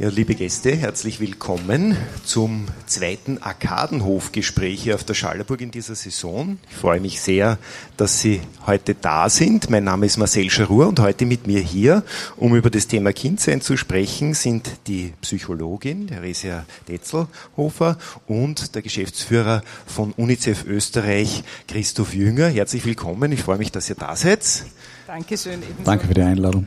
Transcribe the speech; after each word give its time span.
Ja, 0.00 0.10
liebe 0.10 0.36
Gäste, 0.36 0.76
herzlich 0.76 1.18
willkommen 1.18 1.96
zum 2.24 2.66
zweiten 2.86 3.38
Arkadenhofgespräch 3.38 4.80
hier 4.80 4.94
auf 4.94 5.02
der 5.02 5.14
Schallerburg 5.14 5.60
in 5.60 5.72
dieser 5.72 5.96
Saison. 5.96 6.56
Ich 6.70 6.76
freue 6.76 7.00
mich 7.00 7.20
sehr, 7.20 7.58
dass 7.96 8.20
Sie 8.20 8.40
heute 8.64 8.94
da 8.94 9.28
sind. 9.28 9.70
Mein 9.70 9.82
Name 9.82 10.06
ist 10.06 10.16
Marcel 10.16 10.50
Scharur 10.50 10.86
und 10.86 11.00
heute 11.00 11.26
mit 11.26 11.48
mir 11.48 11.58
hier, 11.58 12.04
um 12.36 12.54
über 12.54 12.70
das 12.70 12.86
Thema 12.86 13.12
Kindsein 13.12 13.60
zu 13.60 13.76
sprechen, 13.76 14.34
sind 14.34 14.70
die 14.86 15.14
Psychologin 15.20 16.06
Theresia 16.06 16.64
Detzelhofer 16.86 17.98
und 18.28 18.76
der 18.76 18.82
Geschäftsführer 18.82 19.64
von 19.84 20.12
UNICEF 20.12 20.64
Österreich, 20.64 21.42
Christoph 21.66 22.14
Jünger. 22.14 22.46
Herzlich 22.46 22.86
willkommen. 22.86 23.32
Ich 23.32 23.42
freue 23.42 23.58
mich, 23.58 23.72
dass 23.72 23.90
ihr 23.90 23.96
da 23.96 24.14
seid. 24.14 24.64
Dankeschön. 25.08 25.54
Ebenso. 25.54 25.84
Danke 25.84 26.06
für 26.06 26.12
die 26.12 26.20
Einladung. 26.20 26.66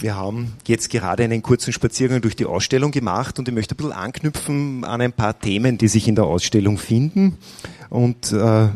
Wir 0.00 0.14
haben 0.14 0.52
jetzt 0.66 0.90
gerade 0.90 1.24
einen 1.24 1.40
kurzen 1.40 1.72
Spaziergang 1.72 2.20
durch 2.20 2.36
die 2.36 2.44
Ausstellung 2.44 2.90
gemacht 2.90 3.38
und 3.38 3.48
ich 3.48 3.54
möchte 3.54 3.74
ein 3.74 3.78
bisschen 3.78 3.92
anknüpfen 3.92 4.84
an 4.84 5.00
ein 5.00 5.14
paar 5.14 5.38
Themen, 5.38 5.78
die 5.78 5.88
sich 5.88 6.06
in 6.06 6.14
der 6.14 6.24
Ausstellung 6.24 6.76
finden. 6.76 7.38
Und 7.88 8.32
äh, 8.32 8.68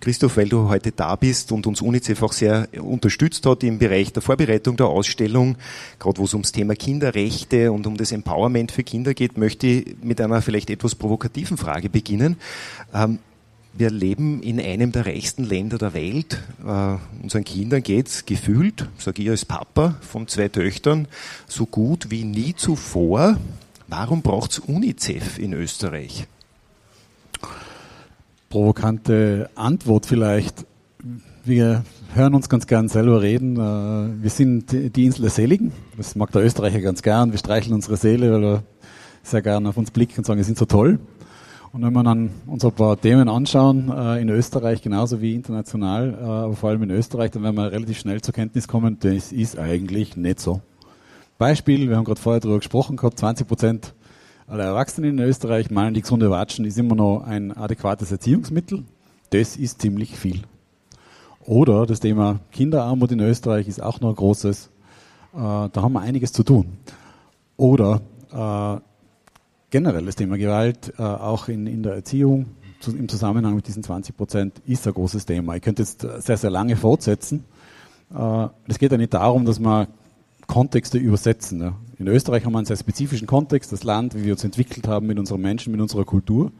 Christoph, 0.00 0.38
weil 0.38 0.48
du 0.48 0.70
heute 0.70 0.90
da 0.90 1.16
bist 1.16 1.52
und 1.52 1.66
uns 1.66 1.82
UNICEF 1.82 2.22
auch 2.22 2.32
sehr 2.32 2.66
unterstützt 2.80 3.44
hat 3.44 3.62
im 3.62 3.78
Bereich 3.78 4.10
der 4.14 4.22
Vorbereitung 4.22 4.78
der 4.78 4.86
Ausstellung, 4.86 5.56
gerade 5.98 6.18
wo 6.18 6.24
es 6.24 6.32
ums 6.32 6.50
Thema 6.50 6.74
Kinderrechte 6.74 7.72
und 7.72 7.86
um 7.86 7.98
das 7.98 8.10
Empowerment 8.10 8.72
für 8.72 8.84
Kinder 8.84 9.12
geht, 9.12 9.36
möchte 9.36 9.66
ich 9.66 9.96
mit 10.02 10.18
einer 10.18 10.40
vielleicht 10.40 10.70
etwas 10.70 10.94
provokativen 10.94 11.58
Frage 11.58 11.90
beginnen. 11.90 12.36
Ähm, 12.94 13.18
wir 13.74 13.90
leben 13.90 14.42
in 14.42 14.60
einem 14.60 14.92
der 14.92 15.06
reichsten 15.06 15.44
Länder 15.44 15.78
der 15.78 15.94
Welt. 15.94 16.42
Uh, 16.64 16.98
unseren 17.22 17.44
Kindern 17.44 17.82
geht's 17.82 18.26
gefühlt, 18.26 18.88
sage 18.98 19.22
ich 19.22 19.30
als 19.30 19.44
Papa 19.44 19.96
von 20.00 20.28
zwei 20.28 20.48
Töchtern, 20.48 21.08
so 21.46 21.66
gut 21.66 22.10
wie 22.10 22.24
nie 22.24 22.54
zuvor. 22.54 23.38
Warum 23.88 24.22
braucht's 24.22 24.58
UNICEF 24.58 25.38
in 25.38 25.52
Österreich? 25.52 26.26
Provokante 28.50 29.50
Antwort 29.54 30.06
vielleicht. 30.06 30.66
Wir 31.44 31.84
hören 32.14 32.34
uns 32.34 32.48
ganz 32.48 32.66
gern 32.66 32.88
selber 32.88 33.22
reden. 33.22 33.56
Äh, 33.56 34.22
wir 34.22 34.30
sind 34.30 34.70
die 34.72 35.04
Insel 35.04 35.22
der 35.22 35.30
Seligen. 35.30 35.72
Das 35.96 36.14
mag 36.14 36.30
der 36.32 36.44
Österreicher 36.44 36.80
ganz 36.80 37.02
gern. 37.02 37.32
Wir 37.32 37.38
streicheln 37.38 37.74
unsere 37.74 37.96
Seele, 37.96 38.32
weil 38.32 38.42
wir 38.42 38.62
sehr 39.22 39.42
gern 39.42 39.66
auf 39.66 39.76
uns 39.76 39.90
blicken 39.90 40.18
und 40.18 40.26
sagen, 40.26 40.38
wir 40.38 40.44
sind 40.44 40.58
so 40.58 40.66
toll. 40.66 40.98
Und 41.72 41.82
wenn 41.82 41.94
wir 41.94 42.02
dann 42.02 42.28
uns 42.46 42.66
ein 42.66 42.72
paar 42.72 43.00
Themen 43.00 43.30
anschauen, 43.30 43.90
äh, 43.90 44.20
in 44.20 44.28
Österreich 44.28 44.82
genauso 44.82 45.22
wie 45.22 45.34
international, 45.34 46.18
äh, 46.20 46.22
aber 46.22 46.54
vor 46.54 46.68
allem 46.68 46.82
in 46.82 46.90
Österreich, 46.90 47.30
dann 47.30 47.42
werden 47.42 47.56
wir 47.56 47.72
relativ 47.72 47.98
schnell 47.98 48.20
zur 48.20 48.34
Kenntnis 48.34 48.68
kommen, 48.68 48.98
das 49.00 49.32
ist 49.32 49.58
eigentlich 49.58 50.14
nicht 50.18 50.38
so. 50.38 50.60
Beispiel, 51.38 51.88
wir 51.88 51.96
haben 51.96 52.04
gerade 52.04 52.20
vorher 52.20 52.40
darüber 52.40 52.58
gesprochen 52.58 52.98
gehabt, 52.98 53.18
20 53.18 53.48
Prozent 53.48 53.94
aller 54.46 54.64
Erwachsenen 54.64 55.18
in 55.18 55.24
Österreich 55.24 55.70
meinen, 55.70 55.94
die 55.94 56.02
gesunde 56.02 56.30
Watschen 56.30 56.66
ist 56.66 56.76
immer 56.76 56.94
noch 56.94 57.24
ein 57.26 57.56
adäquates 57.56 58.12
Erziehungsmittel. 58.12 58.84
Das 59.30 59.56
ist 59.56 59.80
ziemlich 59.80 60.18
viel. 60.18 60.42
Oder 61.40 61.86
das 61.86 62.00
Thema 62.00 62.40
Kinderarmut 62.50 63.12
in 63.12 63.20
Österreich 63.20 63.66
ist 63.66 63.82
auch 63.82 63.98
noch 64.02 64.10
ein 64.10 64.16
großes. 64.16 64.66
Äh, 65.32 65.38
da 65.38 65.70
haben 65.76 65.94
wir 65.94 66.00
einiges 66.00 66.34
zu 66.34 66.42
tun. 66.42 66.66
Oder 67.56 68.02
generell 69.72 70.04
das 70.04 70.14
Thema 70.14 70.38
Gewalt, 70.38 70.92
äh, 70.98 71.02
auch 71.02 71.48
in, 71.48 71.66
in 71.66 71.82
der 71.82 71.94
Erziehung, 71.94 72.46
zu, 72.78 72.96
im 72.96 73.08
Zusammenhang 73.08 73.56
mit 73.56 73.66
diesen 73.66 73.82
20 73.82 74.16
Prozent, 74.16 74.62
ist 74.66 74.86
ein 74.86 74.92
großes 74.92 75.26
Thema. 75.26 75.56
Ich 75.56 75.62
könnte 75.62 75.82
jetzt 75.82 76.02
sehr, 76.18 76.36
sehr 76.36 76.50
lange 76.50 76.76
fortsetzen. 76.76 77.44
Äh, 78.14 78.48
es 78.68 78.78
geht 78.78 78.92
ja 78.92 78.98
nicht 78.98 79.14
darum, 79.14 79.44
dass 79.44 79.58
man 79.58 79.88
Kontexte 80.46 80.98
übersetzen. 80.98 81.60
Ja. 81.60 81.74
In 81.98 82.06
Österreich 82.06 82.44
haben 82.44 82.52
wir 82.52 82.58
einen 82.58 82.66
sehr 82.66 82.76
spezifischen 82.76 83.26
Kontext, 83.26 83.72
das 83.72 83.82
Land, 83.82 84.14
wie 84.14 84.24
wir 84.24 84.32
uns 84.32 84.44
entwickelt 84.44 84.86
haben 84.86 85.06
mit 85.06 85.18
unseren 85.18 85.40
Menschen, 85.40 85.72
mit 85.72 85.80
unserer 85.80 86.04
Kultur. 86.04 86.52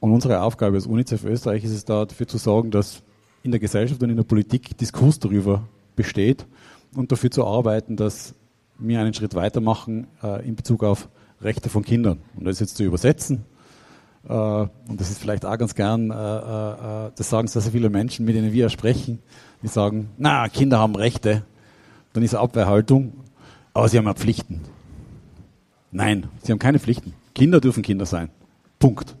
Und 0.00 0.12
unsere 0.12 0.40
Aufgabe 0.40 0.76
als 0.76 0.86
UNICEF 0.86 1.24
Österreich 1.24 1.64
ist 1.64 1.72
es 1.72 1.84
da, 1.84 2.04
dafür 2.04 2.26
zu 2.26 2.38
sorgen, 2.38 2.70
dass 2.70 3.02
in 3.42 3.50
der 3.50 3.60
Gesellschaft 3.60 4.02
und 4.02 4.10
in 4.10 4.16
der 4.16 4.24
Politik 4.24 4.76
Diskurs 4.78 5.18
darüber 5.18 5.68
besteht 5.96 6.46
und 6.94 7.12
dafür 7.12 7.30
zu 7.30 7.46
arbeiten, 7.46 7.96
dass 7.96 8.34
wir 8.78 9.00
einen 9.00 9.14
Schritt 9.14 9.34
weitermachen 9.34 10.06
äh, 10.22 10.46
in 10.46 10.56
Bezug 10.56 10.82
auf 10.82 11.08
Rechte 11.44 11.68
von 11.68 11.84
Kindern. 11.84 12.18
Und 12.36 12.44
das 12.44 12.60
jetzt 12.60 12.76
zu 12.76 12.84
übersetzen, 12.84 13.44
äh, 14.28 14.32
und 14.32 15.00
das 15.00 15.10
ist 15.10 15.18
vielleicht 15.18 15.44
auch 15.44 15.58
ganz 15.58 15.74
gern, 15.74 16.10
äh, 16.10 16.14
äh, 16.14 17.10
das 17.14 17.28
sagen 17.28 17.48
sehr, 17.48 17.62
sehr 17.62 17.72
viele 17.72 17.90
Menschen, 17.90 18.24
mit 18.24 18.34
denen 18.34 18.52
wir 18.52 18.68
sprechen, 18.70 19.18
die 19.62 19.68
sagen, 19.68 20.10
na, 20.16 20.48
Kinder 20.48 20.78
haben 20.78 20.96
Rechte, 20.96 21.42
dann 22.12 22.22
ist 22.22 22.34
Abwehrhaltung, 22.34 23.12
aber 23.72 23.88
sie 23.88 23.98
haben 23.98 24.06
ja 24.06 24.14
Pflichten. 24.14 24.60
Nein, 25.90 26.26
sie 26.42 26.52
haben 26.52 26.58
keine 26.58 26.78
Pflichten. 26.78 27.12
Kinder 27.34 27.60
dürfen 27.60 27.82
Kinder 27.82 28.06
sein. 28.06 28.30
Punkt. 28.78 29.16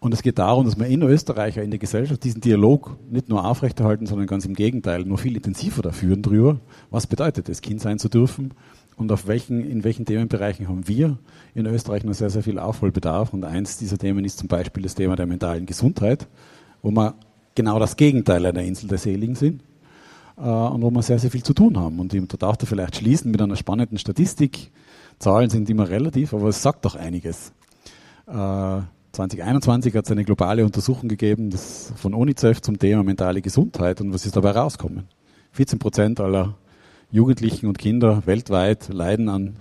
Und 0.00 0.12
es 0.12 0.22
geht 0.22 0.38
darum, 0.38 0.64
dass 0.64 0.78
wir 0.78 0.86
in 0.86 1.02
Österreich, 1.02 1.56
in 1.58 1.70
der 1.70 1.78
Gesellschaft, 1.78 2.24
diesen 2.24 2.40
Dialog 2.40 2.96
nicht 3.08 3.28
nur 3.28 3.46
aufrechterhalten, 3.46 4.06
sondern 4.06 4.26
ganz 4.26 4.44
im 4.44 4.54
Gegenteil, 4.54 5.04
nur 5.04 5.16
viel 5.16 5.36
intensiver 5.36 5.80
da 5.80 5.92
führen 5.92 6.22
drüber. 6.22 6.58
Was 6.90 7.06
bedeutet 7.06 7.48
es, 7.48 7.60
Kind 7.60 7.80
sein 7.80 8.00
zu 8.00 8.08
dürfen? 8.08 8.52
Und 9.02 9.12
auf 9.12 9.26
welchen, 9.26 9.68
in 9.68 9.84
welchen 9.84 10.06
Themenbereichen 10.06 10.68
haben 10.68 10.86
wir 10.86 11.18
in 11.54 11.66
Österreich 11.66 12.04
noch 12.04 12.14
sehr, 12.14 12.30
sehr 12.30 12.42
viel 12.42 12.58
Aufholbedarf. 12.58 13.34
Und 13.34 13.44
eins 13.44 13.76
dieser 13.76 13.98
Themen 13.98 14.24
ist 14.24 14.38
zum 14.38 14.48
Beispiel 14.48 14.84
das 14.84 14.94
Thema 14.94 15.16
der 15.16 15.26
mentalen 15.26 15.66
Gesundheit, 15.66 16.28
wo 16.82 16.90
wir 16.92 17.14
genau 17.54 17.78
das 17.78 17.96
Gegenteil 17.96 18.46
einer 18.46 18.62
Insel 18.62 18.88
der 18.88 18.98
Seligen 18.98 19.34
sind 19.34 19.62
äh, 20.38 20.42
und 20.42 20.82
wo 20.82 20.90
wir 20.90 21.02
sehr, 21.02 21.18
sehr 21.18 21.30
viel 21.30 21.42
zu 21.42 21.52
tun 21.52 21.78
haben. 21.78 21.98
Und 21.98 22.14
da 22.14 22.36
darf 22.36 22.62
ich 22.62 22.68
vielleicht 22.68 22.96
schließen 22.96 23.30
mit 23.30 23.42
einer 23.42 23.56
spannenden 23.56 23.98
Statistik. 23.98 24.70
Zahlen 25.18 25.50
sind 25.50 25.68
immer 25.68 25.88
relativ, 25.88 26.32
aber 26.32 26.48
es 26.48 26.62
sagt 26.62 26.84
doch 26.84 26.94
einiges. 26.94 27.52
Äh, 28.28 28.80
2021 29.12 29.94
hat 29.94 30.06
es 30.06 30.10
eine 30.12 30.24
globale 30.24 30.64
Untersuchung 30.64 31.08
gegeben 31.08 31.50
das 31.50 31.92
von 31.96 32.14
UNICEF 32.14 32.62
zum 32.62 32.78
Thema 32.78 33.02
mentale 33.02 33.42
Gesundheit 33.42 34.00
und 34.00 34.14
was 34.14 34.24
ist 34.24 34.36
dabei 34.36 34.52
rausgekommen? 34.52 35.08
14 35.50 35.78
Prozent 35.78 36.18
aller 36.18 36.54
Jugendlichen 37.12 37.66
und 37.66 37.78
Kinder 37.78 38.22
weltweit 38.24 38.88
leiden 38.88 39.28
an 39.28 39.56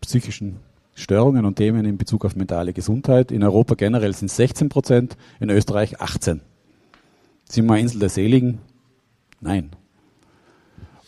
psychischen 0.00 0.56
Störungen 0.96 1.44
und 1.44 1.54
Themen 1.54 1.84
in 1.84 1.96
Bezug 1.96 2.24
auf 2.24 2.34
mentale 2.34 2.72
Gesundheit. 2.72 3.30
In 3.30 3.44
Europa 3.44 3.76
generell 3.76 4.12
sind 4.14 4.26
es 4.26 4.36
16 4.36 4.68
Prozent, 4.68 5.16
in 5.38 5.48
Österreich 5.48 6.00
18. 6.00 6.40
Sind 7.48 7.66
wir 7.66 7.78
Insel 7.78 8.00
der 8.00 8.08
Seligen? 8.08 8.58
Nein. 9.40 9.70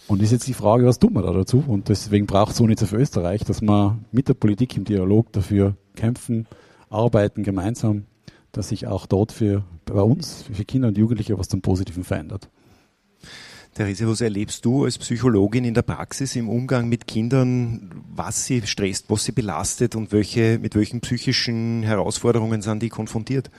Und 0.07 0.23
ist 0.23 0.31
jetzt 0.31 0.47
die 0.47 0.55
Frage, 0.55 0.87
was 0.87 1.01
tun 1.01 1.13
wir 1.13 1.23
da 1.23 1.33
dazu? 1.33 1.65
Und 1.67 1.89
deswegen 1.89 2.27
braucht 2.27 2.53
es 2.53 2.61
UNICEF 2.61 2.93
Österreich, 2.93 3.43
dass 3.43 3.61
wir 3.61 3.99
mit 4.13 4.29
der 4.29 4.35
Politik 4.35 4.77
im 4.77 4.85
Dialog 4.85 5.33
dafür 5.33 5.77
kämpfen, 5.97 6.47
arbeiten 6.89 7.43
gemeinsam, 7.43 8.05
dass 8.53 8.69
sich 8.69 8.87
auch 8.87 9.07
dort 9.07 9.33
für 9.33 9.65
bei 9.87 10.03
uns, 10.03 10.45
für 10.53 10.65
Kinder 10.65 10.87
und 10.87 10.99
Jugendliche 10.99 11.37
was 11.37 11.49
zum 11.49 11.63
Positiven 11.63 12.05
verändert. 12.05 12.49
Therese, 13.75 14.09
was 14.09 14.21
erlebst 14.21 14.65
du 14.65 14.85
als 14.85 14.99
Psychologin 14.99 15.65
in 15.65 15.75
der 15.75 15.83
Praxis 15.83 16.37
im 16.37 16.49
Umgang 16.49 16.89
mit 16.89 17.07
Kindern, 17.07 17.91
was 18.15 18.47
sie 18.47 18.63
stresst, 18.67 19.07
was 19.09 19.25
sie 19.25 19.33
belastet 19.33 19.95
und 19.95 20.13
welche, 20.13 20.59
mit 20.59 20.75
welchen 20.75 21.01
psychischen 21.01 21.83
Herausforderungen 21.83 22.63
sind 22.63 22.83
die 22.83 22.89
konfrontiert? 22.89 23.51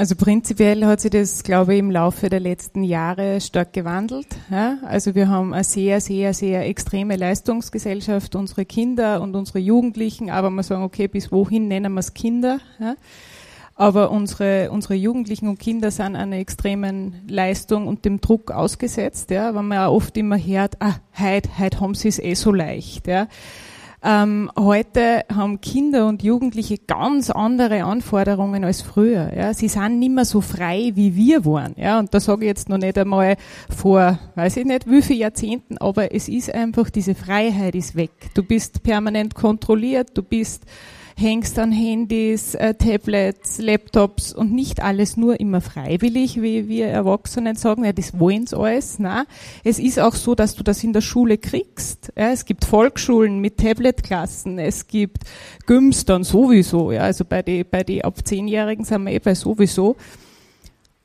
Also 0.00 0.14
prinzipiell 0.16 0.86
hat 0.86 1.02
sich 1.02 1.10
das, 1.10 1.42
glaube 1.42 1.74
ich, 1.74 1.78
im 1.78 1.90
Laufe 1.90 2.30
der 2.30 2.40
letzten 2.40 2.84
Jahre 2.84 3.38
stark 3.40 3.74
gewandelt. 3.74 4.28
Ja? 4.50 4.78
Also 4.82 5.14
wir 5.14 5.28
haben 5.28 5.52
eine 5.52 5.62
sehr, 5.62 6.00
sehr, 6.00 6.32
sehr 6.32 6.66
extreme 6.66 7.16
Leistungsgesellschaft, 7.16 8.34
unsere 8.34 8.64
Kinder 8.64 9.20
und 9.20 9.36
unsere 9.36 9.58
Jugendlichen, 9.58 10.30
aber 10.30 10.48
man 10.48 10.64
sagen, 10.64 10.84
okay, 10.84 11.06
bis 11.06 11.30
wohin 11.30 11.68
nennen 11.68 11.92
wir 11.92 12.00
es 12.00 12.14
Kinder? 12.14 12.60
Ja? 12.78 12.94
Aber 13.80 14.10
unsere, 14.10 14.70
unsere 14.70 14.92
Jugendlichen 14.92 15.48
und 15.48 15.58
Kinder 15.58 15.90
sind 15.90 16.14
einer 16.14 16.36
extremen 16.36 17.14
Leistung 17.26 17.86
und 17.86 18.04
dem 18.04 18.20
Druck 18.20 18.50
ausgesetzt, 18.50 19.30
ja, 19.30 19.54
weil 19.54 19.62
man 19.62 19.78
ja 19.78 19.88
oft 19.88 20.14
immer 20.18 20.36
hört, 20.36 20.76
ah, 20.80 20.96
heute, 21.18 21.48
heute 21.58 21.80
haben 21.80 21.94
sie 21.94 22.08
es 22.08 22.18
eh 22.18 22.34
so 22.34 22.52
leicht, 22.52 23.06
ja. 23.06 23.26
Ähm, 24.02 24.50
heute 24.54 25.24
haben 25.34 25.62
Kinder 25.62 26.08
und 26.08 26.22
Jugendliche 26.22 26.76
ganz 26.76 27.30
andere 27.30 27.84
Anforderungen 27.84 28.64
als 28.64 28.82
früher. 28.82 29.32
Ja. 29.34 29.54
Sie 29.54 29.68
sind 29.68 29.98
nicht 29.98 30.12
mehr 30.12 30.26
so 30.26 30.42
frei, 30.42 30.92
wie 30.94 31.16
wir 31.16 31.46
waren. 31.46 31.74
Ja. 31.78 31.98
Und 31.98 32.12
da 32.12 32.20
sage 32.20 32.44
ich 32.44 32.48
jetzt 32.48 32.68
noch 32.68 32.76
nicht 32.76 32.98
einmal 32.98 33.36
vor, 33.74 34.18
weiß 34.34 34.58
ich 34.58 34.66
nicht, 34.66 34.90
wie 34.90 35.00
viele 35.00 35.20
Jahrzehnten, 35.20 35.78
aber 35.78 36.14
es 36.14 36.28
ist 36.28 36.54
einfach, 36.54 36.90
diese 36.90 37.14
Freiheit 37.14 37.74
ist 37.74 37.96
weg. 37.96 38.10
Du 38.34 38.42
bist 38.42 38.82
permanent 38.82 39.34
kontrolliert, 39.34 40.10
du 40.12 40.22
bist 40.22 40.64
hängst 41.20 41.58
an 41.58 41.70
Handys, 41.70 42.54
äh, 42.54 42.74
Tablets, 42.74 43.58
Laptops 43.58 44.32
und 44.32 44.52
nicht 44.52 44.82
alles 44.82 45.16
nur 45.16 45.38
immer 45.38 45.60
freiwillig, 45.60 46.40
wie 46.40 46.68
wir 46.68 46.86
Erwachsenen 46.86 47.56
sagen, 47.56 47.84
ja, 47.84 47.92
das 47.92 48.12
sie 48.12 48.56
alles. 48.56 48.98
Nein. 48.98 49.24
Es 49.62 49.78
ist 49.78 50.00
auch 50.00 50.14
so, 50.14 50.34
dass 50.34 50.56
du 50.56 50.64
das 50.64 50.82
in 50.82 50.92
der 50.92 51.02
Schule 51.02 51.38
kriegst. 51.38 52.12
Ja, 52.16 52.30
es 52.30 52.44
gibt 52.44 52.64
Volksschulen 52.64 53.40
mit 53.40 53.58
Tabletklassen, 53.58 54.58
es 54.58 54.86
gibt 54.86 55.24
Gyms 55.66 56.04
dann 56.04 56.24
sowieso. 56.24 56.92
Ja, 56.92 57.02
also 57.02 57.24
bei 57.24 57.42
den 57.42 57.66
bei 57.70 57.84
die 57.84 58.04
ab 58.04 58.26
Zehnjährigen 58.26 58.84
sind 58.84 59.04
wir 59.04 59.12
eh 59.12 59.18
bei 59.18 59.34
sowieso. 59.34 59.96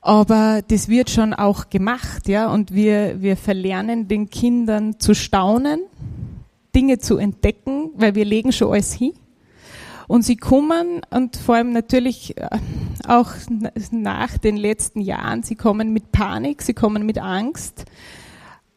Aber 0.02 0.62
das 0.68 0.88
wird 0.88 1.10
schon 1.10 1.34
auch 1.34 1.70
gemacht, 1.72 2.28
ja, 2.28 2.52
und 2.54 2.74
wir, 2.74 3.24
wir 3.24 3.36
verlernen 3.36 4.08
den 4.08 4.30
Kindern 4.30 5.00
zu 5.00 5.16
staunen, 5.16 5.82
Dinge 6.76 7.00
zu 7.00 7.18
entdecken, 7.18 7.90
weil 7.96 8.14
wir 8.14 8.24
legen 8.24 8.52
schon 8.52 8.72
alles 8.72 8.94
hin. 8.94 9.14
Und 10.08 10.24
sie 10.24 10.36
kommen 10.36 11.02
und 11.10 11.36
vor 11.36 11.56
allem 11.56 11.72
natürlich 11.72 12.38
äh, 12.38 12.48
auch 13.08 13.32
nach 13.92 14.38
den 14.38 14.58
letzten 14.58 15.02
Jahren, 15.02 15.44
sie 15.44 15.56
kommen 15.56 15.94
mit 15.94 16.12
Panik, 16.12 16.62
sie 16.62 16.74
kommen 16.74 17.06
mit 17.06 17.18
Angst. 17.18 17.86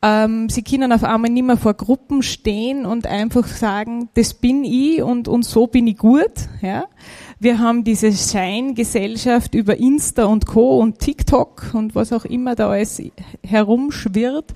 Ähm, 0.00 0.48
sie 0.48 0.62
können 0.62 0.92
auf 0.92 1.02
einmal 1.02 1.30
nicht 1.30 1.44
mehr 1.44 1.56
vor 1.56 1.74
Gruppen 1.74 2.22
stehen 2.22 2.86
und 2.86 3.06
einfach 3.06 3.48
sagen, 3.48 4.08
das 4.14 4.32
bin 4.32 4.62
ich 4.62 5.02
und, 5.02 5.26
und 5.26 5.44
so 5.44 5.66
bin 5.66 5.88
ich 5.88 5.98
gut. 5.98 6.32
Ja? 6.62 6.84
Wir 7.40 7.58
haben 7.58 7.82
diese 7.82 8.12
Scheingesellschaft 8.12 9.54
über 9.54 9.76
Insta 9.76 10.24
und 10.24 10.46
Co. 10.46 10.78
und 10.78 11.00
TikTok 11.00 11.70
und 11.72 11.96
was 11.96 12.12
auch 12.12 12.24
immer 12.24 12.54
da 12.54 12.68
alles 12.68 13.02
herumschwirrt. 13.42 14.54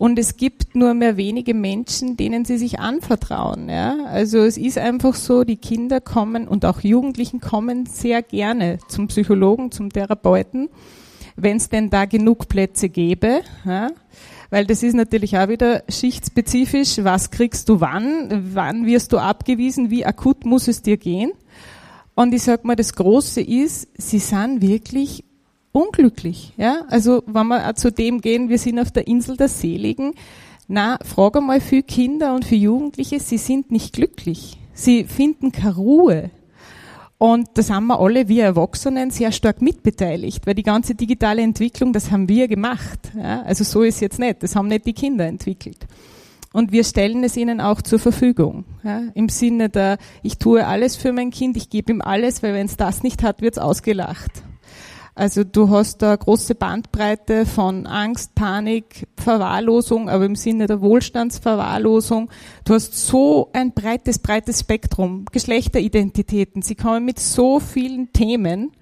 Und 0.00 0.18
es 0.18 0.38
gibt 0.38 0.74
nur 0.74 0.94
mehr 0.94 1.18
wenige 1.18 1.52
Menschen, 1.52 2.16
denen 2.16 2.46
sie 2.46 2.56
sich 2.56 2.80
anvertrauen. 2.80 3.68
Ja? 3.68 4.06
Also 4.06 4.38
es 4.38 4.56
ist 4.56 4.78
einfach 4.78 5.14
so, 5.14 5.44
die 5.44 5.58
Kinder 5.58 6.00
kommen 6.00 6.48
und 6.48 6.64
auch 6.64 6.80
Jugendlichen 6.80 7.38
kommen 7.38 7.84
sehr 7.84 8.22
gerne 8.22 8.78
zum 8.88 9.08
Psychologen, 9.08 9.72
zum 9.72 9.90
Therapeuten, 9.90 10.70
wenn 11.36 11.58
es 11.58 11.68
denn 11.68 11.90
da 11.90 12.06
genug 12.06 12.48
Plätze 12.48 12.88
gäbe. 12.88 13.42
Ja? 13.66 13.88
Weil 14.48 14.64
das 14.64 14.82
ist 14.82 14.94
natürlich 14.94 15.36
auch 15.36 15.48
wieder 15.48 15.82
schichtspezifisch. 15.86 17.04
Was 17.04 17.30
kriegst 17.30 17.68
du 17.68 17.82
wann? 17.82 18.54
Wann 18.54 18.86
wirst 18.86 19.12
du 19.12 19.18
abgewiesen? 19.18 19.90
Wie 19.90 20.06
akut 20.06 20.46
muss 20.46 20.66
es 20.66 20.80
dir 20.80 20.96
gehen? 20.96 21.32
Und 22.14 22.32
ich 22.32 22.42
sag 22.42 22.64
mal, 22.64 22.74
das 22.74 22.94
Große 22.94 23.42
ist, 23.42 23.86
sie 23.98 24.18
sind 24.18 24.62
wirklich 24.62 25.24
unglücklich. 25.72 26.52
Ja? 26.56 26.82
Also 26.88 27.22
wenn 27.26 27.48
wir 27.48 27.74
zu 27.76 27.92
dem 27.92 28.20
gehen, 28.20 28.48
wir 28.48 28.58
sind 28.58 28.78
auf 28.78 28.90
der 28.90 29.06
Insel 29.06 29.36
der 29.36 29.48
Seligen, 29.48 30.14
na, 30.68 30.98
frage 31.04 31.40
einmal 31.40 31.60
für 31.60 31.82
Kinder 31.82 32.34
und 32.34 32.44
für 32.44 32.54
Jugendliche, 32.54 33.18
sie 33.18 33.38
sind 33.38 33.72
nicht 33.72 33.92
glücklich. 33.92 34.56
Sie 34.72 35.04
finden 35.04 35.50
keine 35.50 35.74
Ruhe. 35.74 36.30
Und 37.18 37.48
das 37.54 37.70
haben 37.70 37.88
wir 37.88 38.00
alle, 38.00 38.28
wir 38.28 38.44
Erwachsenen, 38.44 39.10
sehr 39.10 39.30
stark 39.32 39.60
mitbeteiligt, 39.60 40.46
weil 40.46 40.54
die 40.54 40.62
ganze 40.62 40.94
digitale 40.94 41.42
Entwicklung, 41.42 41.92
das 41.92 42.10
haben 42.10 42.28
wir 42.28 42.48
gemacht. 42.48 43.10
Ja? 43.14 43.42
Also 43.42 43.64
so 43.64 43.82
ist 43.82 44.00
jetzt 44.00 44.18
nicht, 44.18 44.42
das 44.42 44.56
haben 44.56 44.68
nicht 44.68 44.86
die 44.86 44.94
Kinder 44.94 45.26
entwickelt. 45.26 45.86
Und 46.52 46.72
wir 46.72 46.82
stellen 46.82 47.22
es 47.24 47.36
ihnen 47.36 47.60
auch 47.60 47.82
zur 47.82 47.98
Verfügung. 47.98 48.64
Ja? 48.82 49.02
Im 49.14 49.28
Sinne 49.28 49.68
der, 49.68 49.98
ich 50.22 50.38
tue 50.38 50.66
alles 50.66 50.96
für 50.96 51.12
mein 51.12 51.30
Kind, 51.30 51.56
ich 51.56 51.68
gebe 51.68 51.92
ihm 51.92 52.00
alles, 52.00 52.42
weil 52.42 52.54
wenn 52.54 52.66
es 52.66 52.76
das 52.76 53.02
nicht 53.02 53.22
hat, 53.22 53.42
wird 53.42 53.54
es 53.54 53.58
ausgelacht. 53.58 54.42
Also 55.20 55.44
du 55.44 55.68
hast 55.68 56.00
da 56.00 56.16
große 56.16 56.54
Bandbreite 56.54 57.44
von 57.44 57.86
Angst, 57.86 58.34
Panik, 58.34 59.06
Verwahrlosung, 59.18 60.08
aber 60.08 60.24
im 60.24 60.34
Sinne 60.34 60.66
der 60.66 60.80
Wohlstandsverwahrlosung. 60.80 62.30
Du 62.64 62.72
hast 62.72 62.94
so 62.94 63.50
ein 63.52 63.72
breites, 63.72 64.18
breites 64.18 64.60
Spektrum, 64.60 65.26
Geschlechteridentitäten. 65.30 66.62
Sie 66.62 66.74
kommen 66.74 67.04
mit 67.04 67.18
so 67.18 67.60
vielen 67.60 68.14
Themen, 68.14 68.72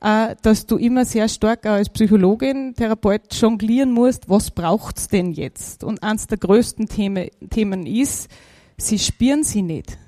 äh, 0.00 0.36
dass 0.42 0.66
du 0.66 0.76
immer 0.76 1.04
sehr 1.04 1.28
stark 1.28 1.66
als 1.66 1.88
Psychologin, 1.88 2.74
Therapeut 2.76 3.34
jonglieren 3.34 3.90
musst, 3.90 4.28
was 4.28 4.52
braucht's 4.52 5.08
denn 5.08 5.32
jetzt? 5.32 5.82
Und 5.82 6.04
eines 6.04 6.28
der 6.28 6.38
größten 6.38 6.86
Themen 6.86 7.86
ist, 7.86 8.30
sie 8.76 9.00
spüren 9.00 9.42
sie 9.42 9.62
nicht. 9.62 9.98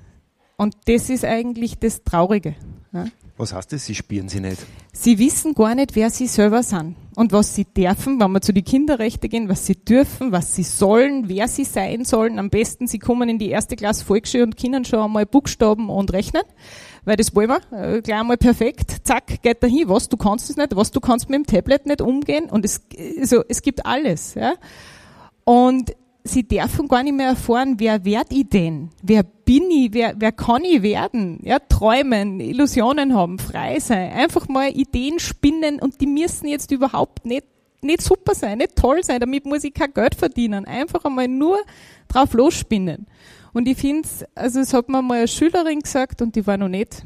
Und 0.55 0.77
das 0.85 1.09
ist 1.09 1.25
eigentlich 1.25 1.77
das 1.77 2.05
Traurige. 2.05 2.55
Was 3.37 3.53
heißt 3.53 3.71
das, 3.71 3.85
Sie 3.85 3.93
spüren 3.93 4.29
sie 4.29 4.39
nicht? 4.39 4.57
Sie 4.93 5.19
wissen 5.19 5.53
gar 5.53 5.75
nicht, 5.75 5.95
wer 5.95 6.09
sie 6.09 6.25
selber 6.25 6.63
sind 6.63 6.95
und 7.15 7.31
was 7.31 7.53
sie 7.53 7.65
dürfen, 7.65 8.19
wenn 8.19 8.31
wir 8.31 8.41
zu 8.41 8.51
den 8.51 8.63
Kinderrechten 8.63 9.29
gehen, 9.29 9.47
was 9.47 9.67
sie 9.67 9.75
dürfen, 9.75 10.31
was 10.31 10.55
sie 10.55 10.63
sollen, 10.63 11.29
wer 11.29 11.47
sie 11.47 11.63
sein 11.63 12.03
sollen. 12.03 12.39
Am 12.39 12.49
besten, 12.49 12.87
sie 12.87 12.97
kommen 12.97 13.29
in 13.29 13.37
die 13.37 13.49
erste 13.49 13.75
Klasse 13.75 14.03
Volksschule 14.03 14.43
und 14.43 14.57
können 14.57 14.85
schon 14.85 14.99
einmal 14.99 15.27
Buchstaben 15.27 15.91
und 15.91 16.13
rechnen, 16.13 16.41
weil 17.05 17.15
das 17.15 17.35
wollen 17.35 17.49
wir. 17.49 17.61
Äh, 17.71 18.01
gleich 18.01 18.19
einmal 18.19 18.37
perfekt, 18.37 18.97
zack, 19.03 19.43
geht 19.43 19.61
dahin, 19.61 19.87
was 19.87 20.09
du 20.09 20.17
kannst 20.17 20.49
es 20.49 20.57
nicht, 20.57 20.75
was 20.75 20.89
du 20.89 20.99
kannst 20.99 21.29
mit 21.29 21.37
dem 21.37 21.45
Tablet 21.45 21.85
nicht 21.85 22.01
umgehen 22.01 22.49
und 22.49 22.65
es, 22.65 22.81
also, 23.19 23.43
es 23.47 23.61
gibt 23.61 23.85
alles. 23.85 24.33
Ja? 24.33 24.55
Und 25.43 25.91
sie 26.27 26.47
dürfen 26.47 26.87
gar 26.87 27.03
nicht 27.03 27.15
mehr 27.15 27.29
erfahren, 27.29 27.75
wer 27.77 28.03
werd 28.05 28.27
ich 28.31 28.47
denn? 28.49 28.89
Wer 29.01 29.23
bin 29.23 29.69
ich? 29.71 29.93
Wer, 29.93 30.13
wer 30.17 30.31
kann 30.31 30.63
ich 30.63 30.81
werden? 30.81 31.39
Ja, 31.43 31.59
träumen, 31.59 32.39
Illusionen 32.39 33.15
haben, 33.15 33.39
frei 33.39 33.79
sein, 33.79 34.11
einfach 34.11 34.47
mal 34.47 34.69
Ideen 34.69 35.19
spinnen 35.19 35.79
und 35.79 36.01
die 36.01 36.07
müssen 36.07 36.47
jetzt 36.47 36.71
überhaupt 36.71 37.25
nicht, 37.25 37.45
nicht 37.81 38.01
super 38.01 38.35
sein, 38.35 38.59
nicht 38.59 38.75
toll 38.75 39.03
sein, 39.03 39.19
damit 39.19 39.45
muss 39.45 39.63
ich 39.63 39.73
kein 39.73 39.93
Geld 39.93 40.15
verdienen. 40.15 40.65
Einfach 40.65 41.05
einmal 41.05 41.27
nur 41.27 41.59
drauf 42.07 42.33
losspinnen. 42.33 43.07
Und 43.53 43.67
ich 43.67 43.77
finde 43.77 44.07
also 44.35 44.59
es 44.59 44.73
hat 44.73 44.89
mir 44.89 45.01
mal 45.01 45.19
eine 45.19 45.27
Schülerin 45.27 45.79
gesagt 45.79 46.21
und 46.21 46.35
die 46.35 46.45
war 46.45 46.57
noch 46.57 46.69
nicht 46.69 47.03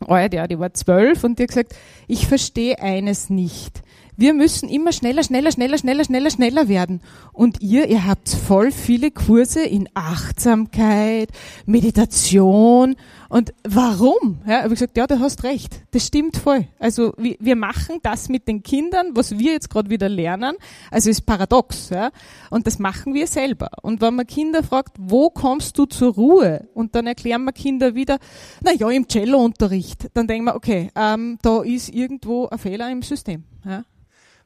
alt, 0.00 0.34
ja, 0.34 0.46
die 0.46 0.58
war 0.58 0.74
zwölf 0.74 1.24
und 1.24 1.38
die 1.38 1.44
hat 1.44 1.48
gesagt, 1.48 1.74
ich 2.08 2.26
verstehe 2.26 2.78
eines 2.80 3.30
nicht 3.30 3.82
wir 4.16 4.34
müssen 4.34 4.68
immer 4.68 4.92
schneller, 4.92 5.22
schneller, 5.22 5.50
schneller, 5.50 5.78
schneller, 5.78 6.04
schneller, 6.04 6.30
schneller 6.30 6.68
werden. 6.68 7.00
Und 7.32 7.60
ihr, 7.60 7.88
ihr 7.88 8.06
habt 8.06 8.28
voll 8.28 8.70
viele 8.70 9.10
Kurse 9.10 9.62
in 9.62 9.88
Achtsamkeit, 9.94 11.30
Meditation. 11.66 12.96
Und 13.34 13.52
warum? 13.64 14.42
Ja, 14.46 14.58
habe 14.58 14.68
ich 14.68 14.78
gesagt, 14.78 14.96
ja, 14.96 15.08
du 15.08 15.18
hast 15.18 15.42
recht. 15.42 15.82
Das 15.90 16.06
stimmt 16.06 16.36
voll. 16.36 16.68
Also 16.78 17.14
wir, 17.18 17.56
machen 17.56 17.98
das 18.00 18.28
mit 18.28 18.46
den 18.46 18.62
Kindern, 18.62 19.08
was 19.16 19.36
wir 19.40 19.54
jetzt 19.54 19.70
gerade 19.70 19.90
wieder 19.90 20.08
lernen. 20.08 20.54
Also 20.88 21.10
ist 21.10 21.26
paradox. 21.26 21.88
Ja? 21.90 22.12
Und 22.50 22.68
das 22.68 22.78
machen 22.78 23.12
wir 23.12 23.26
selber. 23.26 23.72
Und 23.82 24.00
wenn 24.00 24.14
man 24.14 24.28
Kinder 24.28 24.62
fragt, 24.62 24.98
wo 25.00 25.30
kommst 25.30 25.76
du 25.78 25.86
zur 25.86 26.14
Ruhe? 26.14 26.68
Und 26.74 26.94
dann 26.94 27.08
erklären 27.08 27.42
wir 27.42 27.50
Kinder 27.50 27.96
wieder, 27.96 28.20
na 28.62 28.70
ja, 28.70 28.88
im 28.88 29.08
Cello-Unterricht. 29.08 30.10
Dann 30.14 30.28
denken 30.28 30.44
wir, 30.44 30.54
okay, 30.54 30.92
ähm, 30.94 31.38
da 31.42 31.60
ist 31.64 31.88
irgendwo 31.88 32.46
ein 32.46 32.58
Fehler 32.58 32.88
im 32.88 33.02
System. 33.02 33.42
Ja? 33.64 33.82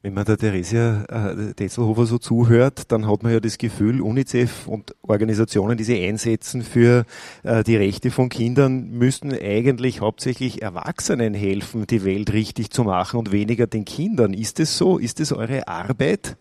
Wenn 0.01 0.15
man 0.15 0.25
der 0.25 0.39
Theresia 0.39 1.05
äh, 1.09 1.55
Detzelhofer 1.55 2.07
so 2.07 2.19
zuhört, 2.19 2.93
dann 2.93 3.09
hat 3.11 3.25
man 3.25 3.33
ja 3.33 3.41
das 3.41 3.59
Gefühl, 3.59 4.01
UNICEF 4.01 4.69
und 4.69 4.95
Organisationen, 5.03 5.77
die 5.77 5.83
sich 5.83 6.01
einsetzen 6.01 6.63
für 6.63 7.05
äh, 7.43 7.65
die 7.65 7.75
Rechte 7.75 8.13
von 8.13 8.29
Kindern, 8.29 8.91
müssten 8.91 9.33
eigentlich 9.33 10.01
hauptsächlich 10.01 10.63
Erwachsenen 10.63 11.35
helfen, 11.35 11.85
die 11.89 12.05
Welt 12.05 12.33
richtig 12.33 12.71
zu 12.71 12.85
machen 12.85 13.19
und 13.19 13.33
weniger 13.33 13.67
den 13.67 13.85
Kindern. 13.85 14.35
Ist 14.35 14.61
es 14.61 14.79
so? 14.79 14.99
Ist 14.99 15.19
es 15.19 15.33
eure 15.33 15.67
Arbeit? 15.67 16.37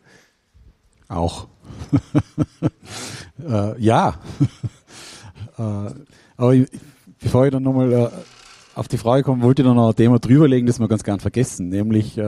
Auch. 1.08 1.48
äh, 3.50 3.82
ja. 3.82 4.20
äh, 5.58 5.92
aber 6.38 6.54
ich, 6.54 6.68
bevor 7.20 7.46
ich 7.46 7.52
dann 7.52 7.64
nochmal 7.64 7.92
äh, 7.92 8.10
auf 8.76 8.88
die 8.88 9.00
Frage 9.00 9.24
komme, 9.24 9.42
wollte 9.42 9.64
ich 9.64 9.68
noch 9.68 9.90
ein 9.90 9.96
Thema 9.96 10.20
drüberlegen, 10.20 10.68
das 10.68 10.80
wir 10.80 10.88
ganz 10.88 11.04
gern 11.04 11.20
vergessen, 11.20 11.70
nämlich 11.70 12.20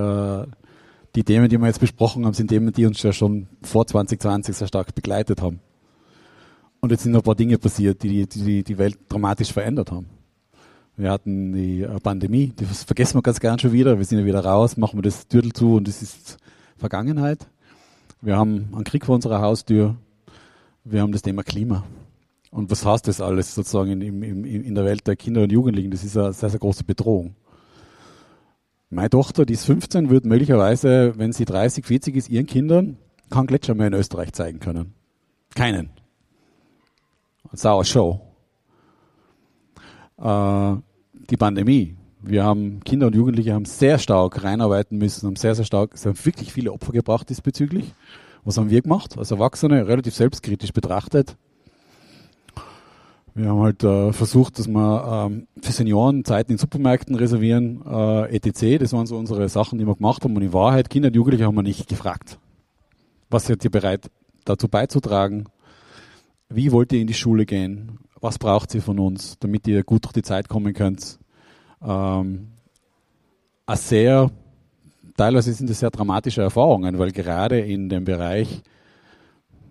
die 1.15 1.23
Themen, 1.23 1.49
die 1.49 1.57
wir 1.57 1.67
jetzt 1.67 1.79
besprochen 1.79 2.25
haben, 2.25 2.33
sind 2.33 2.49
Themen, 2.49 2.71
die 2.71 2.85
uns 2.85 3.01
ja 3.01 3.13
schon 3.13 3.47
vor 3.61 3.85
2020 3.87 4.55
sehr 4.55 4.67
stark 4.67 4.93
begleitet 4.93 5.41
haben. 5.41 5.59
Und 6.81 6.91
jetzt 6.91 7.03
sind 7.03 7.11
noch 7.11 7.21
ein 7.21 7.23
paar 7.23 7.35
Dinge 7.35 7.57
passiert, 7.57 8.03
die 8.03 8.25
die, 8.25 8.63
die 8.63 8.77
Welt 8.77 8.97
dramatisch 9.09 9.51
verändert 9.51 9.91
haben. 9.91 10.07
Wir 10.95 11.11
hatten 11.11 11.53
die 11.53 11.81
äh, 11.81 11.99
Pandemie, 11.99 12.53
das 12.55 12.83
vergessen 12.83 13.17
wir 13.17 13.21
ganz 13.21 13.39
gern 13.39 13.57
schon 13.57 13.71
wieder. 13.71 13.97
Wir 13.97 14.05
sind 14.05 14.19
ja 14.19 14.25
wieder 14.25 14.43
raus, 14.43 14.77
machen 14.77 14.97
wir 14.97 15.03
das 15.03 15.27
Türtel 15.27 15.53
zu 15.53 15.75
und 15.75 15.87
das 15.87 16.01
ist 16.01 16.37
Vergangenheit. 16.77 17.47
Wir 18.21 18.35
haben 18.35 18.69
einen 18.73 18.83
Krieg 18.83 19.05
vor 19.05 19.15
unserer 19.15 19.39
Haustür. 19.41 19.95
Wir 20.83 21.01
haben 21.01 21.13
das 21.13 21.21
Thema 21.21 21.43
Klima. 21.43 21.85
Und 22.51 22.69
was 22.69 22.85
heißt 22.85 23.07
das 23.07 23.21
alles 23.21 23.55
sozusagen 23.55 24.01
in, 24.01 24.21
in, 24.23 24.43
in 24.43 24.75
der 24.75 24.83
Welt 24.83 25.07
der 25.07 25.15
Kinder 25.15 25.43
und 25.43 25.51
Jugendlichen? 25.51 25.91
Das 25.91 26.03
ist 26.03 26.17
eine 26.17 26.33
sehr, 26.33 26.49
sehr 26.49 26.59
große 26.59 26.83
Bedrohung. 26.83 27.35
Meine 28.91 29.11
Tochter, 29.11 29.45
die 29.45 29.53
ist 29.53 29.65
15, 29.65 30.09
wird 30.09 30.25
möglicherweise, 30.25 31.13
wenn 31.17 31.31
sie 31.31 31.45
30, 31.45 31.85
40 31.85 32.15
ist, 32.15 32.29
ihren 32.29 32.47
Kindern 32.47 32.97
keinen 33.29 33.45
Gletscher 33.45 33.75
mehr 33.75 33.87
in 33.87 33.93
Österreich 33.93 34.33
zeigen 34.33 34.59
können. 34.59 34.95
Keinen. 35.53 35.91
Sauer 37.53 37.85
Show. 37.85 38.21
Äh, 40.17 40.75
die 41.29 41.37
Pandemie. 41.37 41.95
Wir 42.21 42.43
haben 42.43 42.83
Kinder 42.83 43.07
und 43.07 43.15
Jugendliche 43.15 43.53
haben 43.53 43.65
sehr 43.65 43.99
stark 43.99 44.43
reinarbeiten 44.43 44.97
müssen, 44.97 45.27
haben 45.27 45.35
sehr, 45.35 45.55
sehr 45.55 45.65
stark, 45.65 45.93
es 45.93 46.05
haben 46.05 46.25
wirklich 46.25 46.51
viele 46.51 46.73
Opfer 46.73 46.91
gebracht 46.91 47.29
diesbezüglich. 47.29 47.93
Was 48.43 48.57
haben 48.57 48.71
wir 48.71 48.81
gemacht? 48.81 49.17
Als 49.17 49.31
Erwachsene 49.31 49.87
relativ 49.87 50.15
selbstkritisch 50.15 50.73
betrachtet, 50.73 51.37
wir 53.41 53.49
haben 53.49 53.61
halt 53.61 53.83
äh, 53.83 54.11
versucht, 54.11 54.59
dass 54.59 54.67
wir 54.67 55.27
ähm, 55.27 55.47
für 55.61 55.71
Senioren 55.71 56.25
Zeiten 56.25 56.51
in 56.51 56.57
Supermärkten 56.57 57.15
reservieren, 57.15 57.81
äh, 57.85 58.35
etc. 58.35 58.79
Das 58.79 58.93
waren 58.93 59.07
so 59.07 59.17
unsere 59.17 59.47
Sachen, 59.49 59.79
die 59.79 59.87
wir 59.87 59.95
gemacht 59.95 60.23
haben. 60.23 60.35
Und 60.35 60.41
in 60.41 60.53
Wahrheit, 60.53 60.89
Kinder 60.89 61.07
und 61.07 61.15
Jugendliche 61.15 61.45
haben 61.45 61.55
wir 61.55 61.63
nicht 61.63 61.87
gefragt. 61.87 62.37
Was 63.29 63.45
seid 63.45 63.63
ihr 63.63 63.71
bereit 63.71 64.09
dazu 64.45 64.67
beizutragen? 64.67 65.45
Wie 66.49 66.71
wollt 66.71 66.91
ihr 66.91 66.99
in 66.99 67.07
die 67.07 67.13
Schule 67.13 67.45
gehen? 67.45 67.99
Was 68.19 68.37
braucht 68.37 68.75
ihr 68.75 68.81
von 68.81 68.99
uns, 68.99 69.37
damit 69.39 69.67
ihr 69.67 69.83
gut 69.83 70.03
durch 70.03 70.13
die 70.13 70.23
Zeit 70.23 70.49
kommen 70.49 70.73
könnt? 70.73 71.19
Ähm, 71.81 72.49
sehr, 73.73 74.31
teilweise 75.15 75.53
sind 75.53 75.69
das 75.69 75.79
sehr 75.79 75.91
dramatische 75.91 76.41
Erfahrungen, 76.41 76.97
weil 76.99 77.11
gerade 77.11 77.59
in 77.59 77.87
dem 77.87 78.03
Bereich 78.03 78.49
Ich 78.51 78.63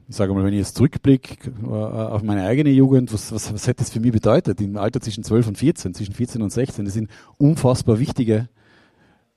sage 0.09 0.33
mal, 0.33 0.45
wenn 0.45 0.55
ich 0.55 0.61
jetzt 0.61 0.77
zurückblicke 0.77 1.51
äh, 1.63 1.67
auf 1.67 2.23
meine 2.23 2.45
eigene 2.45 2.71
Jugend, 2.71 3.13
was, 3.13 3.31
was, 3.33 3.53
was 3.53 3.67
hätte 3.67 3.81
das 3.81 3.91
für 3.91 4.01
mich 4.01 4.13
bedeutet? 4.13 4.61
Im 4.61 4.77
Alter 4.77 5.01
zwischen 5.01 5.23
12 5.23 5.49
und 5.49 5.59
14, 5.59 5.95
zwischen 5.95 6.15
14 6.15 6.43
und 6.43 6.51
16, 6.51 6.85
das 6.85 6.95
sind 6.95 7.11
unfassbar 7.37 7.99
wichtige 7.99 8.49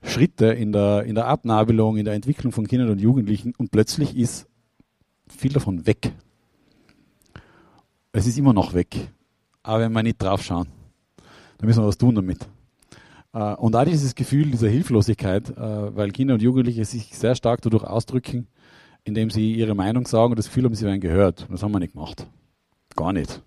Schritte 0.03 0.47
in 0.47 0.71
der, 0.71 1.03
in 1.03 1.15
der 1.15 1.27
Abnabelung, 1.27 1.97
in 1.97 2.05
der 2.05 2.13
Entwicklung 2.13 2.51
von 2.51 2.67
Kindern 2.67 2.89
und 2.89 3.01
Jugendlichen 3.01 3.53
und 3.57 3.71
plötzlich 3.71 4.15
ist 4.17 4.47
viel 5.27 5.51
davon 5.51 5.85
weg. 5.85 6.13
Es 8.13 8.27
ist 8.27 8.37
immer 8.37 8.53
noch 8.53 8.73
weg. 8.73 9.09
Aber 9.63 9.81
wenn 9.81 9.91
wir 9.91 10.03
nicht 10.03 10.21
drauf 10.21 10.41
schauen, 10.41 10.67
dann 11.57 11.67
müssen 11.67 11.83
wir 11.83 11.87
was 11.87 11.97
tun 11.97 12.15
damit. 12.15 12.47
Äh, 13.33 13.53
und 13.55 13.75
auch 13.75 13.85
dieses 13.85 14.15
Gefühl 14.15 14.51
dieser 14.51 14.69
Hilflosigkeit, 14.69 15.49
äh, 15.49 15.95
weil 15.95 16.11
Kinder 16.11 16.33
und 16.33 16.41
Jugendliche 16.41 16.83
sich 16.85 17.15
sehr 17.15 17.35
stark 17.35 17.61
dadurch 17.61 17.83
ausdrücken, 17.83 18.47
indem 19.03 19.29
sie 19.29 19.53
ihre 19.53 19.75
Meinung 19.75 20.05
sagen 20.05 20.31
und 20.31 20.39
das 20.39 20.47
Gefühl 20.47 20.65
haben, 20.65 20.75
sie 20.75 20.85
werden 20.85 21.01
gehört. 21.01 21.43
Und 21.43 21.53
das 21.53 21.63
haben 21.63 21.71
wir 21.71 21.79
nicht 21.79 21.93
gemacht. 21.93 22.27
Gar 22.95 23.13
nicht. 23.13 23.41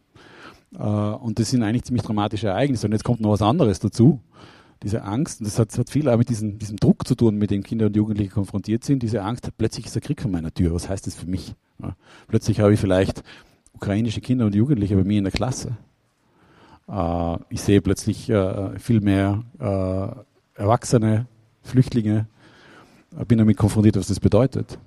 Äh, 0.75 0.83
und 0.83 1.39
das 1.39 1.51
sind 1.51 1.63
eigentlich 1.63 1.85
ziemlich 1.85 2.05
dramatische 2.05 2.49
Ereignisse. 2.49 2.87
Und 2.87 2.93
jetzt 2.93 3.05
kommt 3.05 3.21
noch 3.21 3.31
was 3.31 3.43
anderes 3.43 3.79
dazu. 3.79 4.21
Diese 4.83 5.03
Angst, 5.03 5.41
und 5.41 5.47
das 5.47 5.59
hat, 5.59 5.77
hat 5.79 5.89
viel 5.89 6.09
auch 6.09 6.19
mit 6.19 6.29
diesem, 6.29 6.59
diesem 6.59 6.77
Druck 6.77 7.07
zu 7.07 7.15
tun, 7.15 7.37
mit 7.37 7.51
dem 7.51 7.63
Kinder 7.63 7.87
und 7.87 7.97
Jugendliche 7.97 8.31
konfrontiert 8.31 8.85
sind. 8.85 9.03
Diese 9.03 9.23
Angst, 9.23 9.49
plötzlich 9.57 9.87
ist 9.87 9.95
der 9.95 10.03
Krieg 10.03 10.21
vor 10.21 10.31
meiner 10.31 10.53
Tür. 10.53 10.75
Was 10.75 10.89
heißt 10.89 11.07
das 11.07 11.15
für 11.15 11.27
mich? 11.27 11.55
Ja. 11.81 11.97
Plötzlich 12.29 12.61
habe 12.61 12.75
ich 12.75 12.81
vielleicht 12.81 13.23
ukrainische 13.73 14.21
Kinder 14.21 14.47
und 14.47 14.55
Jugendliche 14.55 14.97
bei 14.97 15.05
mir 15.05 15.19
in 15.19 15.25
der 15.25 15.33
Klasse. 15.33 15.77
Äh, 16.89 17.37
ich 17.49 17.63
sehe 17.63 17.81
plötzlich 17.81 18.29
äh, 18.29 18.79
viel 18.79 19.01
mehr 19.01 19.43
äh, 19.59 20.61
Erwachsene, 20.61 21.27
Flüchtlinge, 21.63 22.27
bin 23.27 23.39
damit 23.39 23.57
konfrontiert, 23.57 23.97
was 23.97 24.09
das 24.09 24.21
bedeutet. 24.21 24.79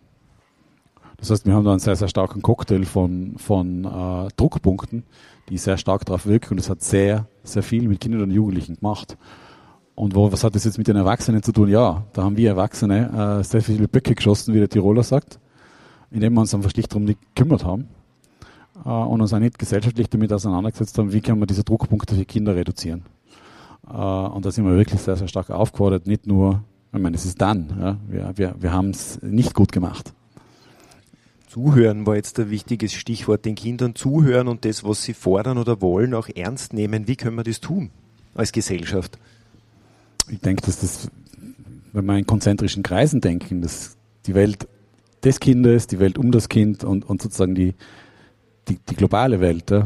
Das 1.17 1.31
heißt, 1.31 1.45
wir 1.45 1.53
haben 1.53 1.65
da 1.65 1.71
einen 1.71 1.79
sehr, 1.79 1.95
sehr 1.95 2.07
starken 2.07 2.41
Cocktail 2.41 2.86
von, 2.86 3.38
von 3.38 3.86
äh, 3.86 4.27
Druckpunkten, 4.38 5.03
die 5.50 5.57
sehr 5.57 5.77
stark 5.77 6.05
darauf 6.05 6.27
wirken 6.27 6.53
und 6.53 6.59
es 6.59 6.69
hat 6.69 6.83
sehr, 6.83 7.27
sehr 7.43 7.63
viel 7.63 7.88
mit 7.88 8.00
Kindern 8.00 8.21
und 8.21 8.31
Jugendlichen 8.31 8.75
gemacht. 8.75 9.17
Und 9.95 10.13
wo, 10.13 10.31
was 10.31 10.43
hat 10.43 10.53
das 10.53 10.63
jetzt 10.63 10.77
mit 10.77 10.88
den 10.88 10.95
Erwachsenen 10.95 11.41
zu 11.41 11.51
tun? 11.51 11.69
Ja, 11.69 12.03
da 12.13 12.24
haben 12.24 12.38
wir 12.38 12.50
Erwachsene 12.50 13.39
äh, 13.39 13.43
sehr 13.43 13.63
viele 13.63 13.88
Böcke 13.88 14.13
geschossen, 14.13 14.53
wie 14.53 14.59
der 14.59 14.69
Tiroler 14.69 15.01
sagt, 15.01 15.39
indem 16.12 16.36
wir 16.36 16.41
uns 16.41 16.53
einfach 16.53 16.69
schlicht 16.69 16.91
darum 16.91 17.05
nicht 17.05 17.19
gekümmert 17.33 17.65
haben 17.65 17.88
äh, 18.86 18.89
und 18.89 19.21
uns 19.21 19.33
auch 19.33 19.39
nicht 19.39 19.57
gesellschaftlich 19.57 20.07
damit 20.09 20.31
auseinandergesetzt 20.31 21.00
haben, 21.00 21.13
wie 21.13 21.21
kann 21.21 21.39
man 21.39 21.47
diese 21.47 21.63
Druckpunkte 21.63 22.13
für 22.13 22.25
Kinder 22.25 22.55
reduzieren. 22.55 23.05
Äh, 23.89 23.93
und 23.93 24.45
da 24.45 24.51
sind 24.51 24.65
wir 24.65 24.75
wirklich 24.75 25.01
sehr, 25.01 25.15
sehr 25.15 25.27
stark 25.27 25.50
aufgefordert, 25.50 26.05
nicht 26.05 26.27
nur, 26.27 26.63
ich 26.93 27.01
meine, 27.01 27.15
es 27.15 27.25
ist 27.25 27.41
dann, 27.41 27.75
ja, 27.79 27.97
wir, 28.07 28.31
wir, 28.36 28.55
wir 28.59 28.74
haben 28.74 28.91
es 28.91 29.19
nicht 29.24 29.55
gut 29.55 29.71
gemacht. 29.71 30.13
Zuhören 31.57 32.05
war 32.05 32.15
jetzt 32.15 32.39
ein 32.39 32.51
wichtiges 32.51 32.93
Stichwort, 32.93 33.43
den 33.43 33.55
Kindern 33.55 33.95
zuhören 33.95 34.47
und 34.47 34.63
das, 34.63 34.83
was 34.83 35.01
sie 35.01 35.15
fordern 35.15 35.57
oder 35.57 35.81
wollen, 35.81 36.13
auch 36.13 36.29
ernst 36.35 36.71
nehmen. 36.71 37.07
Wie 37.07 37.15
können 37.15 37.35
wir 37.35 37.43
das 37.43 37.59
tun 37.59 37.89
als 38.35 38.51
Gesellschaft? 38.51 39.17
Ich 40.29 40.39
denke, 40.39 40.61
dass 40.61 40.81
das, 40.81 41.09
wenn 41.93 42.05
wir 42.05 42.15
in 42.15 42.27
konzentrischen 42.27 42.83
Kreisen 42.83 43.21
denken, 43.21 43.63
dass 43.63 43.97
die 44.27 44.35
Welt 44.35 44.67
des 45.23 45.39
Kindes, 45.39 45.87
die 45.87 45.97
Welt 45.97 46.19
um 46.19 46.31
das 46.31 46.47
Kind 46.47 46.83
und, 46.83 47.09
und 47.09 47.23
sozusagen 47.23 47.55
die, 47.55 47.73
die, 48.67 48.77
die 48.77 48.95
globale 48.95 49.39
Welt, 49.39 49.71
ja, 49.71 49.85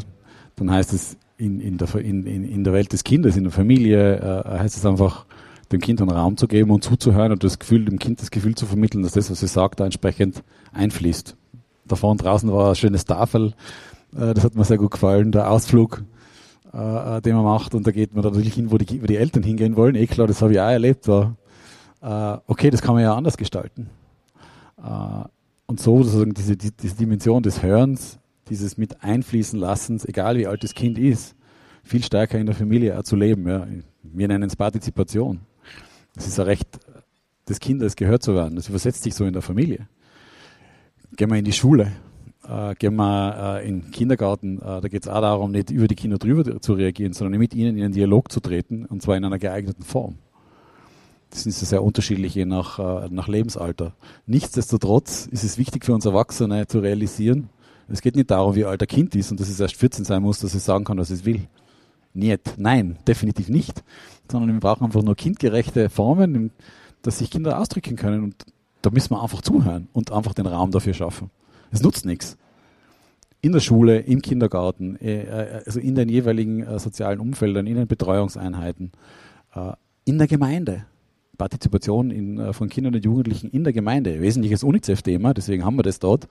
dann 0.58 0.72
heißt 0.72 0.92
es 0.92 1.16
in, 1.38 1.62
in, 1.62 1.78
der, 1.78 1.96
in, 1.96 2.26
in 2.26 2.66
der 2.66 2.74
Welt 2.74 2.92
des 2.92 3.06
Kindes, 3.06 3.38
in 3.38 3.44
der 3.46 3.54
Familie, 3.54 4.18
äh, 4.18 4.60
heißt 4.60 4.76
es 4.76 4.86
einfach, 4.86 5.26
dem 5.72 5.80
Kind 5.80 6.02
einen 6.02 6.12
Raum 6.12 6.36
zu 6.36 6.50
geben 6.50 6.72
und 6.72 6.84
zuzuhören 6.84 7.32
und 7.32 7.46
das 7.46 7.60
Gefühl, 7.60 7.86
dem 7.86 7.98
Kind 7.98 8.22
das 8.22 8.30
Gefühl 8.30 8.56
zu 8.56 8.66
vermitteln, 8.66 9.04
dass 9.04 9.14
das, 9.14 9.32
was 9.32 9.40
sie 9.40 9.48
sagt, 9.48 9.80
da 9.80 9.86
entsprechend 9.86 10.44
einfließt 10.74 11.38
da 11.86 11.96
vorne 11.96 12.22
draußen 12.22 12.52
war 12.52 12.70
ein 12.70 12.76
schönes 12.76 13.06
Tafel, 13.06 13.54
äh, 14.16 14.34
das 14.34 14.44
hat 14.44 14.56
mir 14.56 14.64
sehr 14.64 14.78
gut 14.78 14.92
gefallen, 14.92 15.32
der 15.32 15.50
Ausflug, 15.50 16.04
äh, 16.74 17.22
den 17.22 17.36
man 17.36 17.44
macht 17.44 17.76
und 17.76 17.86
da 17.86 17.92
geht 17.92 18.14
man 18.14 18.24
natürlich 18.24 18.54
hin, 18.54 18.72
wo 18.72 18.78
die, 18.78 19.02
wo 19.02 19.06
die 19.06 19.18
Eltern 19.18 19.44
hingehen 19.44 19.76
wollen, 19.76 19.96
eh 19.96 20.08
klar, 20.08 20.28
das 20.28 20.42
habe 20.42 20.54
ich 20.54 20.60
auch 20.60 20.70
erlebt, 20.70 21.08
war, 21.08 21.36
äh, 22.02 22.40
okay, 22.48 22.70
das 22.70 22.82
kann 22.82 22.96
man 22.96 23.04
ja 23.04 23.16
anders 23.16 23.38
gestalten. 23.38 23.90
Und 25.68 25.80
so 25.80 26.02
sozusagen 26.02 26.34
diese, 26.34 26.58
diese 26.58 26.96
Dimension 26.96 27.44
des 27.44 27.62
Hörens, 27.62 28.18
dieses 28.50 28.80
mit 28.80 29.04
einfließen 29.04 29.60
Lassens, 29.60 30.06
egal 30.06 30.38
wie 30.38 30.48
alt 30.48 30.64
das 30.64 30.74
Kind 30.74 30.98
ist, 30.98 31.36
viel 31.84 32.04
stärker 32.04 32.40
in 32.40 32.48
der 32.48 32.56
Familie 32.56 33.04
zu 33.04 33.16
leben. 33.16 33.48
Ja. 33.48 33.68
Wir 34.02 34.28
nennen 34.28 34.50
es 34.50 34.56
Partizipation. 34.56 35.42
Das 36.16 36.26
ist 36.26 36.40
ein 36.40 36.48
Recht 36.48 36.80
des 37.48 37.60
Kindes, 37.60 37.96
gehört 37.96 38.24
zu 38.24 38.34
werden. 38.34 38.56
Das 38.56 38.70
übersetzt 38.70 39.04
sich 39.04 39.14
so 39.14 39.24
in 39.24 39.34
der 39.34 39.44
Familie 39.44 39.88
gehen 41.16 41.30
wir 41.30 41.38
in 41.38 41.46
die 41.46 41.54
Schule, 41.54 41.92
äh, 42.48 42.76
gehen 42.76 42.96
wir 42.96 43.60
äh, 43.62 43.68
in 43.68 43.82
den 43.82 43.92
Kindergarten. 43.92 44.60
Äh, 44.60 44.82
da 44.82 44.88
geht 44.88 45.04
es 45.04 45.08
auch 45.08 45.22
darum, 45.22 45.52
nicht 45.52 45.70
über 45.70 45.88
die 45.88 45.96
Kinder 45.96 46.18
drüber 46.18 46.62
zu 46.62 46.74
reagieren, 46.74 47.14
sondern 47.14 47.40
mit 47.40 47.54
ihnen 47.54 47.78
in 47.78 47.84
einen 47.84 47.94
Dialog 47.94 48.32
zu 48.32 48.40
treten 48.40 48.86
und 48.86 49.02
zwar 49.02 49.18
in 49.18 49.26
einer 49.26 49.40
geeigneten 49.40 49.84
Form. 49.84 50.18
Das 51.30 51.46
ist 51.46 51.60
sehr 51.62 51.84
unterschiedlich 51.84 52.36
je 52.36 52.46
nach, 52.46 52.80
äh, 52.80 53.08
nach 53.10 53.28
Lebensalter. 53.28 53.94
Nichtsdestotrotz 54.26 55.28
ist 55.28 55.44
es 55.44 55.58
wichtig 55.58 55.86
für 55.86 55.94
uns 55.94 56.06
Erwachsene 56.06 56.68
zu 56.68 56.80
realisieren, 56.80 57.50
es 57.92 58.02
geht 58.02 58.16
nicht 58.16 58.32
darum, 58.32 58.56
wie 58.56 58.66
alt 58.66 58.82
ein 58.82 58.88
Kind 58.88 59.16
ist 59.16 59.32
und 59.32 59.40
dass 59.40 59.50
es 59.50 59.60
erst 59.60 59.76
14 59.76 60.06
sein 60.06 60.22
muss, 60.22 60.40
dass 60.40 60.54
es 60.54 60.64
sagen 60.64 60.86
kann, 60.86 60.98
was 60.98 61.10
es 61.10 61.26
will. 61.26 61.42
Nicht. 62.14 62.56
Nein, 62.58 62.98
definitiv 63.08 63.50
nicht. 63.50 63.84
Sondern 64.32 64.54
wir 64.54 64.60
brauchen 64.60 64.86
einfach 64.86 65.04
nur 65.04 65.16
kindgerechte 65.16 65.90
Formen, 65.90 66.52
dass 67.02 67.20
sich 67.20 67.30
Kinder 67.30 67.60
ausdrücken 67.60 67.96
können. 67.96 68.24
Und 68.24 68.46
da 68.82 68.90
müssen 68.90 69.12
wir 69.12 69.22
einfach 69.22 69.42
zuhören 69.42 69.88
und 69.94 70.12
einfach 70.12 70.34
den 70.34 70.46
Raum 70.46 70.72
dafür 70.72 70.94
schaffen. 70.94 71.30
Es 71.72 71.82
nutzt 71.82 72.06
nichts. 72.06 72.38
In 73.42 73.54
der 73.54 73.60
Schule, 73.60 74.00
im 74.00 74.22
Kindergarten, 74.22 74.98
äh, 74.98 75.24
äh, 75.24 75.64
also 75.66 75.80
in 75.80 75.96
den 75.96 76.10
jeweiligen 76.10 76.62
äh, 76.62 76.78
sozialen 76.80 77.20
Umfeldern, 77.20 77.66
in 77.66 77.76
den 77.76 77.88
Betreuungseinheiten, 77.88 78.92
in 80.06 80.18
der 80.18 80.28
Gemeinde. 80.28 80.86
Partizipation 81.38 82.12
in, 82.12 82.54
von 82.54 82.70
Kindern 82.70 82.96
und 82.96 83.04
Jugendlichen 83.04 83.50
in 83.50 83.64
der 83.64 83.74
Gemeinde. 83.74 84.22
Wesentliches 84.22 84.64
UNICEF-Thema, 84.64 85.34
deswegen 85.34 85.66
haben 85.66 85.76
wir 85.76 85.84
das 85.84 86.00
dort 86.00 86.28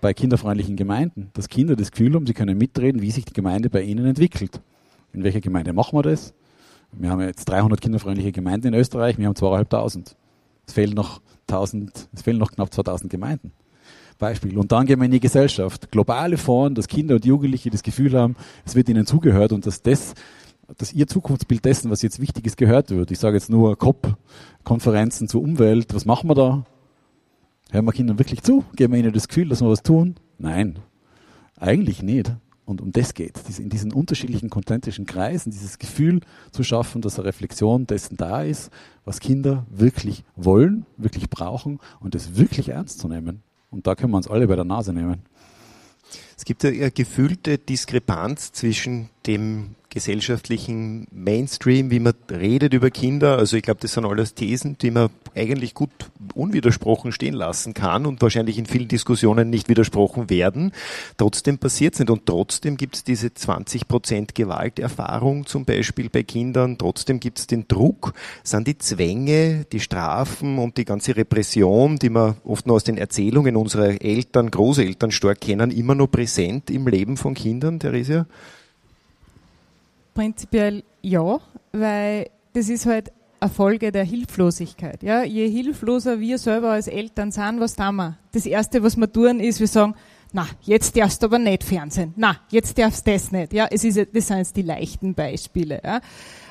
bei 0.00 0.14
kinderfreundlichen 0.14 0.76
Gemeinden, 0.76 1.30
dass 1.32 1.48
Kinder 1.48 1.74
das 1.74 1.90
Gefühl 1.90 2.14
haben, 2.14 2.26
sie 2.26 2.34
können 2.34 2.56
mitreden, 2.58 3.00
wie 3.00 3.10
sich 3.10 3.24
die 3.24 3.32
Gemeinde 3.32 3.70
bei 3.70 3.82
ihnen 3.82 4.04
entwickelt. 4.04 4.60
In 5.12 5.24
welcher 5.24 5.40
Gemeinde 5.40 5.72
machen 5.72 5.98
wir 5.98 6.02
das? 6.02 6.32
Wir 6.92 7.10
haben 7.10 7.22
jetzt 7.22 7.46
300 7.46 7.80
kinderfreundliche 7.80 8.30
Gemeinden 8.30 8.68
in 8.68 8.74
Österreich, 8.74 9.18
wir 9.18 9.26
haben 9.26 9.34
zweieinhalbtausend. 9.34 10.14
Es 10.68 10.74
fehlen 10.74 10.94
noch 10.94 11.22
1000, 11.48 12.08
es 12.12 12.22
fehlen 12.22 12.38
noch 12.38 12.52
knapp 12.52 12.72
2000 12.72 13.10
Gemeinden. 13.10 13.52
Beispiel. 14.18 14.58
Und 14.58 14.72
dann 14.72 14.84
gehen 14.86 14.98
wir 14.98 15.06
in 15.06 15.12
die 15.12 15.20
Gesellschaft. 15.20 15.90
Globale 15.90 16.36
Foren, 16.36 16.74
dass 16.74 16.88
Kinder 16.88 17.14
und 17.14 17.24
Jugendliche 17.24 17.70
das 17.70 17.82
Gefühl 17.82 18.18
haben, 18.18 18.36
es 18.66 18.74
wird 18.74 18.88
ihnen 18.88 19.06
zugehört 19.06 19.52
und 19.52 19.64
dass 19.64 19.80
das, 19.80 20.14
dass 20.76 20.92
ihr 20.92 21.06
Zukunftsbild 21.06 21.64
dessen, 21.64 21.90
was 21.90 22.02
jetzt 22.02 22.20
wichtig 22.20 22.46
ist, 22.46 22.56
gehört 22.56 22.90
wird. 22.90 23.10
Ich 23.10 23.18
sage 23.18 23.36
jetzt 23.36 23.48
nur 23.48 23.78
COP-Konferenzen 23.78 25.28
zur 25.28 25.42
Umwelt. 25.42 25.94
Was 25.94 26.04
machen 26.04 26.28
wir 26.28 26.34
da? 26.34 26.66
Hören 27.70 27.84
wir 27.84 27.92
Kindern 27.92 28.18
wirklich 28.18 28.42
zu? 28.42 28.64
Geben 28.76 28.92
wir 28.92 29.00
ihnen 29.00 29.12
das 29.12 29.28
Gefühl, 29.28 29.48
dass 29.48 29.62
wir 29.62 29.68
was 29.68 29.82
tun? 29.82 30.16
Nein. 30.36 30.80
Eigentlich 31.56 32.02
nicht. 32.02 32.32
Und 32.68 32.82
um 32.82 32.92
das 32.92 33.14
geht 33.14 33.40
es, 33.48 33.58
in 33.58 33.70
diesen 33.70 33.94
unterschiedlichen 33.94 34.50
konzentrischen 34.50 35.06
Kreisen, 35.06 35.50
dieses 35.50 35.78
Gefühl 35.78 36.20
zu 36.52 36.62
schaffen, 36.62 37.00
dass 37.00 37.18
eine 37.18 37.26
Reflexion 37.26 37.86
dessen 37.86 38.18
da 38.18 38.42
ist, 38.42 38.70
was 39.06 39.20
Kinder 39.20 39.64
wirklich 39.70 40.22
wollen, 40.36 40.84
wirklich 40.98 41.30
brauchen 41.30 41.80
und 41.98 42.14
das 42.14 42.36
wirklich 42.36 42.68
ernst 42.68 42.98
zu 42.98 43.08
nehmen. 43.08 43.42
Und 43.70 43.86
da 43.86 43.94
können 43.94 44.12
wir 44.12 44.18
uns 44.18 44.28
alle 44.28 44.46
bei 44.46 44.54
der 44.54 44.66
Nase 44.66 44.92
nehmen. 44.92 45.22
Es 46.36 46.44
gibt 46.44 46.62
eine 46.62 46.90
gefühlte 46.90 47.56
Diskrepanz 47.56 48.52
zwischen 48.52 49.08
dem 49.26 49.74
gesellschaftlichen 49.90 51.06
Mainstream, 51.10 51.90
wie 51.90 52.00
man 52.00 52.12
redet 52.30 52.74
über 52.74 52.90
Kinder. 52.90 53.38
Also 53.38 53.56
ich 53.56 53.62
glaube, 53.62 53.80
das 53.80 53.94
sind 53.94 54.04
alles 54.04 54.34
Thesen, 54.34 54.76
die 54.78 54.90
man 54.90 55.08
eigentlich 55.34 55.72
gut 55.74 55.90
unwidersprochen 56.34 57.12
stehen 57.12 57.34
lassen 57.34 57.72
kann 57.72 58.04
und 58.04 58.20
wahrscheinlich 58.20 58.58
in 58.58 58.66
vielen 58.66 58.88
Diskussionen 58.88 59.48
nicht 59.50 59.68
widersprochen 59.68 60.28
werden. 60.28 60.72
Trotzdem 61.16 61.58
passiert 61.58 61.94
es 61.94 62.00
nicht 62.00 62.10
und 62.10 62.26
trotzdem 62.26 62.76
gibt 62.76 62.96
es 62.96 63.04
diese 63.04 63.32
20 63.32 63.88
Prozent 63.88 64.34
Gewalterfahrung 64.34 65.46
zum 65.46 65.64
Beispiel 65.64 66.10
bei 66.10 66.22
Kindern. 66.22 66.76
Trotzdem 66.76 67.18
gibt 67.18 67.38
es 67.38 67.46
den 67.46 67.66
Druck, 67.66 68.12
sind 68.42 68.66
die 68.66 68.76
Zwänge, 68.76 69.64
die 69.72 69.80
Strafen 69.80 70.58
und 70.58 70.76
die 70.76 70.84
ganze 70.84 71.16
Repression, 71.16 71.98
die 71.98 72.10
man 72.10 72.36
oft 72.44 72.66
nur 72.66 72.76
aus 72.76 72.84
den 72.84 72.98
Erzählungen 72.98 73.56
unserer 73.56 74.02
Eltern, 74.02 74.50
Großeltern 74.50 75.12
stark 75.12 75.40
kennen, 75.40 75.70
immer 75.70 75.94
noch 75.94 76.08
präsent 76.08 76.70
im 76.70 76.86
Leben 76.86 77.16
von 77.16 77.34
Kindern, 77.34 77.80
Theresia? 77.80 78.26
Prinzipiell 80.18 80.82
ja, 81.00 81.38
weil 81.70 82.28
das 82.52 82.68
ist 82.68 82.86
halt 82.86 83.12
eine 83.38 83.52
Folge 83.52 83.92
der 83.92 84.02
Hilflosigkeit. 84.02 85.00
Ja? 85.04 85.22
Je 85.22 85.48
hilfloser 85.48 86.18
wir 86.18 86.38
selber 86.38 86.72
als 86.72 86.88
Eltern 86.88 87.30
sind, 87.30 87.60
was 87.60 87.76
tun 87.76 87.94
wir? 87.94 88.18
Das 88.32 88.44
Erste, 88.44 88.82
was 88.82 88.96
wir 88.96 89.12
tun, 89.12 89.38
ist, 89.38 89.60
wir 89.60 89.68
sagen, 89.68 89.94
na, 90.32 90.48
jetzt 90.62 90.96
darfst 90.96 91.22
du 91.22 91.26
aber 91.26 91.38
nicht 91.38 91.62
Fernsehen. 91.62 92.14
Na, 92.16 92.34
jetzt 92.50 92.76
darfst 92.76 93.06
du 93.06 93.12
das 93.12 93.30
nicht. 93.30 93.52
Ja, 93.52 93.68
es 93.70 93.84
ist, 93.84 93.96
das 94.12 94.26
sind 94.26 94.38
jetzt 94.38 94.56
die 94.56 94.62
leichten 94.62 95.14
Beispiele. 95.14 95.80
Ja? 95.84 96.00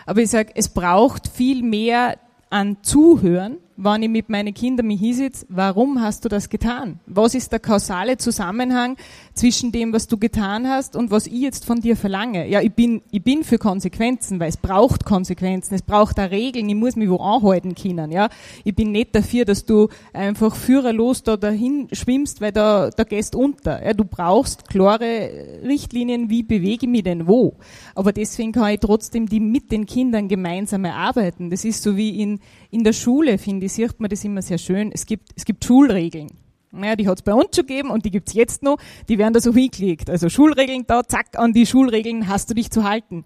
Aber 0.06 0.22
ich 0.22 0.30
sage, 0.30 0.54
es 0.56 0.70
braucht 0.70 1.28
viel 1.28 1.62
mehr 1.62 2.18
an 2.50 2.78
Zuhören 2.84 3.58
wenn 3.78 4.04
ich 4.04 4.10
mit 4.10 4.28
meinen 4.28 4.54
Kindern 4.54 4.88
mich 4.88 5.00
hinsitze, 5.00 5.46
warum 5.50 6.02
hast 6.02 6.26
du 6.26 6.30
das 6.30 6.50
getan? 6.50 7.00
Was 7.06 7.36
ist 7.36 7.52
der 7.52 7.60
kausale 7.60 8.18
Zusammenhang 8.18 8.98
zwischen 9.36 9.72
dem, 9.72 9.94
was 9.94 10.08
du 10.08 10.18
getan 10.18 10.68
hast 10.68 10.96
und 10.96 11.12
was 11.12 11.28
ich 11.28 11.42
jetzt 11.42 11.64
von 11.64 11.80
dir 11.80 11.96
verlange? 11.96 12.48
Ja, 12.50 12.60
ich 12.62 12.74
bin, 12.74 13.04
ich 13.12 13.24
bin 13.24 13.44
für 13.44 13.60
Konsequenzen, 13.60 14.40
weil 14.40 14.50
es 14.50 14.58
braucht 14.58 15.06
Konsequenzen, 15.06 15.76
es 15.76 15.84
braucht 15.84 16.18
da 16.18 16.26
Regeln, 16.26 16.68
ich 16.68 16.76
muss 16.76 16.96
mich 16.96 17.10
wo 17.10 17.18
anhalten 17.18 17.76
können, 17.76 18.12
ja. 18.12 18.30
Ich 18.64 18.76
bin 18.76 18.92
nicht 18.92 19.14
dafür, 19.14 19.46
dass 19.46 19.66
du 19.66 19.90
einfach 20.12 20.56
führerlos 20.56 21.22
da 21.22 21.38
dahin 21.38 21.88
schwimmst, 21.92 22.42
weil 22.42 22.52
da, 22.52 22.90
da 22.90 23.04
gehst 23.04 23.36
unter. 23.36 23.86
Ja, 23.86 23.94
du 23.94 24.06
brauchst 24.06 24.68
klare 24.68 25.30
Richtlinien, 25.64 26.32
wie 26.32 26.42
bewege 26.42 26.88
ich 26.88 26.92
mich 26.92 27.04
denn 27.04 27.28
wo. 27.28 27.54
Aber 27.94 28.12
deswegen 28.12 28.52
kann 28.52 28.74
ich 28.74 28.80
trotzdem 28.80 29.28
die 29.28 29.40
mit 29.40 29.72
den 29.72 29.86
Kindern 29.86 30.28
gemeinsam 30.28 30.84
erarbeiten. 30.86 31.52
Das 31.52 31.64
ist 31.64 31.84
so 31.84 31.96
wie 31.96 32.22
in, 32.22 32.40
in 32.72 32.84
der 32.84 32.94
Schule, 32.94 33.38
finde 33.38 33.67
ich, 33.67 33.67
sieht 33.68 34.00
man 34.00 34.10
das 34.10 34.24
immer 34.24 34.42
sehr 34.42 34.58
schön. 34.58 34.92
Es 34.94 35.06
gibt, 35.06 35.30
es 35.36 35.46
gibt 35.46 35.64
Schulregeln. 35.64 36.30
Naja, 36.72 36.96
die 36.96 37.08
hat 37.08 37.18
es 37.18 37.22
bei 37.24 37.34
uns 37.34 37.56
schon 37.56 37.66
gegeben 37.66 37.90
und 37.90 38.06
die 38.06 38.12
gibt's 38.12 38.34
jetzt 38.34 38.62
noch. 38.62 38.78
Die 39.08 39.18
werden 39.18 39.34
da 39.34 39.40
so 39.40 39.54
hingelegt. 39.54 40.10
Also 40.10 40.30
Schulregeln 40.30 40.86
da, 40.86 41.04
zack, 41.04 41.38
an 41.38 41.54
die 41.54 41.66
Schulregeln 41.66 42.28
hast 42.28 42.50
du 42.50 42.54
dich 42.54 42.70
zu 42.72 42.84
halten. 42.84 43.26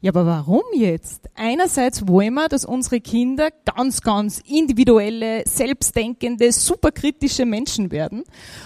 Ja, 0.00 0.12
aber 0.12 0.26
warum 0.26 0.62
jetzt? 0.74 1.28
Einerseits 1.34 2.06
wollen 2.06 2.34
wir, 2.34 2.48
dass 2.48 2.64
unsere 2.64 3.00
Kinder 3.00 3.48
ganz, 3.64 4.00
ganz 4.00 4.40
individuelle, 4.46 5.42
selbstdenkende, 5.44 6.52
superkritische 6.52 7.44
Menschen 7.44 7.90
werden. 7.90 8.22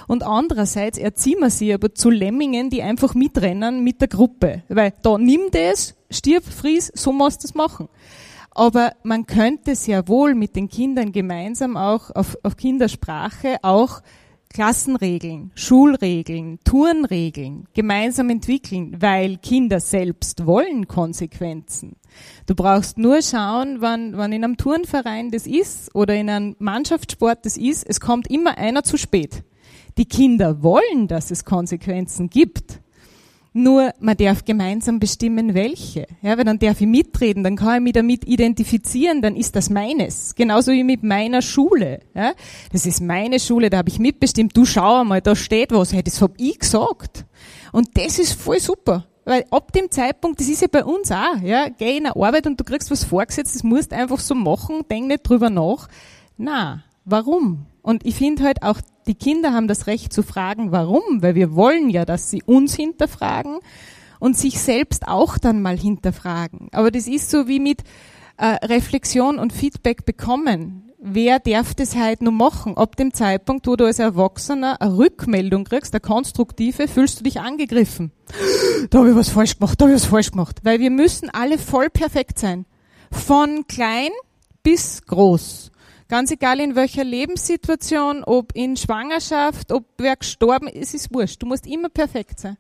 Und 0.09 0.25
andererseits 0.25 0.99
erziehen 0.99 1.41
wir 1.41 1.49
sie 1.49 1.73
aber 1.73 1.95
zu 1.95 2.11
Lemmingen, 2.11 2.69
die 2.69 2.83
einfach 2.83 3.15
mitrennen 3.15 3.83
mit 3.83 4.03
der 4.03 4.09
Gruppe. 4.09 4.63
Weil 4.69 4.93
da 5.03 5.17
nimm 5.17 5.51
das, 5.51 5.95
stirb, 6.11 6.45
fries, 6.45 6.93
so 6.95 7.13
musst 7.13 7.43
du 7.43 7.49
das 7.49 7.55
machen. 7.55 7.89
Aber 8.55 8.93
man 9.03 9.27
könnte 9.27 9.75
sehr 9.75 10.09
wohl 10.09 10.35
mit 10.35 10.57
den 10.57 10.69
Kindern 10.69 11.13
gemeinsam 11.13 11.77
auch 11.77 12.11
auf, 12.11 12.37
auf 12.43 12.57
Kindersprache 12.57 13.57
auch 13.63 14.03
Klassenregeln, 14.53 15.51
Schulregeln, 15.55 16.59
Turnregeln 16.65 17.67
gemeinsam 17.73 18.29
entwickeln, 18.29 18.97
weil 19.01 19.39
Kinder 19.39 19.81
selbst 19.81 20.45
wollen 20.45 20.87
Konsequenzen. 20.87 21.97
Du 22.47 22.55
brauchst 22.55 22.99
nur 22.99 23.23
schauen, 23.23 23.79
wann, 23.81 24.15
wann 24.19 24.33
in 24.33 24.45
einem 24.45 24.59
Turnverein 24.59 25.31
das 25.31 25.47
ist 25.47 25.95
oder 25.95 26.15
in 26.15 26.29
einem 26.29 26.57
Mannschaftssport 26.59 27.47
das 27.47 27.57
ist, 27.57 27.85
es 27.89 27.99
kommt 27.99 28.31
immer 28.31 28.59
einer 28.59 28.83
zu 28.85 28.99
spät. 28.99 29.43
Die 29.97 30.05
Kinder 30.05 30.63
wollen, 30.63 31.09
dass 31.09 31.31
es 31.31 31.47
Konsequenzen 31.47 32.29
gibt. 32.29 32.82
Nur 33.55 33.93
man 34.01 34.17
darf 34.17 34.45
gemeinsam 34.45 34.99
bestimmen, 34.99 35.53
welche. 35.53 36.07
Ja, 36.23 36.39
weil 36.39 36.45
dann 36.45 36.59
darf 36.59 36.81
ich 36.81 36.87
mitreden, 36.87 37.45
dann 37.45 37.57
kann 37.57 37.77
ich 37.77 37.83
mich 37.83 37.93
damit 37.93 38.27
identifizieren, 38.27 39.21
dann 39.21 39.37
ist 39.37 39.57
das 39.57 39.69
meines. 39.69 40.35
Genauso 40.35 40.73
wie 40.73 40.85
mit 40.85 41.03
meiner 41.03 41.43
Schule. 41.43 42.01
Ja, 42.15 42.33
das 42.73 42.87
ist 42.87 43.03
meine 43.03 43.39
Schule, 43.39 43.69
da 43.69 43.79
habe 43.79 43.91
ich 43.91 43.99
mitbestimmt. 43.99 44.57
Du 44.57 44.65
schau 44.65 45.05
mal, 45.05 45.21
da 45.21 45.37
steht 45.37 45.71
was. 45.73 45.93
Hey, 45.93 46.03
das 46.03 46.23
hab 46.23 46.33
ich 46.39 46.59
gesagt. 46.59 47.27
Und 47.73 47.91
das 47.95 48.19
ist 48.19 48.33
voll 48.33 48.61
super. 48.61 49.07
Weil 49.25 49.45
ab 49.51 49.73
dem 49.73 49.91
Zeitpunkt, 49.91 50.41
das 50.41 50.49
ist 50.49 50.63
ja 50.63 50.69
bei 50.71 50.85
uns 50.85 51.13
auch, 51.13 51.41
ja, 51.43 51.69
geh 51.69 51.97
in 51.97 52.07
eine 52.07 52.17
Arbeit 52.17 52.47
und 52.47 52.59
du 52.59 52.65
kriegst 52.65 52.91
was 52.91 53.05
vorgesetzt, 53.05 53.55
das 53.55 53.63
musst 53.63 53.93
einfach 53.93 54.19
so 54.19 54.35
machen, 54.35 54.83
denk 54.91 55.07
nicht 55.07 55.23
drüber 55.23 55.49
nach. 55.49 55.89
Na, 56.37 56.83
warum? 57.05 57.67
Und 57.83 58.05
ich 58.05 58.17
finde 58.17 58.43
halt 58.43 58.63
auch, 58.63 58.79
die 59.07 59.15
Kinder 59.15 59.53
haben 59.53 59.69
das 59.69 59.87
Recht 59.87 60.13
zu 60.13 60.23
fragen, 60.23 60.73
warum, 60.73 61.23
weil 61.23 61.35
wir 61.35 61.55
wollen 61.55 61.91
ja, 61.91 62.05
dass 62.05 62.31
sie 62.31 62.43
uns 62.45 62.75
hinterfragen 62.75 63.59
und 64.21 64.37
sich 64.37 64.61
selbst 64.61 65.09
auch 65.09 65.39
dann 65.39 65.63
mal 65.63 65.77
hinterfragen. 65.77 66.69
Aber 66.73 66.91
das 66.91 67.09
ist 67.09 67.31
so 67.31 67.49
wie 67.49 67.59
mit 67.59 67.83
äh, 68.37 68.47
Reflexion 68.65 69.39
und 69.39 69.53
Feedback 69.53 70.05
bekommen. 70.05 70.93
Wer 71.05 71.41
darf 71.41 71.75
das 71.75 71.97
halt 71.97 72.23
nur 72.23 72.33
machen? 72.33 72.77
Ab 72.77 72.95
dem 72.95 73.13
Zeitpunkt, 73.13 73.67
wo 73.67 73.75
du 73.75 73.85
als 73.87 73.99
Erwachsener 73.99 74.81
eine 74.81 74.97
Rückmeldung 74.97 75.65
kriegst, 75.65 75.93
eine 75.93 76.01
konstruktive, 76.01 76.87
fühlst 76.87 77.19
du 77.19 77.25
dich 77.25 77.41
angegriffen. 77.41 78.13
Da 78.91 78.99
habe 78.99 79.11
ich 79.11 79.17
was 79.17 79.29
falsch 79.29 79.59
gemacht, 79.59 79.81
da 79.81 79.87
habe 79.87 79.97
ich 79.97 80.01
was 80.01 80.09
falsch 80.09 80.31
gemacht. 80.31 80.61
Weil 80.63 80.79
wir 80.79 80.91
müssen 80.91 81.29
alle 81.31 81.59
voll 81.59 81.91
perfekt 81.91 82.39
sein. 82.39 82.67
Von 83.11 83.67
klein 83.67 84.11
bis 84.63 85.03
groß. 85.05 85.72
Ganz 86.13 86.31
egal 86.31 86.61
in 86.61 86.77
welcher 86.77 87.05
Lebenssituation, 87.05 88.23
ob 88.23 88.53
in 88.55 88.77
Schwangerschaft, 88.77 89.73
ob 89.73 89.87
wer 89.97 90.15
gestorben 90.15 90.69
ist, 90.69 90.89
es 90.89 91.07
ist 91.07 91.15
wurscht. 91.15 91.43
Du 91.43 91.47
musst 91.47 91.67
immer 91.67 91.89
perfekt 91.89 92.39
sein. 92.39 92.59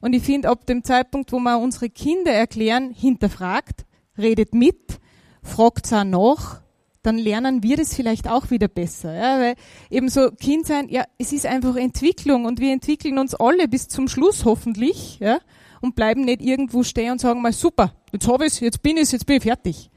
Und 0.00 0.12
ich 0.12 0.24
finde, 0.24 0.48
ab 0.48 0.66
dem 0.66 0.82
Zeitpunkt, 0.82 1.30
wo 1.30 1.38
wir 1.38 1.60
unsere 1.60 1.88
Kinder 1.88 2.32
erklären, 2.32 2.90
hinterfragt, 2.90 3.86
redet 4.18 4.54
mit, 4.56 4.98
fragt 5.40 5.92
auch 5.92 6.02
nach, 6.02 6.62
dann 7.04 7.16
lernen 7.16 7.62
wir 7.62 7.76
das 7.76 7.94
vielleicht 7.94 8.28
auch 8.28 8.50
wieder 8.50 8.66
besser. 8.66 9.14
Ja? 9.14 9.38
Weil 9.38 9.54
eben 9.88 10.08
so 10.08 10.32
Kind 10.32 10.66
sein, 10.66 10.88
ja, 10.88 11.04
es 11.16 11.32
ist 11.32 11.46
einfach 11.46 11.76
Entwicklung 11.76 12.44
und 12.44 12.58
wir 12.58 12.72
entwickeln 12.72 13.18
uns 13.18 13.36
alle 13.36 13.68
bis 13.68 13.86
zum 13.86 14.08
Schluss 14.08 14.44
hoffentlich, 14.44 15.20
ja, 15.20 15.38
und 15.80 15.94
bleiben 15.94 16.24
nicht 16.24 16.42
irgendwo 16.42 16.82
stehen 16.82 17.12
und 17.12 17.20
sagen 17.20 17.40
mal, 17.40 17.52
super, 17.52 17.94
jetzt 18.10 18.26
habe 18.26 18.46
ich 18.46 18.60
jetzt 18.60 18.82
bin 18.82 18.96
ich 18.96 19.12
jetzt 19.12 19.26
bin 19.26 19.36
ich 19.36 19.44
fertig. 19.44 19.90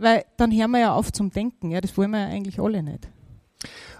Weil 0.00 0.24
dann 0.36 0.50
hören 0.50 0.70
wir 0.70 0.80
ja 0.80 0.94
auf 0.94 1.12
zum 1.12 1.30
Denken. 1.30 1.70
Ja, 1.70 1.80
das 1.80 1.96
wollen 1.96 2.10
wir 2.10 2.20
ja 2.20 2.28
eigentlich 2.28 2.58
alle 2.58 2.82
nicht. 2.82 3.08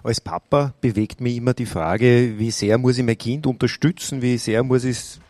Als 0.02 0.20
Papa 0.20 0.72
bewegt 0.80 1.20
mich 1.20 1.36
immer 1.36 1.52
die 1.52 1.66
Frage, 1.66 2.38
wie 2.38 2.50
sehr 2.50 2.78
muss 2.78 2.96
ich 2.96 3.04
mein 3.04 3.18
Kind 3.18 3.46
unterstützen, 3.46 4.22
wie 4.22 4.38
sehr 4.38 4.62
muss 4.62 4.84
ich 4.84 4.96
es 4.96 5.20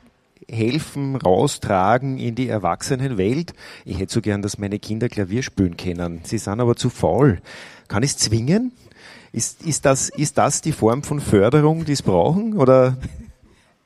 helfen, 0.48 1.16
raustragen 1.16 2.18
in 2.18 2.37
die 2.37 2.48
Erwachsenenwelt. 2.48 3.52
Ich 3.85 3.98
hätte 3.98 4.12
so 4.12 4.20
gern, 4.20 4.42
dass 4.42 4.59
meine 4.59 4.78
Kinder 4.78 5.09
Klavier 5.09 5.42
spielen 5.42 5.76
können. 5.76 6.20
Sie 6.22 6.38
sind 6.38 6.61
aber 6.61 6.76
zu 6.76 6.88
faul. 6.88 7.40
Kann 7.88 8.04
ich 8.04 8.12
es 8.12 8.18
zwingen? 8.18 8.72
Ist, 9.33 9.62
ist, 9.62 9.85
das, 9.85 10.09
ist 10.11 10.38
das 10.38 10.61
die 10.61 10.72
Form 10.72 11.02
von 11.02 11.20
Förderung, 11.20 11.85
die 11.85 11.92
es 11.92 12.02
brauchen? 12.02 12.56
Oder 12.56 12.96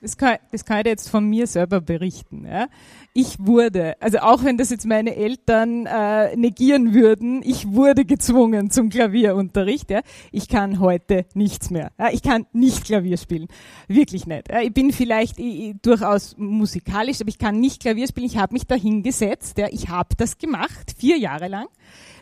das 0.04 0.18
kann, 0.18 0.36
das 0.52 0.66
kann 0.66 0.80
ich 0.80 0.86
jetzt 0.86 1.08
von 1.08 1.26
mir 1.26 1.46
selber 1.46 1.80
berichten. 1.80 2.44
Ja. 2.46 2.68
Ich 3.16 3.36
wurde, 3.38 3.94
also 4.00 4.18
auch 4.18 4.42
wenn 4.42 4.58
das 4.58 4.70
jetzt 4.70 4.86
meine 4.86 5.14
Eltern 5.14 5.86
äh, 5.86 6.34
negieren 6.34 6.94
würden, 6.94 7.42
ich 7.44 7.70
wurde 7.70 8.04
gezwungen 8.04 8.72
zum 8.72 8.88
Klavierunterricht. 8.88 9.88
Ja. 9.92 10.00
Ich 10.32 10.48
kann 10.48 10.80
heute 10.80 11.24
nichts 11.32 11.70
mehr. 11.70 11.92
Ja. 11.96 12.10
Ich 12.10 12.22
kann 12.22 12.46
nicht 12.52 12.84
Klavier 12.84 13.16
spielen. 13.16 13.46
Wirklich 13.86 14.26
nicht. 14.26 14.50
Ja. 14.50 14.62
Ich 14.62 14.74
bin 14.74 14.92
vielleicht 14.92 15.38
ich, 15.38 15.76
durchaus 15.80 16.36
musikalisch, 16.36 17.20
aber 17.20 17.28
ich 17.28 17.38
kann 17.38 17.60
nicht 17.60 17.82
Klavier 17.82 18.08
spielen. 18.08 18.26
Ich 18.26 18.36
habe 18.36 18.52
mich 18.52 18.66
da 18.66 18.74
hingesetzt. 18.74 19.58
Ja. 19.58 19.68
Ich 19.70 19.88
habe 19.90 20.16
das 20.16 20.36
gemacht, 20.36 20.92
vier 20.98 21.16
Jahre 21.16 21.46
lang 21.46 21.68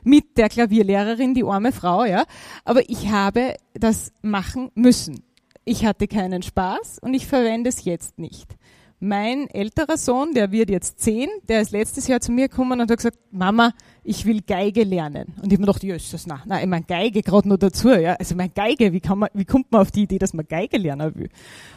mit 0.04 0.36
der 0.36 0.50
Klavierlehrerin, 0.50 1.32
die 1.32 1.44
arme 1.44 1.72
Frau, 1.72 2.04
ja. 2.04 2.24
Aber 2.66 2.86
ich 2.90 3.10
habe 3.10 3.56
das 3.72 4.12
machen 4.20 4.70
müssen 4.74 5.24
ich 5.64 5.84
hatte 5.84 6.08
keinen 6.08 6.42
Spaß 6.42 6.98
und 7.00 7.14
ich 7.14 7.26
verwende 7.26 7.68
es 7.68 7.84
jetzt 7.84 8.18
nicht. 8.18 8.56
Mein 9.04 9.50
älterer 9.50 9.96
Sohn, 9.96 10.32
der 10.32 10.52
wird 10.52 10.70
jetzt 10.70 11.00
zehn, 11.00 11.28
der 11.48 11.60
ist 11.60 11.72
letztes 11.72 12.06
Jahr 12.06 12.20
zu 12.20 12.30
mir 12.30 12.46
gekommen 12.48 12.80
und 12.80 12.88
hat 12.88 12.96
gesagt, 12.96 13.18
Mama, 13.32 13.72
ich 14.04 14.26
will 14.26 14.42
Geige 14.42 14.84
lernen. 14.84 15.34
Und 15.42 15.46
ich 15.46 15.54
habe 15.54 15.62
mir 15.62 15.66
gedacht, 15.66 15.82
Jesus, 15.82 16.24
na, 16.28 16.40
na, 16.46 16.60
ich 16.60 16.68
meine 16.68 16.84
Geige 16.84 17.20
gerade 17.20 17.48
nur 17.48 17.58
dazu, 17.58 17.88
ja. 17.88 18.12
Also 18.12 18.36
mein 18.36 18.54
Geige, 18.54 18.92
wie 18.92 19.00
kann 19.00 19.18
man, 19.18 19.28
wie 19.34 19.44
kommt 19.44 19.72
man 19.72 19.80
auf 19.80 19.90
die 19.90 20.04
Idee, 20.04 20.20
dass 20.20 20.34
man 20.34 20.46
Geige 20.46 20.78
lernen 20.78 21.16
will? 21.16 21.30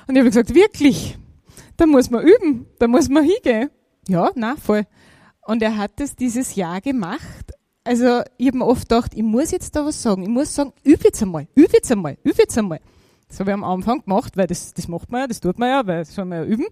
Und 0.07 0.13
ich 0.13 0.19
habe 0.19 0.29
gesagt, 0.29 0.53
wirklich? 0.53 1.17
Da 1.77 1.87
muss 1.87 2.11
man 2.11 2.23
üben, 2.23 2.67
da 2.77 2.87
muss 2.87 3.09
man 3.09 3.23
hingehen. 3.23 3.71
Ja, 4.07 4.29
na, 4.35 4.55
voll. 4.57 4.83
Und 5.47 5.63
er 5.63 5.77
hat 5.77 5.99
es 5.99 6.15
dieses 6.15 6.53
Jahr 6.53 6.79
gemacht. 6.79 7.53
Also 7.83 8.21
ich 8.37 8.49
habe 8.49 8.59
mir 8.59 8.67
oft 8.67 8.87
gedacht, 8.87 9.15
ich 9.15 9.23
muss 9.23 9.49
jetzt 9.49 9.75
da 9.75 9.83
was 9.83 9.99
sagen. 9.99 10.21
Ich 10.21 10.29
muss 10.29 10.53
sagen, 10.53 10.73
üb 10.85 11.03
jetzt 11.03 11.23
einmal, 11.23 11.47
üb 11.57 11.73
jetzt 11.73 11.91
einmal, 11.91 12.19
üb 12.23 12.37
jetzt 12.37 12.55
einmal. 12.55 12.81
Das 13.27 13.39
habe 13.39 13.49
ich 13.49 13.55
am 13.55 13.63
Anfang 13.63 14.03
gemacht, 14.03 14.37
weil 14.37 14.45
das, 14.45 14.75
das 14.75 14.87
macht 14.87 15.11
man 15.11 15.21
ja, 15.21 15.27
das 15.27 15.39
tut 15.39 15.57
man 15.57 15.69
ja, 15.69 15.87
weil 15.87 15.99
das 16.01 16.13
soll 16.13 16.25
man 16.25 16.43
ja 16.43 16.45
üben. 16.45 16.67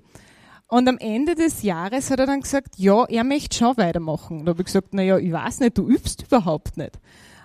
Und 0.73 0.89
am 0.89 0.97
Ende 0.97 1.35
des 1.35 1.61
Jahres 1.61 2.09
hat 2.09 2.19
er 2.19 2.25
dann 2.25 2.41
gesagt, 2.41 2.79
ja, 2.79 3.05
er 3.05 3.23
möchte 3.23 3.55
schon 3.55 3.77
weitermachen. 3.77 4.43
Da 4.43 4.53
habe 4.53 4.63
ich 4.63 4.65
gesagt, 4.65 4.87
na 4.93 5.03
ja, 5.03 5.19
ich 5.19 5.31
weiß 5.31 5.59
nicht, 5.59 5.77
du 5.77 5.87
übst 5.87 6.23
überhaupt 6.23 6.77
nicht. 6.77 6.97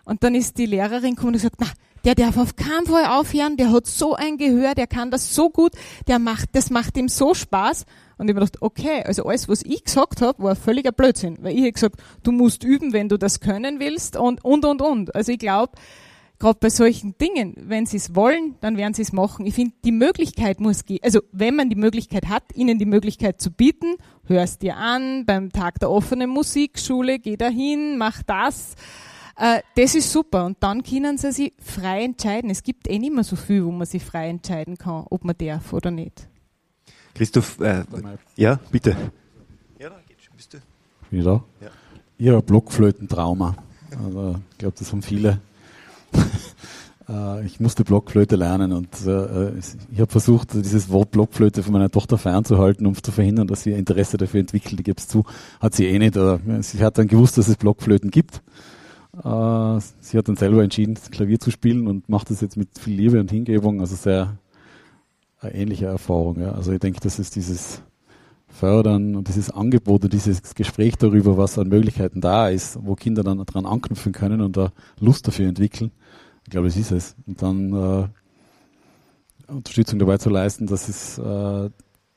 Und 0.06 0.24
dann 0.24 0.34
ist 0.34 0.56
die 0.56 0.64
Lehrerin 0.64 1.10
gekommen 1.10 1.34
und 1.34 1.42
gesagt, 1.42 1.56
na, 1.58 1.66
der 2.06 2.14
darf 2.14 2.38
auf 2.38 2.56
keinen 2.56 2.86
Fall 2.86 3.04
aufhören, 3.04 3.58
der 3.58 3.70
hat 3.70 3.86
so 3.86 4.14
ein 4.14 4.38
Gehör, 4.38 4.74
der 4.74 4.86
kann 4.86 5.10
das 5.10 5.34
so 5.34 5.50
gut, 5.50 5.72
der 6.06 6.18
macht, 6.18 6.48
das 6.54 6.70
macht 6.70 6.96
ihm 6.96 7.10
so 7.10 7.34
Spaß. 7.34 7.84
Und 8.16 8.30
ich 8.30 8.34
habe 8.34 8.46
gedacht, 8.46 8.62
okay, 8.62 9.02
also 9.04 9.26
alles, 9.26 9.46
was 9.46 9.60
ich 9.60 9.84
gesagt 9.84 10.22
habe, 10.22 10.42
war 10.42 10.56
völliger 10.56 10.92
Blödsinn. 10.92 11.36
Weil 11.42 11.52
ich 11.52 11.60
habe 11.60 11.72
gesagt, 11.72 11.96
du 12.22 12.32
musst 12.32 12.64
üben, 12.64 12.94
wenn 12.94 13.10
du 13.10 13.18
das 13.18 13.40
können 13.40 13.78
willst 13.78 14.16
und, 14.16 14.42
und, 14.42 14.64
und, 14.64 14.80
und. 14.80 15.14
Also 15.14 15.32
ich 15.32 15.38
glaube, 15.38 15.72
gerade 16.38 16.58
bei 16.60 16.70
solchen 16.70 17.16
Dingen, 17.18 17.54
wenn 17.58 17.86
sie 17.86 17.96
es 17.96 18.14
wollen, 18.14 18.54
dann 18.60 18.76
werden 18.76 18.94
sie 18.94 19.02
es 19.02 19.12
machen. 19.12 19.46
Ich 19.46 19.54
finde, 19.54 19.74
die 19.84 19.92
Möglichkeit 19.92 20.60
muss 20.60 20.84
gehen. 20.84 21.00
Also 21.02 21.20
wenn 21.32 21.56
man 21.56 21.68
die 21.68 21.76
Möglichkeit 21.76 22.28
hat, 22.28 22.44
ihnen 22.54 22.78
die 22.78 22.86
Möglichkeit 22.86 23.40
zu 23.40 23.50
bieten, 23.50 23.96
hörst 24.26 24.62
dir 24.62 24.76
an, 24.76 25.26
beim 25.26 25.50
Tag 25.50 25.80
der 25.80 25.90
offenen 25.90 26.30
Musikschule, 26.30 27.18
geh 27.18 27.36
dahin, 27.36 27.98
mach 27.98 28.22
das. 28.22 28.76
Äh, 29.36 29.62
das 29.76 29.94
ist 29.94 30.12
super. 30.12 30.44
Und 30.44 30.58
dann 30.60 30.82
können 30.82 31.18
sie 31.18 31.32
sich 31.32 31.52
frei 31.58 32.04
entscheiden. 32.04 32.50
Es 32.50 32.62
gibt 32.62 32.88
eh 32.88 32.98
nicht 32.98 33.14
mehr 33.14 33.24
so 33.24 33.36
viel, 33.36 33.64
wo 33.64 33.72
man 33.72 33.86
sich 33.86 34.04
frei 34.04 34.28
entscheiden 34.28 34.76
kann, 34.76 35.06
ob 35.10 35.24
man 35.24 35.36
darf 35.36 35.72
oder 35.72 35.90
nicht. 35.90 36.28
Christoph, 37.14 37.58
äh, 37.60 37.84
ja, 38.36 38.60
bitte. 38.70 38.96
Ja, 39.78 39.90
da 39.90 39.96
geht 40.06 40.22
schon. 40.22 40.36
Bist 40.36 40.54
du? 40.54 40.58
Bin 41.10 41.18
ich 41.18 41.24
da? 41.24 41.42
Ja. 41.60 41.70
Ich 42.16 42.28
habe 42.28 42.42
Blockflötentrauma. 42.42 43.56
Also, 43.90 44.36
ich 44.52 44.58
glaube, 44.58 44.76
das 44.78 44.92
haben 44.92 45.02
viele 45.02 45.40
ich 47.44 47.60
musste 47.60 47.84
Blockflöte 47.84 48.36
lernen 48.36 48.72
und 48.72 48.88
äh, 49.06 49.58
ich 49.92 50.00
habe 50.00 50.10
versucht, 50.10 50.52
dieses 50.54 50.90
Wort 50.90 51.10
Blockflöte 51.10 51.62
von 51.62 51.72
meiner 51.72 51.90
Tochter 51.90 52.18
fernzuhalten, 52.18 52.86
um 52.86 52.94
zu 53.02 53.12
verhindern, 53.12 53.46
dass 53.46 53.62
sie 53.62 53.72
Interesse 53.72 54.16
dafür 54.16 54.40
entwickelt. 54.40 54.80
Ich 54.80 54.84
gebe 54.84 54.98
es 54.98 55.08
zu, 55.08 55.24
hat 55.60 55.74
sie 55.74 55.86
eh 55.86 55.98
nicht. 55.98 56.14
Sie 56.60 56.84
hat 56.84 56.98
dann 56.98 57.08
gewusst, 57.08 57.38
dass 57.38 57.48
es 57.48 57.56
Blockflöten 57.56 58.10
gibt. 58.10 58.42
Äh, 59.16 59.80
sie 60.00 60.18
hat 60.18 60.28
dann 60.28 60.36
selber 60.36 60.62
entschieden, 60.62 60.98
Klavier 61.10 61.40
zu 61.40 61.50
spielen 61.50 61.86
und 61.86 62.08
macht 62.08 62.30
das 62.30 62.40
jetzt 62.40 62.56
mit 62.56 62.68
viel 62.78 62.96
Liebe 62.96 63.20
und 63.20 63.30
Hingebung. 63.30 63.80
Also 63.80 63.96
sehr 63.96 64.36
ähnliche 65.42 65.86
Erfahrung. 65.86 66.42
Also 66.42 66.72
ich 66.72 66.80
denke, 66.80 67.00
das 67.00 67.18
ist 67.18 67.36
dieses 67.36 67.82
Fördern 68.48 69.14
und 69.14 69.28
dieses 69.28 69.50
Angebot 69.50 70.04
und 70.04 70.12
dieses 70.12 70.54
Gespräch 70.54 70.96
darüber, 70.96 71.36
was 71.36 71.58
an 71.58 71.68
Möglichkeiten 71.68 72.20
da 72.20 72.48
ist, 72.48 72.78
wo 72.82 72.94
Kinder 72.94 73.22
dann 73.22 73.38
dran 73.44 73.66
anknüpfen 73.66 74.12
können 74.12 74.40
und 74.40 74.56
da 74.56 74.72
Lust 74.98 75.26
dafür 75.26 75.48
entwickeln. 75.48 75.92
Ich 76.48 76.52
glaube, 76.52 76.68
das 76.68 76.78
ist 76.78 76.92
es. 76.92 77.14
Und 77.26 77.42
dann 77.42 77.74
äh, 77.74 79.52
Unterstützung 79.52 79.98
dabei 79.98 80.16
zu 80.16 80.30
leisten, 80.30 80.66
dass 80.66 80.88
es, 80.88 81.18
äh, 81.18 81.70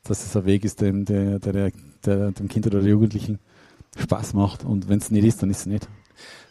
dass 0.03 0.25
es 0.25 0.37
ein 0.37 0.45
Weg 0.45 0.63
ist, 0.63 0.79
dem, 0.79 1.03
der, 1.03 1.37
der, 1.39 1.73
der, 2.05 2.31
dem 2.31 2.47
Kind 2.47 2.65
oder 2.65 2.79
der 2.79 2.91
Jugendlichen 2.91 3.39
Spaß 3.97 4.33
macht. 4.33 4.63
Und 4.63 4.87
wenn 4.87 4.99
es 4.99 5.11
nicht 5.11 5.25
ist, 5.25 5.43
dann 5.43 5.49
ist 5.49 5.59
es 5.59 5.65
nicht. 5.65 5.89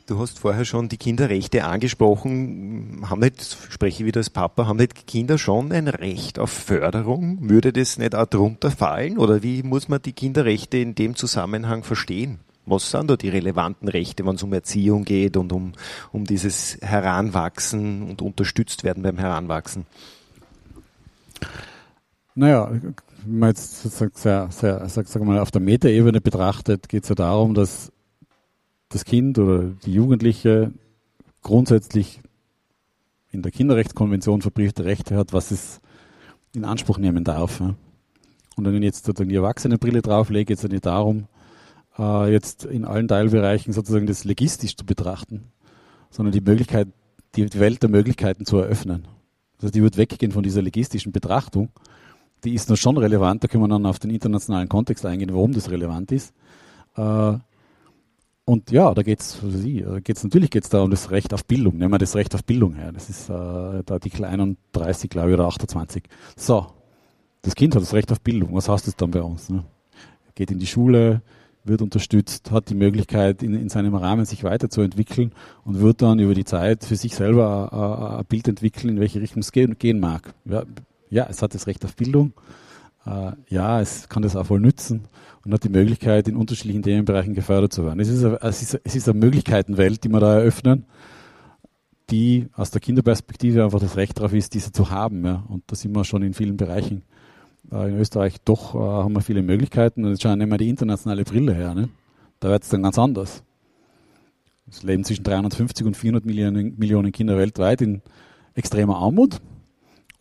Du 0.05 0.19
hast 0.19 0.39
vorher 0.39 0.67
schon 0.67 0.91
die 0.91 0.99
Kinderrechte 0.99 1.65
angesprochen. 1.65 3.01
Haben 3.09 3.21
nicht, 3.21 3.57
spreche 3.71 4.03
ich 4.03 4.07
wieder 4.07 4.21
als 4.21 4.29
Papa, 4.29 4.67
haben 4.67 4.77
nicht 4.77 5.07
Kinder 5.07 5.39
schon 5.39 5.73
ein 5.73 5.89
Recht 5.89 6.39
auf 6.39 6.51
Förderung? 6.51 7.49
Würde 7.49 7.73
das 7.73 7.97
nicht 7.97 8.15
auch 8.15 8.27
drunter 8.27 8.71
fallen? 8.71 9.17
Oder 9.17 9.43
wie 9.43 9.63
muss 9.63 9.89
man 9.89 10.03
die 10.03 10.13
Kinderrechte 10.13 10.77
in 10.77 10.95
dem 10.95 11.17
Zusammenhang 11.17 11.83
verstehen? 11.83 12.41
Was 12.71 12.91
sind 12.91 13.11
da 13.11 13.17
die 13.17 13.29
relevanten 13.29 13.89
Rechte, 13.89 14.25
wenn 14.25 14.37
es 14.37 14.43
um 14.43 14.53
Erziehung 14.53 15.05
geht 15.05 15.37
und 15.37 15.53
um, 15.53 15.73
um 16.13 16.25
dieses 16.25 16.79
Heranwachsen 16.81 18.03
und 18.09 18.23
unterstützt 18.23 18.85
werden 18.85 19.03
beim 19.03 19.19
Heranwachsen? 19.19 19.87
Naja, 22.35 22.71
wenn 22.71 23.39
man 23.39 23.51
jetzt 23.51 23.83
sozusagen 23.83 24.13
sehr, 24.15 24.49
sehr, 24.51 24.89
sag, 24.89 25.09
sag 25.09 25.23
mal, 25.25 25.41
auf 25.41 25.51
der 25.51 25.61
Metaebene 25.61 26.21
betrachtet, 26.21 26.89
geht 26.89 27.03
es 27.03 27.09
ja 27.09 27.15
darum, 27.15 27.55
dass 27.55 27.93
das 28.89 29.05
Kind 29.05 29.39
oder 29.39 29.65
die 29.85 29.93
Jugendliche 29.93 30.73
grundsätzlich 31.43 32.21
in 33.31 33.43
der 33.43 33.53
Kinderrechtskonvention 33.53 34.43
verbriefte 34.43 34.85
Rechte 34.85 35.17
hat, 35.17 35.33
was 35.33 35.51
es 35.51 35.81
in 36.55 36.65
Anspruch 36.65 36.99
nehmen 36.99 37.25
darf. 37.25 37.61
Und 37.61 37.77
wenn 38.57 38.75
ich 38.77 38.83
jetzt 38.83 39.05
sozusagen 39.05 39.31
die 39.31 39.37
Erwachsenenbrille 39.37 40.03
drauflege, 40.03 40.47
geht 40.47 40.57
es 40.57 40.63
ja 40.63 40.69
nicht 40.69 40.87
darum, 40.87 41.29
äh, 41.99 42.33
jetzt 42.33 42.65
in 42.65 42.85
allen 42.85 43.09
Teilbereichen 43.09 43.73
sozusagen 43.73 44.07
das 44.07 44.25
legistisch 44.25 44.77
zu 44.77 44.85
betrachten, 44.85 45.53
sondern 46.11 46.33
die 46.33 46.41
Möglichkeit, 46.41 46.89
die 47.37 47.53
Welt 47.59 47.83
der 47.83 47.91
Möglichkeiten 47.91 48.45
zu 48.47 48.59
eröffnen. 48.59 49.07
Also 49.61 49.71
die 49.71 49.83
wird 49.83 49.97
weggehen 49.97 50.33
von 50.33 50.43
dieser 50.43 50.63
legistischen 50.63 51.13
Betrachtung. 51.13 51.71
Die 52.45 52.55
ist 52.55 52.71
noch 52.71 52.77
schon 52.77 52.97
relevant, 52.97 53.45
da 53.45 53.49
können 53.49 53.63
wir 53.63 53.69
dann 53.69 53.85
auf 53.87 53.99
den 53.99 54.11
internationalen 54.11 54.69
Kontext 54.69 55.05
eingehen, 55.05 55.31
warum 55.33 55.53
das 55.53 55.71
relevant 55.71 56.11
ist. 56.13 56.33
Äh, 56.97 57.35
und 58.47 58.71
ja, 58.71 58.95
da 58.95 59.03
geht's, 59.03 59.39
äh, 59.45 60.01
geht's 60.01 60.25
natürlich 60.25 60.51
geht's 60.51 60.71
da 60.71 60.83
um 60.83 60.91
das 60.91 61.11
Recht 61.11 61.35
auf 61.35 61.45
Bildung. 61.45 61.77
Nehmen 61.77 61.93
wir 61.93 61.99
das 61.99 62.17
Recht 62.17 62.35
auf 62.35 62.45
Bildung 62.45 62.75
her. 62.75 62.91
Das 62.93 63.09
ist 63.11 63.29
der 63.29 63.85
Artikel 63.89 64.25
31, 64.25 65.11
glaube 65.11 65.29
ich, 65.29 65.35
oder 65.35 65.47
28. 65.47 66.03
So, 66.37 66.67
das 67.43 67.55
Kind 67.55 67.75
hat 67.75 67.83
das 67.83 67.95
Recht 67.95 68.11
auf 68.11 68.21
Bildung. 68.21 68.55
Was 68.55 68.69
heißt 68.69 68.87
das 68.87 68.97
dann 68.97 69.11
bei 69.11 69.23
uns? 69.23 69.51
Ne? 69.51 69.65
Geht 70.35 70.51
in 70.51 70.59
die 70.59 70.67
Schule, 70.67 71.23
wird 71.65 71.83
unterstützt, 71.83 72.51
hat 72.51 72.71
die 72.71 72.75
Möglichkeit, 72.75 73.43
in, 73.43 73.55
in 73.55 73.69
seinem 73.69 73.95
Rahmen 73.95 74.25
sich 74.25 74.45
weiterzuentwickeln 74.45 75.33
und 75.65 75.81
wird 75.81 76.03
dann 76.03 76.19
über 76.19 76.35
die 76.35 76.45
Zeit 76.45 76.85
für 76.85 76.97
sich 76.97 77.15
selber 77.15 78.15
äh, 78.17 78.21
ein 78.21 78.27
Bild 78.27 78.49
entwickeln, 78.49 78.91
in 78.91 79.01
welche 79.01 79.21
Richtung 79.21 79.41
es 79.41 79.53
gehen, 79.53 79.79
gehen 79.79 80.01
mag. 80.01 80.35
Ja, 80.45 80.65
ja, 81.11 81.27
es 81.29 81.43
hat 81.43 81.55
das 81.55 81.67
Recht 81.67 81.85
auf 81.85 81.97
Bildung. 81.97 82.33
Äh, 83.05 83.33
ja, 83.49 83.81
es 83.81 84.09
kann 84.09 84.23
das 84.23 84.37
auch 84.37 84.47
voll 84.47 84.61
nützen 84.61 85.03
und 85.45 85.53
hat 85.53 85.65
die 85.65 85.71
Möglichkeit, 85.71 86.29
in 86.29 86.37
unterschiedlichen 86.37 86.83
Themenbereichen 86.83 87.35
gefördert 87.35 87.73
zu 87.73 87.85
werden. 87.85 88.01
Es 88.01 88.09
ist, 88.09 88.25
eine, 88.25 88.41
es 88.43 88.63
ist, 88.63 88.81
es 88.85 88.95
ist 88.95 89.09
eine 89.09 89.19
Möglichkeitenwelt, 89.19 90.05
die 90.05 90.09
wir 90.09 90.21
da 90.21 90.35
eröffnen, 90.35 90.85
die 92.11 92.49
aus 92.55 92.71
der 92.71 92.81
Kinderperspektive 92.81 93.65
einfach 93.65 93.81
das 93.81 93.97
Recht 93.97 94.19
darauf 94.19 94.33
ist, 94.33 94.55
diese 94.55 94.73
zu 94.73 94.91
haben. 94.91 95.25
Ja. 95.25 95.45
Und 95.49 95.65
da 95.67 95.77
sind 95.77 95.95
wir 95.95 96.05
schon 96.05 96.23
in 96.23 96.35
vielen 96.35 96.57
Bereichen. 96.57 97.03
Äh, 97.73 97.89
in 97.91 97.99
Österreich 97.99 98.37
doch 98.45 98.75
äh, 98.75 98.79
haben 98.79 99.15
wir 99.15 99.21
viele 99.21 99.43
Möglichkeiten. 99.43 100.05
Und 100.05 100.11
jetzt 100.11 100.23
schauen 100.23 100.41
wir 100.41 100.47
mal 100.47 100.59
die 100.59 100.69
internationale 100.69 101.25
Brille 101.25 101.55
her. 101.55 101.75
Ne? 101.75 101.89
Da 102.41 102.49
wird 102.49 102.63
es 102.63 102.69
dann 102.69 102.83
ganz 102.83 102.99
anders. 102.99 103.43
Es 104.69 104.83
leben 104.83 105.05
zwischen 105.05 105.25
350 105.25 105.87
und 105.87 105.97
400 105.97 106.25
Millionen, 106.25 106.79
Millionen 106.79 107.13
Kinder 107.13 107.37
weltweit 107.37 107.81
in 107.83 108.03
extremer 108.55 108.97
Armut. 108.97 109.41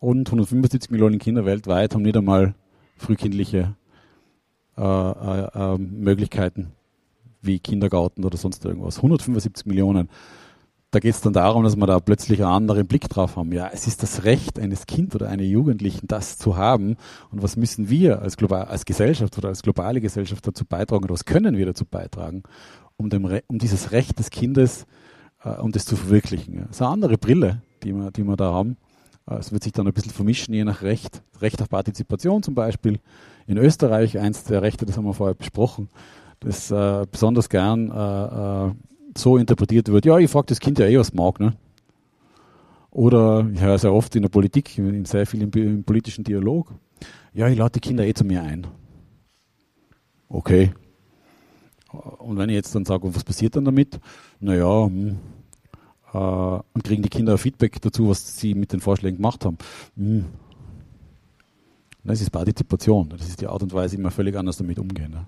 Und 0.00 0.28
175 0.28 0.90
Millionen 0.90 1.18
Kinder 1.18 1.44
weltweit 1.44 1.94
haben 1.94 2.02
nicht 2.02 2.16
einmal 2.16 2.54
frühkindliche 2.96 3.74
äh, 4.76 4.82
äh, 4.82 5.74
äh, 5.74 5.78
Möglichkeiten 5.78 6.72
wie 7.42 7.58
Kindergarten 7.58 8.24
oder 8.24 8.36
sonst 8.36 8.64
irgendwas. 8.64 8.96
175 8.96 9.66
Millionen. 9.66 10.08
Da 10.92 10.98
geht 10.98 11.14
es 11.14 11.20
dann 11.20 11.32
darum, 11.32 11.62
dass 11.62 11.76
wir 11.76 11.86
da 11.86 12.00
plötzlich 12.00 12.42
einen 12.42 12.52
anderen 12.52 12.86
Blick 12.88 13.08
drauf 13.08 13.36
haben. 13.36 13.52
Ja, 13.52 13.70
es 13.72 13.86
ist 13.86 14.02
das 14.02 14.24
Recht 14.24 14.58
eines 14.58 14.86
Kind 14.86 15.14
oder 15.14 15.28
einer 15.28 15.44
Jugendlichen, 15.44 16.08
das 16.08 16.36
zu 16.36 16.56
haben. 16.56 16.96
Und 17.30 17.42
was 17.42 17.56
müssen 17.56 17.88
wir 17.88 18.22
als, 18.22 18.36
global, 18.36 18.64
als 18.64 18.84
Gesellschaft 18.84 19.38
oder 19.38 19.50
als 19.50 19.62
globale 19.62 20.00
Gesellschaft 20.00 20.44
dazu 20.44 20.64
beitragen 20.64 21.04
oder 21.04 21.14
was 21.14 21.24
können 21.24 21.56
wir 21.56 21.66
dazu 21.66 21.84
beitragen, 21.84 22.42
um, 22.96 23.08
dem 23.08 23.24
um 23.46 23.58
dieses 23.58 23.92
Recht 23.92 24.18
des 24.18 24.30
Kindes, 24.30 24.86
äh, 25.44 25.50
um 25.50 25.70
das 25.70 25.84
zu 25.84 25.94
verwirklichen. 25.94 26.54
Ja. 26.54 26.62
Das 26.62 26.76
ist 26.76 26.82
eine 26.82 26.90
andere 26.90 27.18
Brille, 27.18 27.62
die 27.84 27.92
wir, 27.92 28.10
die 28.10 28.24
wir 28.24 28.36
da 28.36 28.52
haben. 28.52 28.76
Äh, 29.28 29.36
es 29.36 29.52
wird 29.52 29.62
sich 29.62 29.72
dann 29.72 29.86
ein 29.86 29.92
bisschen 29.92 30.12
vermischen, 30.12 30.52
je 30.54 30.64
nach 30.64 30.82
Recht. 30.82 31.22
Recht 31.40 31.62
auf 31.62 31.68
Partizipation 31.68 32.42
zum 32.42 32.56
Beispiel. 32.56 32.98
In 33.46 33.58
Österreich, 33.58 34.18
eins 34.18 34.42
der 34.42 34.62
Rechte, 34.62 34.86
das 34.86 34.96
haben 34.96 35.04
wir 35.04 35.14
vorher 35.14 35.34
besprochen, 35.34 35.88
das 36.40 36.72
äh, 36.72 37.06
besonders 37.10 37.48
gern 37.48 37.90
äh, 37.92 38.66
äh, 38.66 38.72
so 39.16 39.36
interpretiert 39.36 39.88
wird, 39.88 40.04
ja, 40.04 40.18
ich 40.18 40.30
frage 40.30 40.46
das 40.46 40.60
Kind 40.60 40.78
ja 40.78 40.86
eh, 40.86 40.98
was 40.98 41.12
mag. 41.12 41.40
Ne? 41.40 41.56
Oder 42.90 43.48
ich 43.52 43.60
höre 43.60 43.78
sehr 43.78 43.92
oft 43.92 44.14
in 44.16 44.22
der 44.22 44.28
Politik, 44.28 44.76
in 44.78 45.04
sehr 45.04 45.26
viel 45.26 45.42
im, 45.42 45.50
im 45.52 45.84
politischen 45.84 46.24
Dialog, 46.24 46.72
ja, 47.32 47.48
ich 47.48 47.56
lade 47.56 47.72
die 47.72 47.80
Kinder 47.80 48.04
eh 48.06 48.14
zu 48.14 48.24
mir 48.24 48.42
ein. 48.42 48.66
Okay. 50.28 50.72
Und 51.92 52.38
wenn 52.38 52.48
ich 52.48 52.54
jetzt 52.54 52.74
dann 52.74 52.84
sage, 52.84 53.14
was 53.14 53.24
passiert 53.24 53.56
dann 53.56 53.64
damit? 53.64 54.00
Naja, 54.38 54.86
hm, 54.86 55.18
äh, 56.12 56.18
und 56.18 56.84
kriegen 56.84 57.02
die 57.02 57.08
Kinder 57.08 57.38
Feedback 57.38 57.80
dazu, 57.80 58.08
was 58.08 58.38
sie 58.38 58.54
mit 58.54 58.72
den 58.72 58.80
Vorschlägen 58.80 59.16
gemacht 59.16 59.44
haben. 59.44 59.58
Hm. 59.96 60.26
Das 62.02 62.20
ist 62.20 62.30
Partizipation. 62.30 63.10
Das 63.10 63.28
ist 63.28 63.40
die 63.40 63.46
Art 63.46 63.62
und 63.62 63.72
Weise, 63.72 63.98
wie 63.98 64.02
wir 64.02 64.10
völlig 64.10 64.36
anders 64.36 64.56
damit 64.56 64.78
umgehen. 64.78 65.12
Ja. 65.12 65.26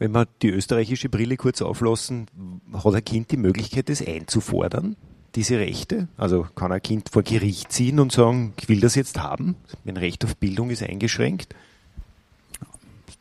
Wenn 0.00 0.12
wir 0.12 0.26
die 0.40 0.48
österreichische 0.48 1.10
Brille 1.10 1.36
kurz 1.36 1.60
auflassen, 1.60 2.26
hat 2.72 2.94
ein 2.94 3.04
Kind 3.04 3.30
die 3.32 3.36
Möglichkeit, 3.36 3.90
das 3.90 4.00
einzufordern, 4.04 4.96
diese 5.34 5.58
Rechte? 5.58 6.08
Also 6.16 6.46
kann 6.54 6.72
ein 6.72 6.80
Kind 6.80 7.10
vor 7.10 7.22
Gericht 7.22 7.70
ziehen 7.70 8.00
und 8.00 8.10
sagen, 8.10 8.54
ich 8.58 8.70
will 8.70 8.80
das 8.80 8.94
jetzt 8.94 9.22
haben? 9.22 9.56
Mein 9.84 9.98
Recht 9.98 10.24
auf 10.24 10.38
Bildung 10.38 10.70
ist 10.70 10.82
eingeschränkt? 10.82 11.54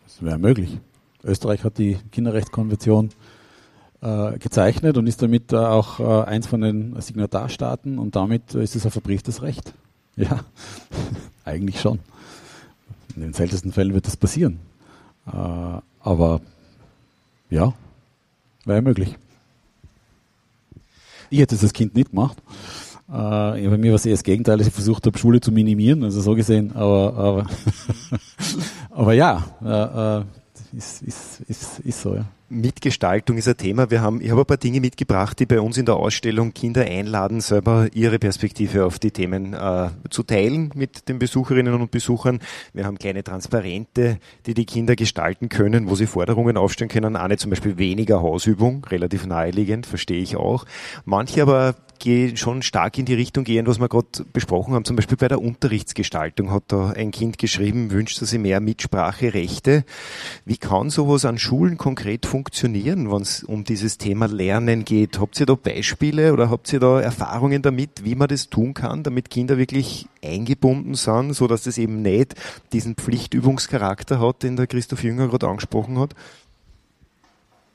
Das 0.06 0.24
wäre 0.24 0.40
möglich. 0.40 0.80
Österreich 1.22 1.66
hat 1.66 1.80
die 1.80 1.98
Kinderrechtskonvention 2.14 3.10
äh, 4.00 4.40
gezeichnet 4.40 4.98
und 4.98 5.06
ist 5.06 5.22
damit 5.22 5.52
äh, 5.52 5.58
auch 5.58 6.00
äh, 6.00 6.30
eins 6.30 6.48
von 6.48 6.62
den 6.62 7.00
Signatarstaaten 7.02 8.00
und 8.00 8.16
damit 8.16 8.56
ist 8.56 8.78
es 8.78 8.86
ein 8.86 8.92
verbrieftes 8.92 9.42
Recht. 9.42 9.74
Ja, 10.16 10.44
eigentlich 11.46 11.80
schon. 11.80 12.00
In 13.16 13.22
den 13.22 13.32
seltensten 13.32 13.72
Fällen 13.72 13.94
wird 13.94 14.06
das 14.06 14.18
passieren. 14.18 14.60
Äh, 15.28 15.32
aber 16.02 16.42
ja, 17.50 17.74
wäre 18.66 18.82
möglich. 18.82 19.18
Ich 21.30 21.40
hätte 21.40 21.56
es 21.56 21.64
als 21.64 21.74
Kind 21.74 21.96
nicht 21.96 22.10
gemacht. 22.10 22.38
Äh, 23.08 23.12
bei 23.12 23.78
mir 23.78 23.92
war 23.92 23.96
es 23.96 24.06
eher 24.06 24.14
das 24.14 24.24
Gegenteil, 24.24 24.58
dass 24.58 24.68
ich 24.68 24.74
versucht 24.74 25.06
habe, 25.06 25.18
Schule 25.18 25.42
zu 25.42 25.52
minimieren, 25.52 26.04
also 26.04 26.22
so 26.22 26.36
gesehen. 26.36 26.76
Aber, 26.76 27.14
aber, 27.16 27.48
aber 28.92 29.14
ja, 29.14 29.46
äh, 29.64 30.20
äh 30.20 30.26
ist, 30.72 31.02
ist, 31.02 31.42
ist, 31.48 31.80
ist 31.80 32.02
so, 32.02 32.16
ja. 32.16 32.26
Mitgestaltung 32.50 33.38
ist 33.38 33.48
ein 33.48 33.58
Thema. 33.58 33.92
Wir 33.92 34.02
haben, 34.02 34.22
ich 34.22 34.32
habe 34.32 34.42
ein 34.42 34.46
paar 34.46 34.58
Dinge 34.58 34.82
mitgebracht, 34.82 35.40
die 35.40 35.46
bei 35.46 35.62
uns 35.62 35.78
in 35.78 35.86
der 35.86 35.96
Ausstellung 35.96 36.54
Kinder 36.54 36.84
einladen, 36.84 37.42
selber 37.42 37.88
ihre 37.94 38.18
Perspektive 38.18 38.86
auf 38.86 38.98
die 38.98 39.12
Themen 39.12 39.54
äh, 39.54 39.90
zu 40.10 40.24
teilen 40.24 40.72
mit 40.74 41.08
den 41.08 41.20
Besucherinnen 41.20 41.76
und 41.76 41.92
Besuchern. 41.92 42.40
Wir 42.74 42.86
haben 42.86 42.98
kleine 42.98 43.24
Transparente, 43.24 44.18
die 44.48 44.56
die 44.56 44.66
Kinder 44.66 44.96
gestalten 44.96 45.50
können, 45.50 45.90
wo 45.90 45.96
sie 45.96 46.08
Forderungen 46.08 46.58
aufstellen 46.58 46.90
können. 46.90 47.16
Eine 47.16 47.38
zum 47.38 47.52
Beispiel 47.52 47.78
weniger 47.78 48.22
Hausübung, 48.22 48.84
relativ 48.86 49.28
naheliegend, 49.28 49.86
verstehe 49.86 50.22
ich 50.22 50.36
auch. 50.36 50.66
Manche 51.06 51.44
aber 51.44 51.76
gehe 52.00 52.36
schon 52.38 52.62
stark 52.62 52.98
in 52.98 53.06
die 53.06 53.14
Richtung 53.14 53.44
gehen, 53.44 53.68
was 53.68 53.80
wir 53.80 53.90
gerade 53.90 54.08
besprochen 54.34 54.74
haben. 54.74 54.86
Zum 54.86 54.96
Beispiel 54.96 55.18
bei 55.18 55.28
der 55.28 55.42
Unterrichtsgestaltung 55.42 56.52
hat 56.52 56.64
da 56.68 56.92
ein 56.92 57.12
Kind 57.12 57.38
geschrieben, 57.38 57.92
wünscht 57.92 58.18
sich 58.18 58.40
mehr 58.40 58.60
Mitspracherechte. 58.60 59.84
Wie 60.46 60.58
kann 60.58 60.90
sowas 60.90 61.26
an 61.26 61.38
Schulen 61.38 61.78
konkret 61.78 62.26
funktionieren? 62.26 62.39
Funktionieren, 62.40 63.12
wenn 63.12 63.22
es 63.22 63.44
um 63.44 63.66
dieses 63.66 63.98
Thema 63.98 64.26
Lernen 64.28 64.86
geht? 64.86 65.20
Habt 65.20 65.38
ihr 65.42 65.46
da 65.46 65.56
Beispiele 65.56 66.32
oder 66.32 66.50
habt 66.50 66.72
ihr 66.72 66.80
da 66.80 67.02
Erfahrungen 67.02 67.62
damit, 67.62 68.06
wie 68.06 68.16
man 68.16 68.30
das 68.30 68.50
tun 68.50 68.74
kann, 68.74 69.04
damit 69.04 69.30
Kinder 69.30 69.58
wirklich 69.58 70.08
eingebunden 70.24 70.96
sind, 70.96 71.34
so 71.34 71.48
dass 71.48 71.64
das 71.64 71.78
eben 71.78 72.02
nicht 72.02 72.36
diesen 72.72 72.96
Pflichtübungscharakter 72.96 74.22
hat, 74.22 74.44
den 74.44 74.56
der 74.56 74.68
Christoph 74.68 75.04
Jünger 75.04 75.28
gerade 75.28 75.50
angesprochen 75.50 76.00
hat? 76.00 76.16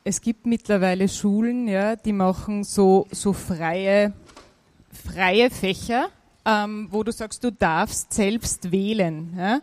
Es 0.03 0.22
gibt 0.22 0.46
mittlerweile 0.46 1.11
Schulen, 1.11 1.68
ja, 1.68 1.94
die 1.96 2.14
machen 2.14 2.64
so, 2.64 3.07
so 3.11 3.35
freie, 3.35 4.14
freie 4.90 5.50
Fächer, 5.50 6.09
ähm, 6.46 6.88
wo 6.90 7.03
du 7.03 7.12
sagst, 7.12 7.44
du 7.44 7.53
darfst 7.53 8.14
selbst 8.14 8.72
wählen. 8.72 9.35
Ja? 9.37 9.61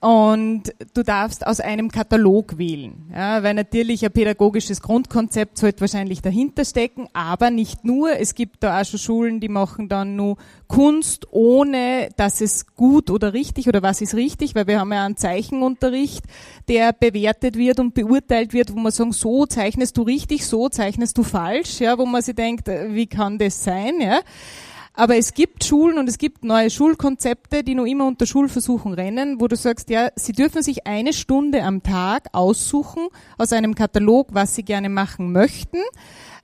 Und 0.00 0.72
du 0.94 1.02
darfst 1.02 1.46
aus 1.46 1.60
einem 1.60 1.90
Katalog 1.90 2.56
wählen, 2.56 3.10
ja, 3.14 3.42
weil 3.42 3.52
natürlich 3.52 4.02
ein 4.02 4.10
pädagogisches 4.10 4.80
Grundkonzept 4.80 5.58
sollte 5.58 5.82
wahrscheinlich 5.82 6.22
dahinter 6.22 6.64
stecken, 6.64 7.06
aber 7.12 7.50
nicht 7.50 7.84
nur. 7.84 8.18
Es 8.18 8.34
gibt 8.34 8.62
da 8.62 8.80
auch 8.80 8.84
schon 8.86 8.98
Schulen, 8.98 9.40
die 9.40 9.50
machen 9.50 9.90
dann 9.90 10.16
nur 10.16 10.38
Kunst, 10.68 11.26
ohne 11.32 12.08
dass 12.16 12.40
es 12.40 12.64
gut 12.76 13.10
oder 13.10 13.34
richtig 13.34 13.68
oder 13.68 13.82
was 13.82 14.00
ist 14.00 14.14
richtig, 14.14 14.54
weil 14.54 14.66
wir 14.66 14.80
haben 14.80 14.90
ja 14.90 15.04
einen 15.04 15.18
Zeichenunterricht, 15.18 16.24
der 16.66 16.94
bewertet 16.94 17.56
wird 17.56 17.78
und 17.78 17.92
beurteilt 17.92 18.54
wird, 18.54 18.72
wo 18.72 18.78
man 18.78 18.92
sagen, 18.92 19.12
so 19.12 19.44
zeichnest 19.44 19.98
du 19.98 20.02
richtig, 20.02 20.46
so 20.46 20.70
zeichnest 20.70 21.18
du 21.18 21.24
falsch, 21.24 21.78
ja, 21.78 21.98
wo 21.98 22.06
man 22.06 22.22
sich 22.22 22.34
denkt, 22.34 22.68
äh, 22.68 22.94
wie 22.94 23.06
kann 23.06 23.36
das 23.36 23.62
sein, 23.64 24.00
ja. 24.00 24.20
Aber 25.00 25.16
es 25.16 25.32
gibt 25.32 25.64
Schulen 25.64 25.96
und 25.96 26.10
es 26.10 26.18
gibt 26.18 26.44
neue 26.44 26.68
Schulkonzepte, 26.68 27.64
die 27.64 27.74
noch 27.74 27.86
immer 27.86 28.06
unter 28.06 28.26
Schulversuchen 28.26 28.92
rennen, 28.92 29.40
wo 29.40 29.48
du 29.48 29.56
sagst, 29.56 29.88
ja, 29.88 30.10
sie 30.14 30.32
dürfen 30.32 30.62
sich 30.62 30.86
eine 30.86 31.14
Stunde 31.14 31.62
am 31.62 31.82
Tag 31.82 32.26
aussuchen 32.32 33.08
aus 33.38 33.54
einem 33.54 33.74
Katalog, 33.74 34.28
was 34.32 34.54
sie 34.54 34.62
gerne 34.62 34.90
machen 34.90 35.32
möchten. 35.32 35.78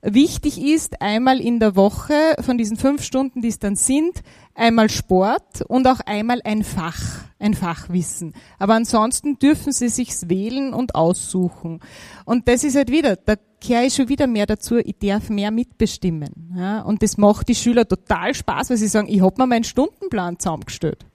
Wichtig 0.01 0.59
ist 0.59 1.03
einmal 1.03 1.39
in 1.39 1.59
der 1.59 1.75
Woche 1.75 2.15
von 2.39 2.57
diesen 2.57 2.77
fünf 2.77 3.03
Stunden, 3.03 3.43
die 3.43 3.49
es 3.49 3.59
dann 3.59 3.75
sind, 3.75 4.23
einmal 4.55 4.89
Sport 4.89 5.61
und 5.67 5.87
auch 5.87 5.99
einmal 6.07 6.41
ein 6.43 6.63
Fach, 6.63 6.99
ein 7.37 7.53
Fachwissen. 7.53 8.33
Aber 8.57 8.73
ansonsten 8.73 9.37
dürfen 9.37 9.71
sie 9.71 9.89
sich's 9.89 10.29
wählen 10.29 10.73
und 10.73 10.95
aussuchen. 10.95 11.79
Und 12.25 12.47
das 12.47 12.63
ist 12.63 12.75
halt 12.75 12.89
wieder, 12.89 13.17
da 13.17 13.35
kehre 13.59 13.85
ich 13.85 13.95
schon 13.95 14.09
wieder 14.09 14.27
mehr 14.27 14.45
dazu, 14.45 14.77
ich 14.77 14.97
darf 14.99 15.29
mehr 15.29 15.51
mitbestimmen. 15.51 16.53
Ja? 16.55 16.81
Und 16.81 17.03
das 17.03 17.17
macht 17.17 17.47
die 17.49 17.55
Schüler 17.55 17.87
total 17.87 18.33
Spaß, 18.33 18.69
weil 18.69 18.77
sie 18.77 18.87
sagen, 18.87 19.07
ich 19.09 19.21
habe 19.21 19.41
mir 19.41 19.47
meinen 19.47 19.63
Stundenplan 19.63 20.39
zusammengestellt 20.39 21.05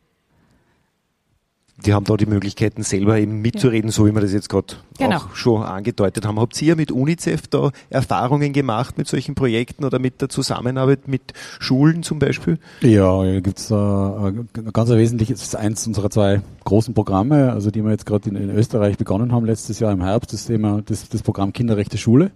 die 1.82 1.94
haben 1.94 2.04
da 2.04 2.16
die 2.16 2.26
Möglichkeiten, 2.26 2.82
selber 2.82 3.18
eben 3.18 3.40
mitzureden, 3.40 3.90
ja. 3.90 3.92
so 3.92 4.06
wie 4.06 4.14
wir 4.14 4.20
das 4.20 4.32
jetzt 4.32 4.48
gerade 4.48 4.74
genau. 4.98 5.16
auch 5.16 5.34
schon 5.34 5.62
angedeutet 5.62 6.26
haben. 6.26 6.38
Habt 6.38 6.60
ihr 6.62 6.76
mit 6.76 6.92
UNICEF 6.92 7.48
da 7.48 7.70
Erfahrungen 7.90 8.52
gemacht 8.52 8.98
mit 8.98 9.08
solchen 9.08 9.34
Projekten 9.34 9.84
oder 9.84 9.98
mit 9.98 10.20
der 10.20 10.28
Zusammenarbeit 10.28 11.08
mit 11.08 11.22
Schulen 11.58 12.02
zum 12.02 12.18
Beispiel? 12.18 12.58
Ja, 12.80 13.22
da 13.22 13.40
gibt 13.40 13.58
es 13.58 13.70
äh, 13.70 14.72
ganz 14.72 14.90
wesentliches, 14.90 15.40
das 15.40 15.48
ist 15.48 15.56
eins 15.56 15.86
unserer 15.86 16.10
zwei 16.10 16.42
großen 16.64 16.94
Programme, 16.94 17.52
also 17.52 17.70
die 17.70 17.82
wir 17.82 17.90
jetzt 17.90 18.06
gerade 18.06 18.28
in, 18.30 18.36
in, 18.36 18.50
Österreich 18.50 18.96
begonnen 18.96 19.32
haben 19.32 19.44
letztes 19.44 19.80
Jahr 19.80 19.92
im 19.92 20.02
Herbst, 20.02 20.32
das 20.32 20.46
Thema, 20.46 20.82
das, 20.84 21.08
das 21.08 21.22
Programm 21.22 21.52
Kinderrechte 21.52 21.98
Schule. 21.98 22.30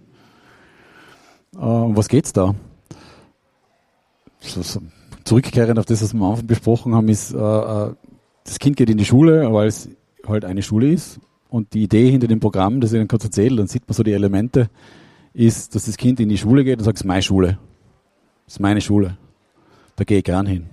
Äh, 1.55 1.59
um 1.59 1.95
was 1.95 2.09
geht's 2.09 2.33
da? 2.33 2.55
So, 4.39 4.61
so, 4.61 4.81
zurückkehrend 5.23 5.79
auf 5.79 5.85
das, 5.85 6.01
was 6.01 6.13
wir 6.13 6.21
am 6.21 6.31
Anfang 6.31 6.47
besprochen 6.47 6.93
haben, 6.95 7.09
ist 7.09 7.33
äh 7.33 7.89
das 8.47 8.59
Kind 8.59 8.77
geht 8.77 8.89
in 8.89 8.97
die 8.97 9.05
Schule, 9.05 9.51
weil 9.53 9.67
es 9.67 9.89
halt 10.25 10.45
eine 10.45 10.61
Schule 10.61 10.91
ist. 10.91 11.19
Und 11.49 11.73
die 11.73 11.83
Idee 11.83 12.09
hinter 12.09 12.27
dem 12.27 12.39
Programm, 12.39 12.81
das 12.81 12.91
ich 12.91 12.97
Ihnen 12.97 13.07
kurz 13.07 13.23
erzähle, 13.23 13.57
dann 13.57 13.67
sieht 13.67 13.87
man 13.87 13.93
so 13.93 14.03
die 14.03 14.13
Elemente, 14.13 14.69
ist, 15.33 15.75
dass 15.75 15.85
das 15.85 15.97
Kind 15.97 16.19
in 16.19 16.29
die 16.29 16.37
Schule 16.37 16.63
geht 16.63 16.79
und 16.79 16.85
sagt, 16.85 16.97
es 16.97 17.01
ist 17.01 17.07
meine 17.07 17.21
Schule. 17.21 17.59
Es 18.47 18.53
ist 18.53 18.59
meine 18.59 18.81
Schule. 18.81 19.17
Da 19.95 20.03
gehe 20.03 20.19
ich 20.19 20.23
gern 20.23 20.45
hin. 20.45 20.67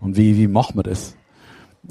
Und 0.00 0.16
wie, 0.16 0.36
wie 0.36 0.48
macht 0.48 0.74
man 0.74 0.84
das? 0.84 1.16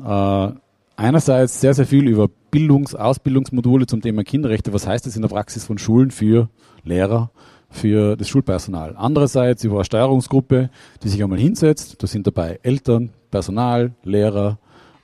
Äh, 0.04 0.52
einerseits 0.96 1.62
sehr, 1.62 1.74
sehr 1.74 1.86
viel 1.86 2.08
über 2.08 2.30
Bildungs-, 2.52 2.96
Ausbildungsmodule 2.96 3.88
zum 3.88 4.02
Thema 4.02 4.24
Kinderrechte. 4.24 4.74
Was 4.74 4.88
heißt 4.88 5.06
das 5.06 5.16
in 5.16 5.22
der 5.22 5.30
Praxis 5.30 5.66
von 5.66 5.78
Schulen 5.78 6.12
für 6.12 6.50
Lehrer, 6.84 7.32
für 7.70 8.16
das 8.18 8.28
Schulpersonal? 8.28 8.96
Andererseits 8.98 9.64
über 9.64 9.76
eine 9.76 9.86
Steuerungsgruppe, 9.86 10.70
die 11.04 11.10
sich 11.10 11.24
einmal 11.24 11.40
hinsetzt. 11.40 12.02
Da 12.02 12.08
sind 12.08 12.28
dabei 12.28 12.60
Eltern, 12.64 13.12
Personal, 13.32 13.94
Lehrer, 14.04 14.60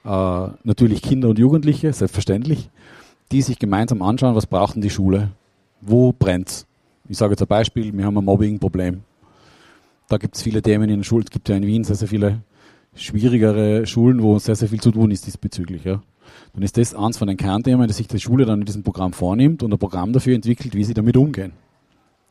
natürlich 0.05 1.01
Kinder 1.01 1.29
und 1.29 1.39
Jugendliche, 1.39 1.91
selbstverständlich, 1.91 2.69
die 3.31 3.41
sich 3.41 3.59
gemeinsam 3.59 4.01
anschauen, 4.01 4.35
was 4.35 4.45
braucht 4.45 4.75
die 4.81 4.89
Schule? 4.89 5.31
Wo 5.81 6.11
brennt's? 6.11 6.67
Ich 7.09 7.17
sage 7.17 7.33
jetzt 7.33 7.41
ein 7.41 7.47
Beispiel, 7.47 7.95
wir 7.95 8.05
haben 8.05 8.17
ein 8.17 8.25
Mobbing-Problem. 8.25 9.01
Da 10.07 10.17
gibt 10.17 10.35
es 10.35 10.43
viele 10.43 10.61
Themen 10.61 10.83
in 10.83 10.97
den 10.97 11.03
Schulen. 11.03 11.23
Es 11.23 11.31
gibt 11.31 11.49
ja 11.49 11.55
in 11.55 11.65
Wien 11.65 11.83
sehr, 11.83 11.95
sehr 11.95 12.07
viele 12.07 12.41
schwierigere 12.95 13.85
Schulen, 13.85 14.21
wo 14.21 14.39
sehr, 14.39 14.55
sehr 14.55 14.69
viel 14.69 14.79
zu 14.79 14.91
tun 14.91 15.11
ist 15.11 15.25
diesbezüglich. 15.25 15.83
Ja. 15.83 16.01
Dann 16.53 16.63
ist 16.63 16.77
das 16.77 16.95
eins 16.95 17.17
von 17.17 17.27
den 17.27 17.37
Kernthemen, 17.37 17.87
dass 17.87 17.97
sich 17.97 18.07
die 18.07 18.19
Schule 18.19 18.45
dann 18.45 18.61
in 18.61 18.65
diesem 18.65 18.83
Programm 18.83 19.13
vornimmt 19.13 19.63
und 19.63 19.73
ein 19.73 19.79
Programm 19.79 20.13
dafür 20.13 20.35
entwickelt, 20.35 20.75
wie 20.75 20.83
sie 20.83 20.93
damit 20.93 21.17
umgehen. 21.17 21.53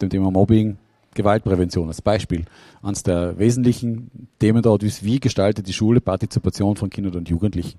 Dem 0.01 0.11
Thema 0.11 0.31
Mobbing, 0.31 0.77
Gewaltprävention 1.15 1.89
als 1.89 2.03
Beispiel. 2.03 2.45
Eines 2.83 3.03
der 3.03 3.39
wesentlichen 3.39 4.29
Themen 4.39 4.63
dort 4.63 4.83
ist, 4.83 5.05
wie 5.05 5.21
gestaltet 5.21 5.67
die 5.67 5.73
Schule 5.73 6.01
Partizipation 6.01 6.77
von 6.77 6.91
Kindern 6.91 7.15
und 7.15 7.29
Jugendlichen 7.29 7.79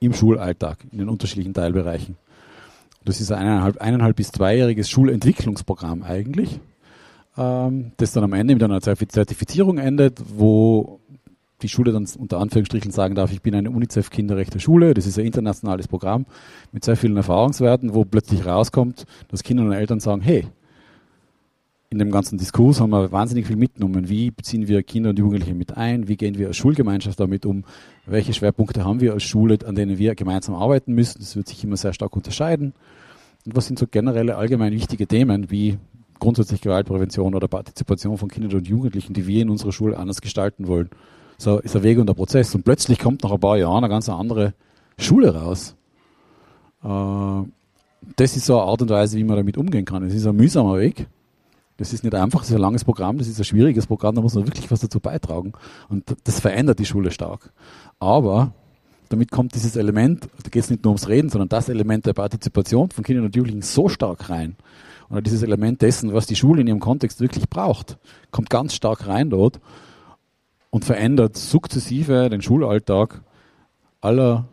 im 0.00 0.12
Schulalltag, 0.12 0.78
in 0.92 0.98
den 0.98 1.08
unterschiedlichen 1.08 1.54
Teilbereichen. 1.54 2.16
Das 3.04 3.20
ist 3.20 3.30
ein 3.30 3.38
eineinhalb, 3.38 3.80
eineinhalb 3.80 4.16
bis 4.16 4.32
zweijähriges 4.32 4.88
Schulentwicklungsprogramm 4.88 6.02
eigentlich, 6.02 6.58
ähm, 7.36 7.92
das 7.98 8.12
dann 8.12 8.24
am 8.24 8.32
Ende 8.32 8.54
mit 8.54 8.62
einer 8.62 8.80
Zertifizierung 8.80 9.78
endet, 9.78 10.22
wo 10.36 11.00
die 11.62 11.68
Schule 11.68 11.92
dann 11.92 12.06
unter 12.18 12.38
Anführungsstrichen 12.38 12.92
sagen 12.92 13.14
darf, 13.14 13.32
ich 13.32 13.42
bin 13.42 13.54
eine 13.54 13.70
UNICEF-Kinderrechte 13.70 14.60
Schule. 14.60 14.94
Das 14.94 15.06
ist 15.06 15.18
ein 15.18 15.24
internationales 15.24 15.88
Programm 15.88 16.26
mit 16.72 16.84
sehr 16.84 16.96
vielen 16.96 17.16
Erfahrungswerten, 17.16 17.94
wo 17.94 18.04
plötzlich 18.04 18.44
rauskommt, 18.44 19.06
dass 19.28 19.42
Kinder 19.42 19.64
und 19.64 19.72
Eltern 19.72 20.00
sagen, 20.00 20.20
hey, 20.20 20.46
in 21.90 21.98
dem 21.98 22.10
ganzen 22.10 22.38
Diskurs 22.38 22.80
haben 22.80 22.90
wir 22.90 23.12
wahnsinnig 23.12 23.46
viel 23.46 23.56
mitgenommen. 23.56 24.08
Wie 24.08 24.30
beziehen 24.30 24.66
wir 24.66 24.82
Kinder 24.82 25.10
und 25.10 25.18
Jugendliche 25.18 25.54
mit 25.54 25.76
ein? 25.76 26.08
Wie 26.08 26.16
gehen 26.16 26.36
wir 26.36 26.48
als 26.48 26.56
Schulgemeinschaft 26.56 27.20
damit 27.20 27.46
um? 27.46 27.64
Welche 28.06 28.34
Schwerpunkte 28.34 28.84
haben 28.84 29.00
wir 29.00 29.12
als 29.12 29.22
Schule, 29.22 29.58
an 29.64 29.74
denen 29.74 29.98
wir 29.98 30.14
gemeinsam 30.14 30.54
arbeiten 30.54 30.94
müssen? 30.94 31.18
Das 31.20 31.36
wird 31.36 31.46
sich 31.46 31.62
immer 31.62 31.76
sehr 31.76 31.92
stark 31.92 32.16
unterscheiden. 32.16 32.72
Und 33.46 33.54
was 33.54 33.66
sind 33.66 33.78
so 33.78 33.86
generelle 33.86 34.36
allgemein 34.36 34.72
wichtige 34.72 35.06
Themen 35.06 35.50
wie 35.50 35.78
grundsätzlich 36.18 36.62
Gewaltprävention 36.62 37.34
oder 37.34 37.46
Partizipation 37.46 38.18
von 38.18 38.28
Kindern 38.28 38.54
und 38.54 38.66
Jugendlichen, 38.66 39.12
die 39.12 39.26
wir 39.26 39.42
in 39.42 39.50
unserer 39.50 39.72
Schule 39.72 39.96
anders 39.98 40.20
gestalten 40.20 40.66
wollen? 40.66 40.90
So 41.36 41.58
ist 41.58 41.76
ein 41.76 41.82
Weg 41.82 41.98
und 41.98 42.08
ein 42.08 42.16
Prozess. 42.16 42.54
Und 42.54 42.64
plötzlich 42.64 42.98
kommt 42.98 43.22
nach 43.22 43.32
ein 43.32 43.40
paar 43.40 43.58
Jahren 43.58 43.84
eine 43.84 43.88
ganz 43.88 44.08
andere 44.08 44.54
Schule 44.98 45.34
raus. 45.34 45.76
Äh, 46.82 47.48
das 48.16 48.36
ist 48.36 48.46
so 48.46 48.58
eine 48.58 48.68
Art 48.68 48.82
und 48.82 48.90
Weise, 48.90 49.16
wie 49.16 49.24
man 49.24 49.36
damit 49.36 49.56
umgehen 49.56 49.84
kann. 49.84 50.02
Es 50.02 50.14
ist 50.14 50.26
ein 50.26 50.36
mühsamer 50.36 50.78
Weg. 50.78 51.06
Das 51.76 51.92
ist 51.92 52.04
nicht 52.04 52.14
einfach, 52.14 52.40
das 52.40 52.50
ist 52.50 52.54
ein 52.54 52.60
langes 52.60 52.84
Programm, 52.84 53.18
das 53.18 53.26
ist 53.26 53.38
ein 53.38 53.44
schwieriges 53.44 53.86
Programm, 53.86 54.14
da 54.14 54.20
muss 54.20 54.34
man 54.34 54.46
wirklich 54.46 54.70
was 54.70 54.80
dazu 54.80 55.00
beitragen. 55.00 55.52
Und 55.88 56.16
das 56.24 56.40
verändert 56.40 56.78
die 56.78 56.86
Schule 56.86 57.10
stark. 57.10 57.52
Aber 57.98 58.52
damit 59.08 59.30
kommt 59.30 59.54
dieses 59.54 59.76
Element, 59.76 60.28
da 60.42 60.50
geht 60.50 60.62
es 60.62 60.70
nicht 60.70 60.84
nur 60.84 60.92
ums 60.92 61.08
Reden, 61.08 61.30
sondern 61.30 61.48
das 61.48 61.68
Element 61.68 62.06
der 62.06 62.12
Partizipation 62.12 62.90
von 62.90 63.04
Kindern 63.04 63.26
und 63.26 63.36
Jugendlichen 63.36 63.62
so 63.62 63.88
stark 63.88 64.30
rein. 64.30 64.56
Oder 65.10 65.22
dieses 65.22 65.42
Element 65.42 65.82
dessen, 65.82 66.12
was 66.12 66.26
die 66.26 66.36
Schule 66.36 66.60
in 66.60 66.66
ihrem 66.66 66.80
Kontext 66.80 67.20
wirklich 67.20 67.48
braucht, 67.48 67.98
kommt 68.30 68.50
ganz 68.50 68.74
stark 68.74 69.06
rein 69.06 69.30
dort 69.30 69.60
und 70.70 70.84
verändert 70.84 71.36
sukzessive 71.36 72.30
den 72.30 72.42
Schulalltag 72.42 73.22
aller 74.00 74.46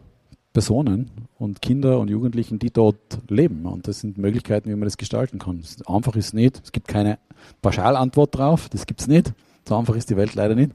Personen 0.53 1.09
und 1.37 1.61
Kinder 1.61 1.99
und 1.99 2.09
Jugendlichen, 2.09 2.59
die 2.59 2.71
dort 2.71 3.19
leben. 3.29 3.65
Und 3.65 3.87
das 3.87 4.01
sind 4.01 4.17
Möglichkeiten, 4.17 4.69
wie 4.69 4.75
man 4.75 4.83
das 4.83 4.97
gestalten 4.97 5.39
kann. 5.39 5.63
Einfach 5.85 6.15
ist 6.15 6.27
es 6.27 6.33
nicht. 6.33 6.61
Es 6.63 6.71
gibt 6.71 6.87
keine 6.87 7.19
Pauschalantwort 7.61 8.37
drauf. 8.37 8.69
Das 8.69 8.85
gibt 8.85 9.01
es 9.01 9.07
nicht. 9.07 9.33
So 9.67 9.77
einfach 9.77 9.95
ist 9.95 10.09
die 10.09 10.17
Welt 10.17 10.35
leider 10.35 10.55
nicht. 10.55 10.71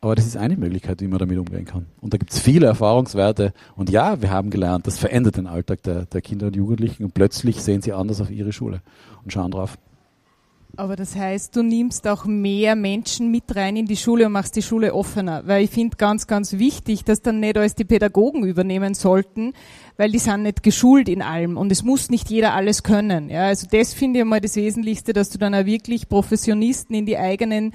Aber 0.00 0.14
das 0.14 0.26
ist 0.26 0.36
eine 0.36 0.56
Möglichkeit, 0.56 1.00
wie 1.00 1.08
man 1.08 1.18
damit 1.18 1.38
umgehen 1.38 1.64
kann. 1.64 1.86
Und 2.00 2.12
da 2.12 2.18
gibt 2.18 2.32
es 2.32 2.38
viele 2.38 2.66
Erfahrungswerte. 2.66 3.54
Und 3.74 3.88
ja, 3.88 4.20
wir 4.20 4.30
haben 4.30 4.50
gelernt, 4.50 4.86
das 4.86 4.98
verändert 4.98 5.38
den 5.38 5.46
Alltag 5.46 5.82
der, 5.82 6.04
der 6.04 6.20
Kinder 6.20 6.48
und 6.48 6.56
Jugendlichen. 6.56 7.04
Und 7.04 7.14
plötzlich 7.14 7.62
sehen 7.62 7.80
sie 7.80 7.94
anders 7.94 8.20
auf 8.20 8.30
ihre 8.30 8.52
Schule 8.52 8.82
und 9.22 9.32
schauen 9.32 9.50
drauf. 9.50 9.78
Aber 10.76 10.96
das 10.96 11.14
heißt, 11.16 11.54
du 11.56 11.62
nimmst 11.62 12.06
auch 12.08 12.24
mehr 12.24 12.76
Menschen 12.76 13.30
mit 13.30 13.54
rein 13.54 13.76
in 13.76 13.86
die 13.86 13.96
Schule 13.96 14.26
und 14.26 14.32
machst 14.32 14.56
die 14.56 14.62
Schule 14.62 14.94
offener. 14.94 15.42
Weil 15.46 15.64
ich 15.64 15.70
finde 15.70 15.96
ganz, 15.96 16.26
ganz 16.26 16.54
wichtig, 16.54 17.04
dass 17.04 17.22
dann 17.22 17.40
nicht 17.40 17.56
alles 17.56 17.74
die 17.74 17.84
Pädagogen 17.84 18.44
übernehmen 18.44 18.94
sollten, 18.94 19.52
weil 19.96 20.10
die 20.10 20.18
sind 20.18 20.42
nicht 20.42 20.62
geschult 20.62 21.08
in 21.08 21.22
allem 21.22 21.56
und 21.56 21.70
es 21.70 21.82
muss 21.82 22.10
nicht 22.10 22.30
jeder 22.30 22.54
alles 22.54 22.82
können. 22.82 23.30
Ja, 23.30 23.46
also 23.46 23.66
das 23.70 23.94
finde 23.94 24.20
ich 24.20 24.24
mal 24.24 24.40
das 24.40 24.56
Wesentlichste, 24.56 25.12
dass 25.12 25.30
du 25.30 25.38
dann 25.38 25.54
auch 25.54 25.66
wirklich 25.66 26.08
Professionisten 26.08 26.94
in 26.94 27.06
die 27.06 27.18
eigenen 27.18 27.72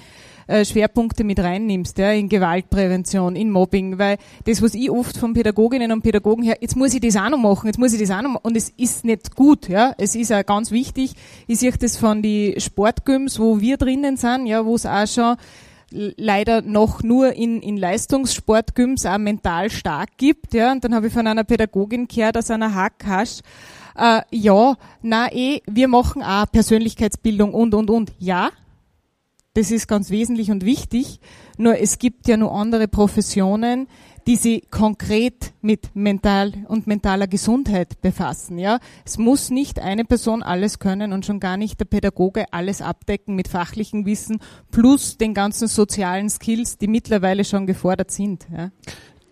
äh, 0.50 0.66
Schwerpunkte 0.66 1.24
mit 1.24 1.40
reinnimmst, 1.40 1.98
ja, 2.00 2.12
in 2.12 2.28
Gewaltprävention, 2.28 3.36
in 3.36 3.52
Mobbing, 3.52 4.00
weil 4.00 4.18
das, 4.46 4.62
was 4.62 4.74
ich 4.74 4.90
oft 4.90 5.16
von 5.16 5.34
Pädagoginnen 5.34 5.92
und 5.92 6.02
Pädagogen 6.02 6.44
her, 6.44 6.58
jetzt 6.60 6.76
muss 6.76 6.94
ich 6.94 7.02
das 7.02 7.16
auch 7.16 7.30
noch 7.30 7.38
machen, 7.38 7.68
jetzt 7.68 7.78
muss 7.78 7.94
ich 7.94 8.00
das 8.00 8.10
auch 8.10 8.24
noch 8.24 8.32
machen, 8.32 8.44
und 8.44 8.58
es 8.58 8.72
ist 8.72 9.06
nicht 9.06 9.36
gut, 9.36 9.70
ja, 9.70 9.94
es 10.00 10.16
ist 10.16 10.34
auch 10.34 10.44
ganz 10.44 10.72
wichtig, 10.72 11.14
ich 11.46 11.60
sehe 11.60 11.72
das 11.72 11.98
von 11.98 12.24
die 12.24 12.56
Sportgyms, 12.58 13.40
wo 13.40 13.62
wir 13.62 13.78
drinnen 13.78 14.18
sind, 14.18 14.48
ja, 14.48 14.66
wo 14.66 14.74
es 14.74 14.88
auch 14.88 15.08
schon 15.08 15.36
leider 15.92 16.62
noch 16.64 17.04
nur 17.04 17.34
in, 17.34 17.62
in 17.62 17.78
Leistungssportgyms 17.78 19.06
auch 19.06 19.20
mental 19.20 19.70
stark 19.70 20.10
gibt, 20.18 20.56
ja, 20.56 20.72
und 20.72 20.84
dann 20.84 20.96
habe 20.96 21.08
ich 21.08 21.14
von 21.14 21.28
einer 21.28 21.44
Pädagogin 21.44 22.08
gehört, 22.08 22.38
aus 22.38 22.50
einer 22.50 22.74
Hackhasch, 22.74 23.42
äh, 23.96 24.22
ja, 24.32 24.76
na 25.04 25.32
eh, 25.32 25.62
wir 25.68 25.88
machen 25.88 26.24
auch 26.24 26.46
Persönlichkeitsbildung 26.52 27.54
und, 27.54 27.76
und, 27.76 27.90
und. 27.90 28.14
Ja, 28.18 28.50
das 29.54 29.72
ist 29.72 29.88
ganz 29.88 30.10
wesentlich 30.10 30.52
und 30.52 30.66
wichtig. 30.66 31.20
Nur 31.58 31.80
es 31.80 32.00
gibt 32.00 32.28
ja 32.28 32.38
nur 32.38 32.54
andere 32.54 32.88
Professionen, 32.88 33.88
die 34.28 34.36
sich 34.36 34.70
konkret 34.70 35.54
mit 35.62 35.96
mental 35.96 36.54
und 36.68 36.86
mentaler 36.86 37.28
Gesundheit 37.28 38.00
befassen. 38.02 38.60
Ja, 38.60 38.80
es 39.06 39.18
muss 39.18 39.50
nicht 39.50 39.80
eine 39.80 40.06
Person 40.06 40.44
alles 40.44 40.78
können 40.78 41.14
und 41.14 41.26
schon 41.26 41.40
gar 41.40 41.58
nicht 41.58 41.80
der 41.80 41.86
Pädagoge 41.86 42.46
alles 42.52 42.82
abdecken 42.82 43.36
mit 43.36 43.48
fachlichem 43.48 44.06
Wissen 44.06 44.40
plus 44.72 45.18
den 45.18 45.34
ganzen 45.34 45.68
sozialen 45.68 46.30
Skills, 46.30 46.78
die 46.78 46.88
mittlerweile 46.88 47.44
schon 47.44 47.66
gefordert 47.66 48.12
sind. 48.12 48.48
Ja. 48.56 48.72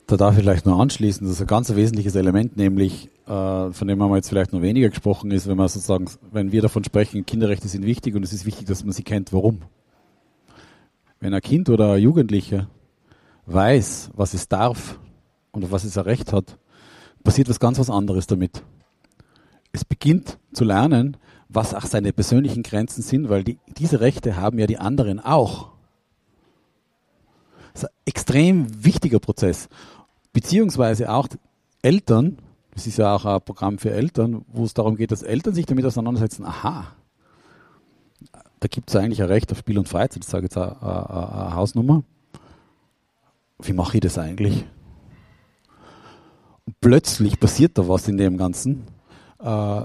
Da 0.07 0.15
darf 0.15 0.35
ich 0.35 0.41
vielleicht 0.41 0.65
nur 0.65 0.79
anschließen, 0.79 1.27
das 1.27 1.35
ist 1.35 1.41
ein 1.41 1.47
ganz 1.47 1.75
wesentliches 1.75 2.15
Element, 2.15 2.55
nämlich 2.55 3.09
äh, 3.27 3.71
von 3.71 3.87
dem 3.87 4.01
haben 4.01 4.09
wir 4.09 4.15
jetzt 4.15 4.29
vielleicht 4.29 4.53
noch 4.53 4.61
weniger 4.61 4.89
gesprochen, 4.89 5.31
ist, 5.31 5.47
wenn 5.47 5.57
man 5.57 5.67
sozusagen, 5.67 6.05
wenn 6.31 6.51
wir 6.51 6.61
davon 6.61 6.83
sprechen, 6.83 7.25
Kinderrechte 7.25 7.67
sind 7.67 7.85
wichtig 7.85 8.15
und 8.15 8.23
es 8.23 8.31
ist 8.31 8.45
wichtig, 8.45 8.65
dass 8.67 8.83
man 8.83 8.93
sie 8.93 9.03
kennt, 9.03 9.33
warum. 9.33 9.59
Wenn 11.19 11.33
ein 11.33 11.41
Kind 11.41 11.69
oder 11.69 11.93
ein 11.93 12.01
Jugendlicher 12.01 12.69
weiß, 13.45 14.11
was 14.13 14.33
es 14.33 14.47
darf 14.47 14.99
und 15.51 15.63
auf 15.63 15.71
was 15.71 15.83
es 15.83 15.97
ein 15.97 16.03
Recht 16.03 16.33
hat, 16.33 16.57
passiert 17.23 17.49
was 17.49 17.59
ganz 17.59 17.79
was 17.79 17.89
anderes 17.89 18.27
damit. 18.27 18.63
Es 19.71 19.83
beginnt 19.83 20.37
zu 20.53 20.63
lernen, 20.63 21.17
was 21.49 21.73
auch 21.73 21.85
seine 21.85 22.13
persönlichen 22.13 22.63
Grenzen 22.63 23.01
sind, 23.01 23.29
weil 23.29 23.43
die, 23.43 23.57
diese 23.77 23.99
Rechte 23.99 24.37
haben 24.37 24.59
ja 24.59 24.67
die 24.67 24.77
anderen 24.77 25.19
auch. 25.19 25.71
Das 27.73 27.83
ist 27.83 27.89
ein 27.89 27.95
extrem 28.05 28.83
wichtiger 28.83 29.19
Prozess. 29.19 29.69
Beziehungsweise 30.33 31.11
auch 31.11 31.27
Eltern, 31.81 32.37
das 32.71 32.87
ist 32.87 32.97
ja 32.97 33.15
auch 33.15 33.25
ein 33.25 33.41
Programm 33.41 33.77
für 33.77 33.91
Eltern, 33.91 34.45
wo 34.47 34.63
es 34.63 34.73
darum 34.73 34.95
geht, 34.95 35.11
dass 35.11 35.23
Eltern 35.23 35.53
sich 35.53 35.65
damit 35.65 35.85
auseinandersetzen, 35.85 36.45
aha, 36.45 36.95
da 38.59 38.67
gibt 38.67 38.89
es 38.89 38.95
eigentlich 38.95 39.21
ein 39.21 39.27
Recht 39.27 39.51
auf 39.51 39.59
Spiel 39.59 39.77
und 39.77 39.87
Freizeit, 39.87 40.23
ich 40.23 40.29
sage 40.29 40.45
jetzt 40.45 40.57
eine, 40.57 40.81
eine, 40.81 41.33
eine 41.33 41.55
Hausnummer. 41.55 42.03
Wie 43.59 43.73
mache 43.73 43.97
ich 43.97 44.01
das 44.01 44.17
eigentlich? 44.17 44.65
Und 46.65 46.79
plötzlich 46.81 47.39
passiert 47.39 47.77
da 47.77 47.87
was 47.87 48.07
in 48.07 48.17
dem 48.17 48.37
Ganzen, 48.37 48.83
äh, 49.39 49.81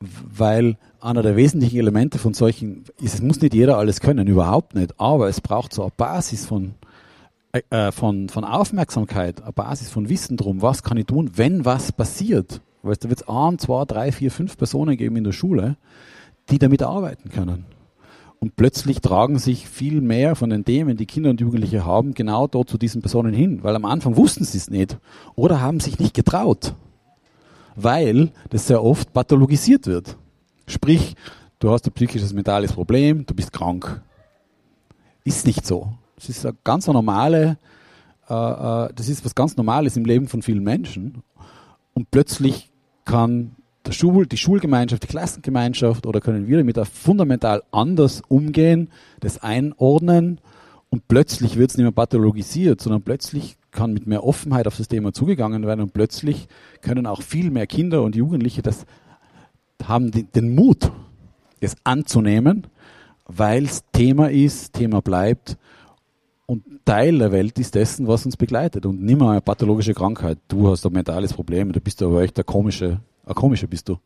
weil 0.00 0.78
einer 1.00 1.22
der 1.22 1.36
wesentlichen 1.36 1.78
Elemente 1.78 2.18
von 2.18 2.34
solchen 2.34 2.84
ist, 3.00 3.14
es 3.14 3.22
muss 3.22 3.40
nicht 3.40 3.54
jeder 3.54 3.78
alles 3.78 4.00
können, 4.00 4.26
überhaupt 4.26 4.74
nicht, 4.74 4.98
aber 4.98 5.28
es 5.28 5.40
braucht 5.40 5.74
so 5.74 5.82
eine 5.82 5.92
Basis 5.96 6.46
von, 6.46 6.74
äh, 7.52 7.62
äh 7.70 7.92
von, 7.92 8.28
von 8.28 8.44
Aufmerksamkeit, 8.44 9.42
eine 9.42 9.52
Basis 9.52 9.90
von 9.90 10.08
Wissen 10.08 10.36
drum, 10.36 10.62
was 10.62 10.82
kann 10.82 10.96
ich 10.96 11.06
tun, 11.06 11.32
wenn 11.34 11.64
was 11.64 11.92
passiert. 11.92 12.60
Weil 12.82 12.96
da 12.96 13.08
wird 13.10 13.22
es 13.22 13.28
ein, 13.28 13.58
zwei, 13.58 13.84
drei, 13.84 14.12
vier, 14.12 14.30
fünf 14.30 14.56
Personen 14.56 14.96
geben 14.96 15.16
in 15.16 15.24
der 15.24 15.32
Schule, 15.32 15.76
die 16.48 16.58
damit 16.58 16.82
arbeiten 16.82 17.28
können. 17.28 17.66
Und 18.40 18.56
plötzlich 18.56 19.02
tragen 19.02 19.38
sich 19.38 19.68
viel 19.68 20.00
mehr 20.00 20.34
von 20.34 20.48
den 20.48 20.64
Themen, 20.64 20.96
die 20.96 21.04
Kinder 21.04 21.28
und 21.28 21.42
Jugendliche 21.42 21.84
haben, 21.84 22.14
genau 22.14 22.46
dort 22.46 22.70
zu 22.70 22.78
diesen 22.78 23.02
Personen 23.02 23.34
hin. 23.34 23.62
Weil 23.62 23.76
am 23.76 23.84
Anfang 23.84 24.16
wussten 24.16 24.44
sie 24.44 24.56
es 24.56 24.70
nicht 24.70 24.98
oder 25.34 25.60
haben 25.60 25.78
sich 25.78 25.98
nicht 25.98 26.14
getraut. 26.14 26.74
Weil 27.76 28.30
das 28.48 28.66
sehr 28.66 28.82
oft 28.82 29.12
pathologisiert 29.12 29.86
wird. 29.86 30.16
Sprich, 30.66 31.16
du 31.58 31.70
hast 31.70 31.86
ein 31.86 31.92
psychisches, 31.92 32.32
mentales 32.32 32.72
Problem, 32.72 33.26
du 33.26 33.34
bist 33.34 33.52
krank. 33.52 34.00
Ist 35.22 35.46
nicht 35.46 35.66
so. 35.66 35.92
Das 36.16 36.30
ist 36.30 36.46
eine 36.46 36.56
ganz 36.64 36.86
normale, 36.86 37.58
äh, 38.26 38.34
äh, 38.34 38.88
das 38.94 39.10
ist 39.10 39.22
was 39.22 39.34
ganz 39.34 39.58
Normales 39.58 39.98
im 39.98 40.06
Leben 40.06 40.28
von 40.28 40.40
vielen 40.40 40.64
Menschen. 40.64 41.22
Und 41.92 42.10
plötzlich 42.10 42.70
kann 43.04 43.54
der 43.90 43.94
Schul, 43.94 44.26
die 44.26 44.36
Schulgemeinschaft, 44.36 45.02
die 45.02 45.08
Klassengemeinschaft 45.08 46.06
oder 46.06 46.20
können 46.20 46.46
wir 46.46 46.58
damit 46.58 46.78
fundamental 46.86 47.64
anders 47.72 48.22
umgehen, 48.28 48.88
das 49.18 49.42
einordnen? 49.42 50.38
Und 50.90 51.08
plötzlich 51.08 51.56
wird 51.56 51.70
es 51.70 51.76
nicht 51.76 51.84
mehr 51.84 51.92
pathologisiert, 51.92 52.80
sondern 52.80 53.02
plötzlich 53.02 53.56
kann 53.72 53.92
mit 53.92 54.06
mehr 54.06 54.24
Offenheit 54.24 54.68
auf 54.68 54.76
das 54.76 54.86
Thema 54.86 55.12
zugegangen 55.12 55.66
werden 55.66 55.80
und 55.80 55.92
plötzlich 55.92 56.46
können 56.82 57.06
auch 57.06 57.22
viel 57.22 57.50
mehr 57.50 57.66
Kinder 57.66 58.02
und 58.02 58.14
Jugendliche 58.14 58.62
das 58.62 58.86
haben 59.84 60.12
den, 60.12 60.30
den 60.32 60.54
Mut, 60.54 60.92
es 61.60 61.76
anzunehmen, 61.82 62.68
weil 63.26 63.64
es 63.64 63.82
Thema 63.92 64.30
ist, 64.30 64.72
Thema 64.72 65.02
bleibt. 65.02 65.56
Und 66.46 66.64
Teil 66.84 67.18
der 67.18 67.32
Welt 67.32 67.58
ist 67.58 67.74
dessen, 67.74 68.06
was 68.06 68.24
uns 68.24 68.36
begleitet. 68.36 68.86
Und 68.86 69.02
nicht 69.02 69.18
mehr 69.18 69.30
eine 69.30 69.40
pathologische 69.40 69.94
Krankheit. 69.94 70.38
Du 70.48 70.68
hast 70.68 70.84
ein 70.84 70.92
mentales 70.92 71.32
Problem, 71.32 71.72
du 71.72 71.80
bist 71.80 72.02
aber 72.02 72.22
echt 72.22 72.36
der 72.36 72.44
komische 72.44 73.00
ein 73.24 73.34
komischer 73.34 73.66
bist 73.66 73.88
du. 73.88 73.98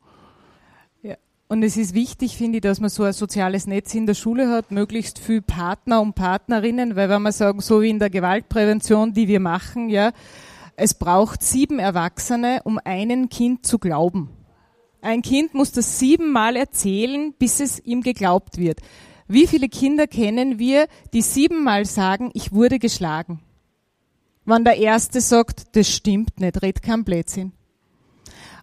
Ja. 1.03 1.17
Und 1.49 1.63
es 1.63 1.77
ist 1.77 1.95
wichtig, 1.95 2.37
finde 2.37 2.59
ich, 2.59 2.63
dass 2.63 2.81
man 2.81 2.91
so 2.91 3.05
ein 3.05 3.13
soziales 3.13 3.67
Netz 3.67 3.95
in 3.95 4.07
der 4.07 4.15
Schule 4.15 4.49
hat, 4.51 4.71
möglichst 4.71 5.19
viel 5.19 5.43
Partner 5.43 6.01
und 6.01 6.15
Partnerinnen, 6.15 6.97
weil 6.97 7.09
wenn 7.09 7.23
wir 7.23 7.33
sagen, 7.33 7.61
so 7.61 7.83
wie 7.83 7.91
in 7.91 7.99
der 7.99 8.11
Gewaltprävention, 8.11 9.13
die 9.13 9.29
wir 9.29 9.41
machen, 9.41 9.89
ja, 9.89 10.13
es 10.77 10.95
braucht 10.95 11.43
sieben 11.43 11.79
Erwachsene, 11.79 12.61
um 12.65 12.81
einem 12.83 13.29
Kind 13.29 13.65
zu 13.65 13.79
glauben. 13.79 14.31
Ein 15.01 15.23
Kind 15.23 15.55
muss 15.55 15.71
das 15.71 15.99
siebenmal 15.99 16.57
erzählen, 16.57 17.35
bis 17.39 17.61
es 17.61 17.79
ihm 17.79 18.01
geglaubt 18.01 18.59
wird. 18.59 18.81
Wie 19.29 19.47
viele 19.47 19.69
Kinder 19.69 20.07
kennen 20.07 20.59
wir, 20.59 20.87
die 21.13 21.23
siebenmal 21.23 21.85
sagen, 21.85 22.31
ich 22.35 22.53
wurde 22.53 22.79
geschlagen? 22.79 23.41
Wenn 24.45 24.65
der 24.65 24.77
Erste 24.77 25.21
sagt, 25.21 25.77
das 25.77 25.89
stimmt 25.91 26.41
nicht, 26.41 26.61
red 26.63 26.83
kein 26.83 27.05
Blödsinn. 27.05 27.53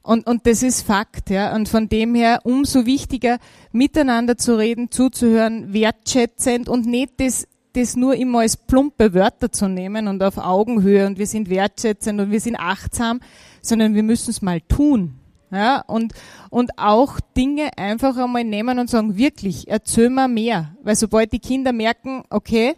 Und, 0.04 0.26
und 0.26 0.48
das 0.48 0.64
ist 0.64 0.82
Fakt, 0.82 1.30
ja. 1.30 1.56
Und 1.56 1.70
von 1.70 1.88
dem 1.88 2.16
her 2.16 2.42
umso 2.44 2.86
wichtiger, 2.86 3.38
miteinander 3.72 4.38
zu 4.38 4.58
reden, 4.58 4.90
zuzuhören, 4.90 5.74
wertschätzend 5.74 6.70
und 6.70 6.88
nicht 6.88 7.20
das, 7.20 7.48
das 7.74 7.96
nur 7.96 8.16
immer 8.16 8.40
als 8.40 8.58
plumpe 8.58 9.14
Wörter 9.14 9.52
zu 9.52 9.68
nehmen 9.68 10.08
und 10.08 10.24
auf 10.24 10.38
Augenhöhe 10.38 11.06
und 11.06 11.20
wir 11.20 11.28
sind 11.28 11.50
wertschätzend 11.50 12.20
und 12.20 12.32
wir 12.32 12.42
sind 12.42 12.56
achtsam, 12.56 13.20
sondern 13.62 13.94
wir 13.94 14.04
müssen 14.04 14.32
es 14.32 14.42
mal 14.42 14.62
tun. 14.62 15.18
Ja, 15.54 15.82
und, 15.82 16.14
und 16.50 16.80
auch 16.80 17.20
Dinge 17.36 17.78
einfach 17.78 18.16
einmal 18.16 18.46
nehmen 18.46 18.80
und 18.80 18.90
sagen, 18.90 19.18
wirklich, 19.18 19.68
erzähl 19.68 20.10
mir 20.10 20.30
mehr. 20.30 20.76
Weil 20.82 20.96
sobald 20.96 21.34
die 21.34 21.40
Kinder 21.40 21.74
merken, 21.74 22.24
okay, 22.30 22.76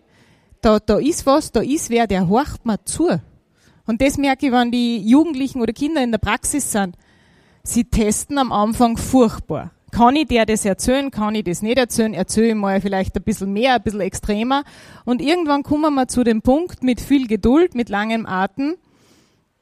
da, 0.60 0.80
da 0.80 0.98
ist 0.98 1.28
was, 1.28 1.52
da 1.52 1.62
ist 1.62 1.92
wer, 1.92 2.08
der 2.08 2.28
horcht 2.28 2.66
mir 2.66 2.84
zu. 2.84 3.22
Und 3.86 4.02
das 4.02 4.18
merke 4.18 4.48
ich, 4.48 4.52
wenn 4.52 4.72
die 4.72 4.98
Jugendlichen 5.08 5.62
oder 5.62 5.72
Kinder 5.72 6.04
in 6.04 6.12
der 6.12 6.18
Praxis 6.18 6.72
sind 6.72 6.98
sie 7.64 7.86
testen 7.86 8.38
am 8.38 8.52
Anfang 8.52 8.98
furchtbar. 8.98 9.72
Kann 9.92 10.16
ich 10.16 10.28
dir 10.28 10.46
das 10.46 10.66
erzählen? 10.66 11.12
Kann 11.12 11.36
ich 11.36 11.44
das 11.44 11.62
nicht 11.62 11.78
erzählen? 11.78 12.14
Erzähle 12.16 12.50
ich 12.50 12.56
mal 12.56 12.82
vielleicht 12.82 13.16
ein 13.16 13.24
bisschen 13.24 13.54
mehr, 13.54 13.76
ein 13.76 13.84
bisschen 13.84 14.02
extremer. 14.02 14.64
Und 15.06 15.22
irgendwann 15.22 15.62
kommen 15.62 15.94
wir 15.94 16.08
zu 16.08 16.24
dem 16.24 16.42
Punkt 16.42 16.84
mit 16.84 17.00
viel 17.00 17.28
Geduld, 17.28 17.76
mit 17.76 17.90
langem 17.90 18.26
Atem, 18.26 18.76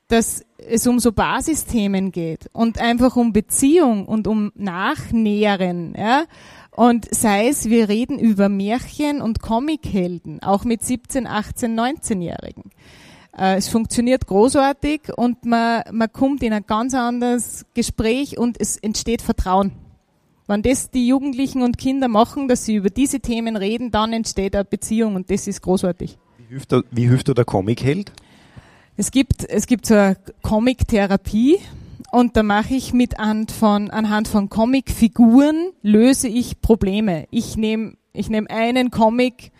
dass 0.07 0.45
es 0.57 0.87
um 0.87 0.99
so 0.99 1.11
Basisthemen 1.11 2.11
geht 2.11 2.49
und 2.53 2.79
einfach 2.79 3.17
um 3.17 3.33
Beziehung 3.33 4.05
und 4.05 4.27
um 4.27 4.51
Nachnähern, 4.55 5.95
ja. 5.97 6.23
Und 6.73 7.13
sei 7.13 7.49
es, 7.49 7.69
wir 7.69 7.89
reden 7.89 8.17
über 8.17 8.47
Märchen 8.47 9.21
und 9.21 9.41
Comichelden, 9.41 10.41
auch 10.41 10.63
mit 10.63 10.83
17, 10.83 11.27
18, 11.27 11.77
19-Jährigen. 11.77 12.71
Äh, 13.41 13.55
es 13.55 13.67
funktioniert 13.67 14.27
großartig 14.27 15.13
und 15.17 15.45
man, 15.45 15.81
man 15.91 16.13
kommt 16.13 16.43
in 16.43 16.53
ein 16.53 16.65
ganz 16.67 16.93
anderes 16.93 17.65
Gespräch 17.73 18.37
und 18.37 18.61
es 18.61 18.77
entsteht 18.77 19.23
Vertrauen. 19.23 19.71
Wenn 20.45 20.61
das 20.61 20.91
die 20.91 21.07
Jugendlichen 21.07 21.63
und 21.63 21.79
Kinder 21.79 22.07
machen, 22.07 22.47
dass 22.47 22.65
sie 22.65 22.75
über 22.75 22.91
diese 22.91 23.19
Themen 23.19 23.55
reden, 23.55 23.89
dann 23.89 24.13
entsteht 24.13 24.55
eine 24.55 24.65
Beziehung 24.65 25.15
und 25.15 25.31
das 25.31 25.47
ist 25.47 25.61
großartig. 25.61 26.19
Wie 26.37 26.45
hilft 26.49 26.71
da, 26.71 26.81
wie 26.91 27.07
hilft 27.07 27.29
da 27.29 27.33
der 27.33 27.45
Comic-Held? 27.45 28.11
Es 28.95 29.09
gibt, 29.09 29.49
es 29.49 29.65
gibt 29.65 29.87
so 29.87 29.95
eine 29.95 30.17
Comic-Therapie 30.43 31.57
und 32.11 32.37
da 32.37 32.43
mache 32.43 32.75
ich 32.75 32.93
mit 32.93 33.19
anhand 33.19 33.51
von, 33.51 33.89
anhand 33.89 34.27
von 34.27 34.49
Comic-Figuren 34.49 35.71
löse 35.81 36.27
ich 36.27 36.61
Probleme. 36.61 37.25
Ich 37.31 37.57
nehme 37.57 37.93
ich 38.13 38.29
nehm 38.29 38.45
einen 38.49 38.91
Comic, 38.91 39.51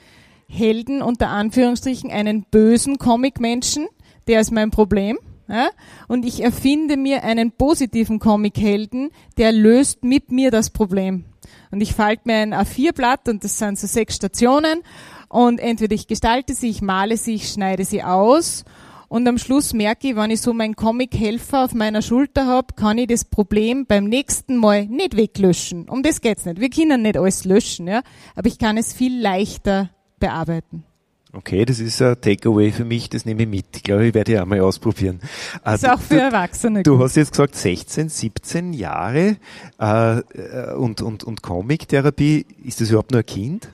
Helden 0.51 1.01
unter 1.01 1.29
Anführungsstrichen 1.29 2.11
einen 2.11 2.43
bösen 2.43 2.97
Comic-Menschen, 2.97 3.87
der 4.27 4.41
ist 4.41 4.51
mein 4.51 4.69
Problem. 4.69 5.17
Ja? 5.47 5.69
Und 6.07 6.25
ich 6.25 6.43
erfinde 6.43 6.97
mir 6.97 7.23
einen 7.23 7.51
positiven 7.51 8.19
Comichelden, 8.19 9.11
der 9.37 9.51
löst 9.51 10.03
mit 10.03 10.31
mir 10.31 10.51
das 10.51 10.69
Problem. 10.69 11.25
Und 11.71 11.81
ich 11.81 11.93
falte 11.93 12.23
mir 12.25 12.35
ein 12.35 12.53
A4-Blatt 12.53 13.29
und 13.29 13.43
das 13.43 13.57
sind 13.57 13.79
so 13.79 13.87
sechs 13.87 14.15
Stationen 14.15 14.81
und 15.29 15.59
entweder 15.59 15.95
ich 15.95 16.07
gestalte 16.07 16.53
sie, 16.53 16.69
ich 16.69 16.81
male 16.81 17.17
sie, 17.17 17.35
ich 17.35 17.49
schneide 17.49 17.85
sie 17.85 18.03
aus 18.03 18.65
und 19.07 19.27
am 19.27 19.37
Schluss 19.37 19.73
merke 19.73 20.09
ich, 20.09 20.15
wenn 20.15 20.31
ich 20.31 20.39
so 20.39 20.53
meinen 20.53 20.75
Comic-Helfer 20.75 21.65
auf 21.65 21.73
meiner 21.73 22.01
Schulter 22.01 22.45
habe, 22.45 22.75
kann 22.75 22.97
ich 22.97 23.07
das 23.07 23.25
Problem 23.25 23.85
beim 23.85 24.05
nächsten 24.05 24.55
Mal 24.55 24.85
nicht 24.85 25.17
weglöschen. 25.17 25.89
Um 25.89 26.03
das 26.03 26.21
geht's 26.21 26.45
nicht. 26.45 26.61
Wir 26.61 26.69
können 26.69 27.01
nicht 27.01 27.17
alles 27.17 27.43
löschen, 27.43 27.87
ja, 27.87 28.03
aber 28.35 28.47
ich 28.47 28.57
kann 28.57 28.77
es 28.77 28.93
viel 28.93 29.21
leichter 29.21 29.89
bearbeiten. 30.21 30.85
Okay, 31.33 31.63
das 31.63 31.79
ist 31.79 32.01
ein 32.01 32.19
Takeaway 32.19 32.71
für 32.71 32.83
mich, 32.83 33.09
das 33.09 33.25
nehme 33.25 33.43
ich 33.43 33.47
mit. 33.47 33.65
Ich 33.75 33.83
glaube, 33.83 34.07
ich 34.07 34.13
werde 34.13 34.33
ja 34.33 34.43
auch 34.43 34.45
mal 34.45 34.59
ausprobieren. 34.59 35.21
Das 35.63 35.81
ist 35.81 35.89
auch 35.89 35.99
für 35.99 36.19
Erwachsene. 36.19 36.83
Du, 36.83 36.97
du 36.97 37.03
hast 37.03 37.15
jetzt 37.15 37.31
gesagt 37.31 37.55
16, 37.55 38.09
17 38.09 38.73
Jahre 38.73 39.37
äh, 39.79 40.19
äh, 40.19 40.73
und, 40.75 41.01
und, 41.01 41.23
und 41.23 41.41
Comic-Therapie. 41.41 42.45
Ist 42.65 42.81
das 42.81 42.89
überhaupt 42.89 43.11
nur 43.11 43.21
ein 43.21 43.25
Kind? 43.25 43.69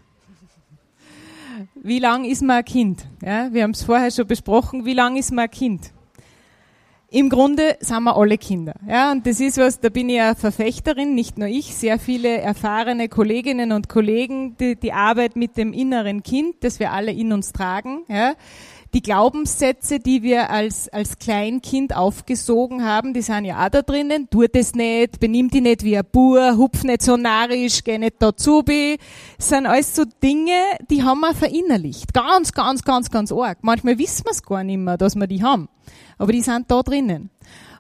Wie 1.81 1.97
lang 1.97 2.25
ist 2.25 2.43
man 2.43 2.57
ein 2.57 2.65
Kind? 2.65 3.07
Ja, 3.23 3.51
wir 3.51 3.63
haben 3.63 3.71
es 3.71 3.83
vorher 3.83 4.11
schon 4.11 4.27
besprochen. 4.27 4.85
Wie 4.85 4.93
lang 4.93 5.17
ist 5.17 5.31
man 5.31 5.45
ein 5.45 5.51
Kind? 5.51 5.91
Im 7.09 7.29
Grunde 7.29 7.77
sind 7.79 8.03
wir 8.03 8.17
alle 8.17 8.37
Kinder. 8.37 8.73
Ja, 8.85 9.13
und 9.13 9.25
das 9.25 9.39
ist 9.39 9.57
was, 9.57 9.79
da 9.79 9.87
bin 9.87 10.09
ich 10.09 10.17
ja 10.17 10.35
Verfechterin, 10.35 11.15
nicht 11.15 11.37
nur 11.37 11.47
ich, 11.47 11.73
sehr 11.73 11.99
viele 11.99 12.39
erfahrene 12.39 13.07
Kolleginnen 13.07 13.71
und 13.71 13.87
Kollegen, 13.87 14.57
die, 14.57 14.75
die 14.75 14.91
Arbeit 14.91 15.37
mit 15.37 15.55
dem 15.55 15.71
inneren 15.71 16.21
Kind, 16.21 16.55
das 16.61 16.81
wir 16.81 16.91
alle 16.91 17.13
in 17.13 17.31
uns 17.31 17.53
tragen. 17.53 18.03
Ja, 18.09 18.33
die 18.93 19.01
Glaubenssätze, 19.01 19.99
die 19.99 20.23
wir 20.23 20.49
als, 20.49 20.89
als 20.89 21.17
Kleinkind 21.17 21.95
aufgesogen 21.95 22.83
haben, 22.83 23.13
die 23.13 23.21
sind 23.21 23.45
ja 23.45 23.65
auch 23.65 23.69
da 23.69 23.81
drinnen. 23.81 24.29
Tu 24.29 24.45
das 24.47 24.75
nicht, 24.75 25.19
benimm 25.19 25.49
dich 25.49 25.61
nicht 25.61 25.83
wie 25.83 25.97
ein 25.97 26.05
Bur, 26.11 26.57
hupf 26.57 26.83
nicht 26.83 27.01
so 27.01 27.17
narrisch, 27.17 27.83
geh 27.83 27.97
nicht 27.97 28.15
dazu. 28.19 28.63
Das 28.63 29.49
sind 29.49 29.65
alles 29.65 29.95
so 29.95 30.03
Dinge, 30.23 30.57
die 30.89 31.03
haben 31.03 31.19
wir 31.19 31.33
verinnerlicht. 31.33 32.13
Ganz, 32.13 32.51
ganz, 32.53 32.83
ganz, 32.83 33.11
ganz 33.11 33.31
arg. 33.31 33.59
Manchmal 33.61 33.97
wissen 33.97 34.25
wir 34.25 34.31
es 34.31 34.43
gar 34.43 34.63
nicht 34.63 34.77
mehr, 34.77 34.97
dass 34.97 35.15
wir 35.15 35.27
die 35.27 35.43
haben. 35.43 35.69
Aber 36.17 36.31
die 36.31 36.41
sind 36.41 36.69
da 36.69 36.81
drinnen. 36.81 37.29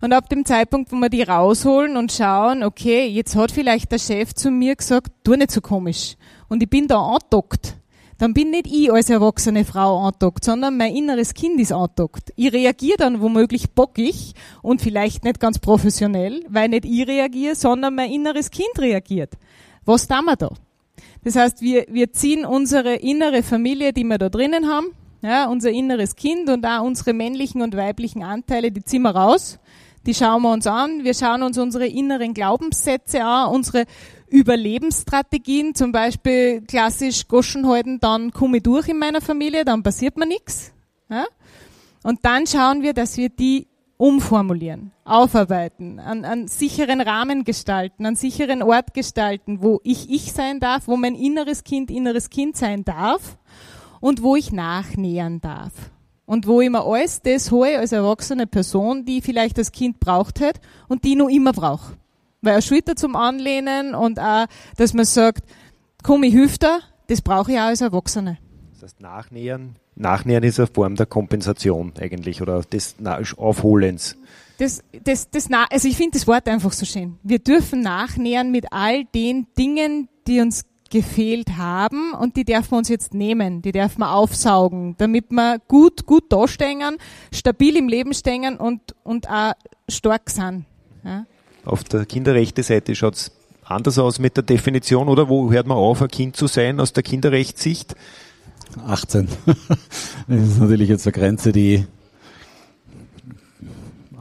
Und 0.01 0.13
ab 0.13 0.29
dem 0.29 0.45
Zeitpunkt, 0.45 0.91
wo 0.91 0.95
wir 0.97 1.09
die 1.09 1.23
rausholen 1.23 1.97
und 1.97 2.11
schauen, 2.11 2.63
okay, 2.63 3.07
jetzt 3.07 3.35
hat 3.35 3.51
vielleicht 3.51 3.91
der 3.91 3.99
Chef 3.99 4.33
zu 4.33 4.51
mir 4.51 4.75
gesagt, 4.75 5.11
tu 5.23 5.35
nicht 5.35 5.51
so 5.51 5.61
komisch. 5.61 6.15
Und 6.47 6.61
ich 6.61 6.69
bin 6.69 6.87
da 6.87 6.99
andockt 6.99 7.77
dann 8.17 8.33
bin 8.33 8.49
nicht 8.49 8.67
ich 8.67 8.91
als 8.91 9.09
erwachsene 9.09 9.63
Frau 9.63 9.99
antockt, 9.99 10.43
sondern 10.43 10.77
mein 10.77 10.95
inneres 10.95 11.33
Kind 11.33 11.59
ist 11.59 11.71
antockt. 11.71 12.33
Ich 12.35 12.51
reagiere 12.51 12.97
dann 12.97 13.21
womöglich 13.21 13.71
bockig 13.71 14.33
und 14.61 14.81
vielleicht 14.81 15.23
nicht 15.23 15.39
ganz 15.39 15.59
professionell, 15.59 16.43
weil 16.49 16.69
nicht 16.69 16.85
ich 16.85 17.07
reagiere, 17.07 17.55
sondern 17.55 17.95
mein 17.95 18.11
inneres 18.11 18.49
Kind 18.49 18.79
reagiert. 18.79 19.33
Was 19.85 20.07
tun 20.07 20.25
wir 20.25 20.35
da? 20.35 20.49
Das 21.23 21.35
heißt, 21.35 21.61
wir, 21.61 21.85
wir 21.89 22.11
ziehen 22.11 22.45
unsere 22.45 22.95
innere 22.95 23.43
Familie, 23.43 23.93
die 23.93 24.03
wir 24.03 24.17
da 24.17 24.29
drinnen 24.29 24.67
haben, 24.67 24.87
ja, 25.21 25.47
unser 25.47 25.71
inneres 25.71 26.15
Kind 26.15 26.49
und 26.49 26.65
auch 26.65 26.83
unsere 26.83 27.13
männlichen 27.13 27.61
und 27.61 27.75
weiblichen 27.75 28.23
Anteile, 28.23 28.71
die 28.71 28.83
ziehen 28.83 29.01
wir 29.03 29.15
raus. 29.15 29.59
Die 30.05 30.13
schauen 30.13 30.41
wir 30.43 30.53
uns 30.53 30.65
an. 30.67 31.03
Wir 31.03 31.13
schauen 31.13 31.43
uns 31.43 31.57
unsere 31.57 31.85
inneren 31.85 32.33
Glaubenssätze 32.33 33.23
an, 33.23 33.49
unsere 33.49 33.85
Überlebensstrategien, 34.29 35.75
zum 35.75 35.91
Beispiel 35.91 36.61
klassisch 36.61 37.27
Goschen 37.27 37.67
halten, 37.67 37.99
dann 37.99 38.31
komme 38.31 38.57
ich 38.57 38.63
durch 38.63 38.87
in 38.89 38.99
meiner 38.99 39.21
Familie, 39.21 39.63
dann 39.63 39.83
passiert 39.83 40.17
mir 40.17 40.27
nichts. 40.27 40.73
Ja? 41.09 41.25
Und 42.03 42.25
dann 42.25 42.45
schauen 42.45 42.81
wir, 42.81 42.93
dass 42.93 43.17
wir 43.17 43.29
die 43.29 43.67
umformulieren, 43.95 44.91
aufarbeiten, 45.05 45.99
an, 45.99 46.23
an 46.23 46.47
sicheren 46.47 47.01
Rahmen 47.01 47.45
gestalten, 47.45 48.05
an 48.05 48.15
sicheren 48.15 48.61
Ort 48.61 48.93
gestalten, 48.93 49.61
wo 49.61 49.79
ich 49.83 50.09
ich 50.09 50.33
sein 50.33 50.59
darf, 50.59 50.87
wo 50.87 50.97
mein 50.97 51.15
inneres 51.15 51.63
Kind 51.63 51.89
inneres 51.89 52.29
Kind 52.29 52.57
sein 52.57 52.85
darf 52.85 53.37
und 53.99 54.21
wo 54.21 54.35
ich 54.35 54.51
nachnähern 54.51 55.41
darf. 55.41 55.73
Und 56.25 56.45
wo 56.45 56.59
ich 56.59 56.69
mir 56.69 56.83
alles 56.83 57.21
das 57.21 57.51
hole 57.51 57.79
als 57.79 57.93
erwachsene 57.93 58.47
Person, 58.47 59.05
die 59.05 59.21
vielleicht 59.21 59.57
das 59.57 59.71
Kind 59.71 59.99
braucht 59.99 60.41
hat 60.41 60.59
und 60.89 61.05
die 61.05 61.15
noch 61.15 61.29
immer 61.29 61.53
braucht 61.53 61.97
weil 62.41 62.53
eine 62.53 62.61
Schulter 62.61 62.95
zum 62.95 63.15
Anlehnen 63.15 63.95
und 63.95 64.19
auch, 64.19 64.45
dass 64.77 64.93
man 64.93 65.05
sagt, 65.05 65.43
komm, 66.03 66.23
ich 66.23 66.33
hilf 66.33 66.57
dir, 66.57 66.79
das 67.07 67.21
brauche 67.21 67.51
ich 67.51 67.57
auch 67.57 67.63
als 67.63 67.81
Erwachsene. 67.81 68.37
Das 68.73 68.83
heißt, 68.83 69.01
Nachnähern, 69.01 69.75
Nachnähern 69.95 70.43
ist 70.43 70.59
eine 70.59 70.67
Form 70.67 70.95
der 70.95 71.05
Kompensation 71.05 71.93
eigentlich 71.99 72.41
oder 72.41 72.61
des 72.61 72.95
Aufholens. 73.37 74.17
Das, 74.59 74.83
das, 75.03 75.29
das, 75.29 75.49
also 75.69 75.87
ich 75.87 75.97
finde 75.97 76.17
das 76.17 76.27
Wort 76.27 76.47
einfach 76.47 76.71
so 76.71 76.85
schön. 76.85 77.17
Wir 77.23 77.39
dürfen 77.39 77.81
nachnähern 77.81 78.51
mit 78.51 78.71
all 78.71 79.05
den 79.05 79.47
Dingen, 79.57 80.09
die 80.27 80.41
uns 80.41 80.63
gefehlt 80.89 81.57
haben 81.57 82.13
und 82.13 82.35
die 82.35 82.45
dürfen 82.45 82.71
wir 82.71 82.77
uns 82.77 82.89
jetzt 82.89 83.13
nehmen, 83.13 83.61
die 83.61 83.71
dürfen 83.71 83.99
wir 83.99 84.11
aufsaugen, 84.13 84.95
damit 84.97 85.31
wir 85.31 85.59
gut, 85.67 86.05
gut 86.05 86.31
dastehen, 86.31 86.97
stabil 87.31 87.75
im 87.77 87.87
Leben 87.87 88.13
stehen 88.13 88.57
und, 88.57 88.95
und 89.03 89.29
auch 89.29 89.53
stark 89.89 90.29
sind. 90.29 90.65
Ja? 91.03 91.25
Auf 91.65 91.83
der 91.83 92.05
Kinderrechte-Seite 92.05 92.95
schaut 92.95 93.15
es 93.15 93.31
anders 93.63 93.99
aus 93.99 94.19
mit 94.19 94.37
der 94.37 94.43
Definition, 94.43 95.09
oder? 95.09 95.29
Wo 95.29 95.51
hört 95.51 95.67
man 95.67 95.77
auf, 95.77 96.01
ein 96.01 96.07
Kind 96.07 96.35
zu 96.35 96.47
sein 96.47 96.79
aus 96.79 96.93
der 96.93 97.03
Kinderrechtssicht? 97.03 97.95
18. 98.85 99.27
das 100.27 100.41
ist 100.41 100.59
natürlich 100.59 100.89
jetzt 100.89 101.05
eine 101.07 101.13
Grenze, 101.13 101.51
die 101.51 101.85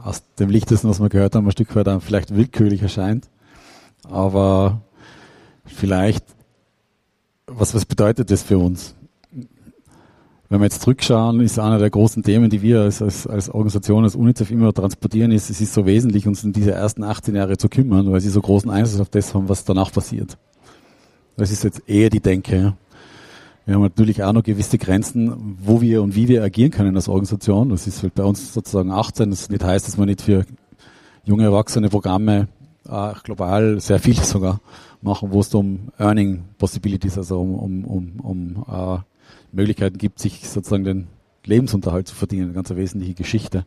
aus 0.03 0.23
dem 0.39 0.49
Lichtesten, 0.49 0.89
was 0.89 1.01
wir 1.01 1.09
gehört 1.09 1.35
haben, 1.35 1.45
ein 1.45 1.51
Stück 1.51 1.75
weit 1.75 1.87
dann 1.87 2.01
vielleicht 2.01 2.35
willkürlich 2.35 2.81
erscheint. 2.81 3.29
Aber 4.09 4.81
vielleicht, 5.65 6.23
was, 7.47 7.73
was 7.73 7.85
bedeutet 7.85 8.29
das 8.29 8.43
für 8.43 8.57
uns? 8.57 8.95
wenn 10.49 10.61
wir 10.61 10.65
jetzt 10.65 10.81
zurückschauen, 10.81 11.41
ist 11.41 11.59
einer 11.59 11.77
der 11.77 11.89
großen 11.89 12.23
Themen, 12.23 12.49
die 12.49 12.61
wir 12.61 12.81
als, 12.81 13.01
als, 13.01 13.27
als 13.27 13.49
Organisation, 13.49 14.05
als 14.05 14.15
UNICEF 14.15 14.49
immer 14.49 14.73
transportieren, 14.73 15.31
ist, 15.31 15.49
es 15.49 15.59
ist 15.59 15.73
so 15.73 15.85
wesentlich, 15.85 16.25
uns 16.25 16.43
in 16.43 16.53
diese 16.53 16.71
ersten 16.71 17.03
18 17.03 17.35
Jahre 17.35 17.57
zu 17.57 17.67
kümmern, 17.67 18.09
weil 18.11 18.21
sie 18.21 18.29
so 18.29 18.41
großen 18.41 18.69
Einfluss 18.69 19.01
auf 19.01 19.09
das 19.09 19.33
haben, 19.33 19.49
was 19.49 19.65
danach 19.65 19.91
passiert. 19.91 20.37
Das 21.35 21.51
ist 21.51 21.63
jetzt 21.63 21.83
eher 21.87 22.09
die 22.09 22.21
Denke. 22.21 22.75
Wir 23.65 23.75
haben 23.75 23.81
natürlich 23.81 24.23
auch 24.23 24.31
noch 24.31 24.43
gewisse 24.43 24.77
Grenzen, 24.77 25.57
wo 25.61 25.81
wir 25.81 26.01
und 26.01 26.15
wie 26.15 26.29
wir 26.29 26.41
agieren 26.41 26.71
können 26.71 26.95
als 26.95 27.09
Organisation. 27.09 27.67
Das 27.67 27.85
ist 27.85 28.01
halt 28.01 28.15
bei 28.15 28.23
uns 28.23 28.53
sozusagen 28.53 28.91
18. 28.91 29.29
Das 29.29 29.49
nicht 29.49 29.63
heißt, 29.63 29.85
dass 29.85 29.97
wir 29.97 30.05
nicht 30.05 30.21
für 30.21 30.45
junge 31.25 31.43
Erwachsene 31.43 31.89
Programme 31.89 32.47
äh, 32.89 33.11
global 33.23 33.81
sehr 33.81 33.99
viel 33.99 34.15
sogar 34.23 34.61
machen, 35.01 35.31
wo 35.31 35.39
es 35.39 35.53
um 35.53 35.91
Earning 35.97 36.45
Possibilities, 36.57 37.17
also 37.17 37.39
um, 37.39 37.55
um, 37.55 37.85
um, 37.85 38.19
um 38.19 38.65
äh, 38.69 38.99
Möglichkeiten 39.51 39.97
gibt, 39.97 40.19
sich 40.19 40.47
sozusagen 40.47 40.83
den 40.83 41.07
Lebensunterhalt 41.45 42.07
zu 42.07 42.15
verdienen, 42.15 42.45
eine 42.45 42.53
ganz 42.53 42.69
wesentliche 42.69 43.13
Geschichte. 43.13 43.65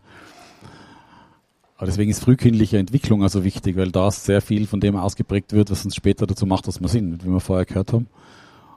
Aber 1.77 1.87
deswegen 1.87 2.11
ist 2.11 2.23
frühkindliche 2.23 2.77
Entwicklung 2.77 3.23
also 3.23 3.43
wichtig, 3.43 3.77
weil 3.77 3.91
da 3.91 4.11
sehr 4.11 4.43
viel 4.43 4.67
von 4.67 4.81
dem 4.81 4.97
ausgeprägt 4.97 5.55
wird, 5.55 5.71
was 5.71 5.85
uns 5.85 5.97
später 5.97 6.27
dazu 6.27 6.45
macht, 6.45 6.69
was 6.69 6.81
wir 6.81 6.89
sind, 6.89 7.25
wie 7.25 7.31
wir 7.31 7.41
vorher 7.41 7.65
gehört 7.65 7.93
haben. 7.95 8.07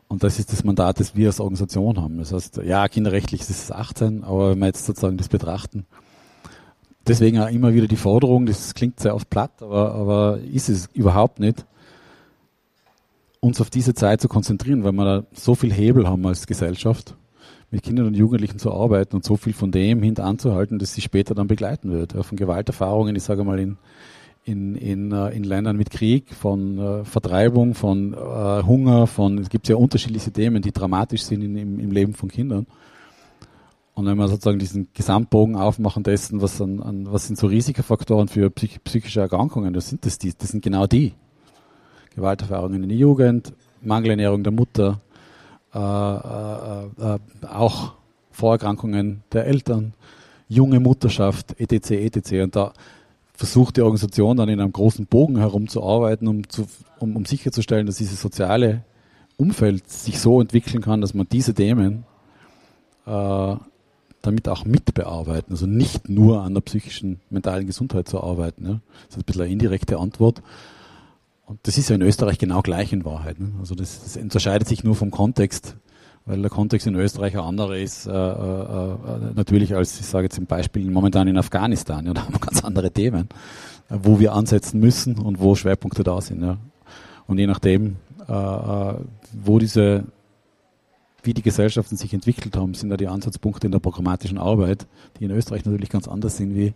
Und 0.08 0.24
das 0.24 0.40
ist 0.40 0.54
das 0.54 0.64
Mandat, 0.64 1.00
das 1.00 1.16
wir 1.16 1.28
als 1.28 1.42
Organisation 1.42 2.00
haben. 2.00 2.18
Das 2.20 2.32
heißt, 2.32 2.62
ja, 2.64 2.88
kinderrechtlich 2.88 3.42
ist 3.42 3.50
es 3.50 3.72
18, 3.72 4.24
aber 4.24 4.52
wenn 4.52 4.60
wir 4.60 4.68
jetzt 4.68 4.86
sozusagen 4.86 5.18
das 5.18 5.28
betrachten, 5.28 5.86
deswegen 7.06 7.40
auch 7.40 7.50
immer 7.50 7.74
wieder 7.74 7.88
die 7.88 7.98
Forderung, 7.98 8.46
das 8.46 8.74
klingt 8.74 9.00
sehr 9.00 9.16
oft 9.16 9.30
platt, 9.30 9.62
aber, 9.62 9.94
aber 9.94 10.40
ist 10.40 10.70
es 10.70 10.88
überhaupt 10.94 11.40
nicht, 11.40 11.66
uns 13.44 13.60
auf 13.60 13.70
diese 13.70 13.94
Zeit 13.94 14.22
zu 14.22 14.30
konzentrieren, 14.30 14.84
weil 14.86 14.94
wir 14.94 15.04
da 15.04 15.24
so 15.34 15.54
viel 15.54 15.74
Hebel 15.74 16.08
haben 16.08 16.26
als 16.26 16.48
Gesellschaft, 16.48 17.16
mit 17.72 17.84
Kindern 17.84 18.08
und 18.08 18.16
Jugendlichen 18.16 18.58
zu 18.58 18.72
arbeiten 18.72 19.18
und 19.18 19.26
so 19.26 19.36
viel 19.36 19.52
von 19.52 19.70
dem 19.70 20.02
hintanzuhalten, 20.02 20.80
dass 20.80 20.94
sie 20.94 21.02
später 21.02 21.36
dann 21.36 21.48
begleiten 21.48 21.92
wird. 21.92 22.14
Von 22.14 22.38
Gewalterfahrungen, 22.38 23.16
ich 23.18 23.24
sage 23.24 23.44
mal 23.44 23.60
in, 23.60 23.78
in, 24.46 24.76
in, 24.76 25.12
äh, 25.12 25.30
in 25.32 25.44
Ländern 25.44 25.76
mit 25.76 25.90
Krieg, 25.90 26.34
von 26.34 26.78
äh, 26.78 27.04
Vertreibung, 27.04 27.74
von 27.74 28.14
äh, 28.14 28.18
Hunger, 28.64 29.08
von, 29.08 29.38
es 29.40 29.50
gibt 29.50 29.68
ja 29.68 29.76
unterschiedliche 29.76 30.32
Themen, 30.32 30.62
die 30.62 30.72
dramatisch 30.72 31.24
sind 31.24 31.42
in, 31.42 31.58
im, 31.58 31.80
im 31.80 31.92
Leben 31.92 32.14
von 32.14 32.30
Kindern. 32.30 32.66
Und 33.94 34.06
wenn 34.06 34.18
wir 34.18 34.30
sozusagen 34.30 34.60
diesen 34.60 34.88
Gesamtbogen 34.94 35.58
aufmachen 35.58 36.04
dessen, 36.04 36.42
was, 36.42 36.62
an, 36.62 36.82
an, 36.82 37.12
was 37.12 37.28
sind 37.28 37.38
so 37.38 37.48
Risikofaktoren 37.48 38.30
für 38.30 38.50
psych, 38.50 38.82
psychische 38.86 39.20
Erkrankungen, 39.20 39.74
das 39.74 39.90
sind 39.90 40.06
das 40.06 40.18
die, 40.18 40.34
das 40.36 40.50
sind 40.50 40.64
genau 40.64 40.88
die. 40.88 41.14
Gewalterfahrungen 42.16 42.84
in 42.84 42.90
der 42.90 42.98
Jugend, 42.98 43.54
Mangelernährung 43.82 44.44
der 44.44 44.54
Mutter, 44.54 45.00
äh, 45.74 45.80
äh, 45.80 47.16
äh, 47.16 47.20
auch 47.48 47.94
Vorerkrankungen 48.32 49.24
der 49.32 49.46
Eltern, 49.46 49.94
junge 50.48 50.80
Mutterschaft, 50.80 51.60
etc., 51.60 51.92
etc. 51.92 52.32
Und 52.44 52.56
da 52.56 52.74
versucht 53.34 53.78
die 53.78 53.82
Organisation 53.82 54.38
dann 54.38 54.50
in 54.50 54.60
einem 54.60 54.72
großen 54.72 55.06
Bogen 55.06 55.38
herumzuarbeiten, 55.38 56.28
um, 56.28 56.48
zu, 56.48 56.66
um, 57.00 57.16
um 57.16 57.26
sicherzustellen, 57.26 57.88
dass 57.88 57.98
dieses 57.98 58.22
soziale 58.22 58.84
Umfeld 59.38 59.90
sich 59.90 60.20
so 60.20 60.40
entwickeln 60.40 60.82
kann, 60.82 61.02
dass 61.02 61.14
man 61.14 61.28
diese 61.32 61.54
Themen 61.54 62.06
äh, 63.06 63.56
damit 64.22 64.48
auch 64.48 64.64
mitbearbeiten, 64.64 65.52
also 65.52 65.66
nicht 65.66 66.08
nur 66.08 66.44
an 66.44 66.54
der 66.54 66.62
psychischen, 66.62 67.20
mentalen 67.30 67.68
Gesundheit 67.68 68.08
zu 68.08 68.24
arbeiten. 68.24 68.66
Ja. 68.66 68.80
Das 69.08 69.18
ist 69.18 69.18
ein 69.18 69.26
bisschen 69.26 69.42
eine 69.42 69.52
indirekte 69.52 69.98
Antwort. 70.00 70.42
Und 71.46 71.60
das 71.64 71.78
ist 71.78 71.90
ja 71.90 71.96
in 71.96 72.02
Österreich 72.02 72.38
genau 72.38 72.62
gleich 72.62 72.94
in 72.94 73.06
Wahrheit. 73.06 73.40
Ne? 73.40 73.52
Also 73.60 73.76
das, 73.76 74.02
das, 74.04 74.18
unterscheidet 74.18 74.68
sich 74.68 74.84
nur 74.84 74.96
vom 74.96 75.12
Kontext, 75.12 75.76
weil 76.26 76.42
der 76.42 76.50
Kontext 76.50 76.88
in 76.88 76.96
Österreich 76.96 77.36
ein 77.36 77.44
anderer 77.44 77.76
ist, 77.76 78.08
äh, 78.08 78.12
äh, 78.12 78.14
äh, 78.14 78.98
natürlich 79.36 79.76
als, 79.76 80.00
ich 80.00 80.06
sage 80.06 80.26
jetzt 80.26 80.38
im 80.38 80.46
Beispiel, 80.46 80.90
momentan 80.90 81.28
in 81.28 81.38
Afghanistan. 81.38 82.06
Ja, 82.06 82.14
da 82.14 82.24
haben 82.24 82.34
wir 82.34 82.40
ganz 82.40 82.64
andere 82.64 82.92
Themen, 82.92 83.28
äh, 83.90 83.98
wo 84.02 84.20
wir 84.20 84.34
ansetzen 84.34 84.80
müssen 84.80 85.20
und 85.20 85.40
wo 85.40 85.56
Schwerpunkte 85.56 86.04
da 86.04 86.22
sind. 86.22 86.42
Ja. 86.42 86.58
Und 87.28 87.40
je 87.40 87.48
nachdem, 87.48 87.98
äh, 88.28 88.32
äh, 88.32 88.96
wo 89.34 89.60
diese 89.60 90.06
wie 91.24 91.34
die 91.34 91.42
Gesellschaften 91.42 91.96
sich 91.96 92.14
entwickelt 92.14 92.58
haben, 92.58 92.74
sind 92.74 92.90
da 92.90 92.98
die 92.98 93.08
Ansatzpunkte 93.08 93.68
in 93.68 93.72
der 93.72 93.80
programmatischen 93.80 94.38
Arbeit, 94.38 94.86
die 95.18 95.26
in 95.26 95.32
Österreich 95.32 95.64
natürlich 95.66 95.90
ganz 95.90 96.08
anders 96.08 96.38
sind 96.38 96.54
wie 96.54 96.74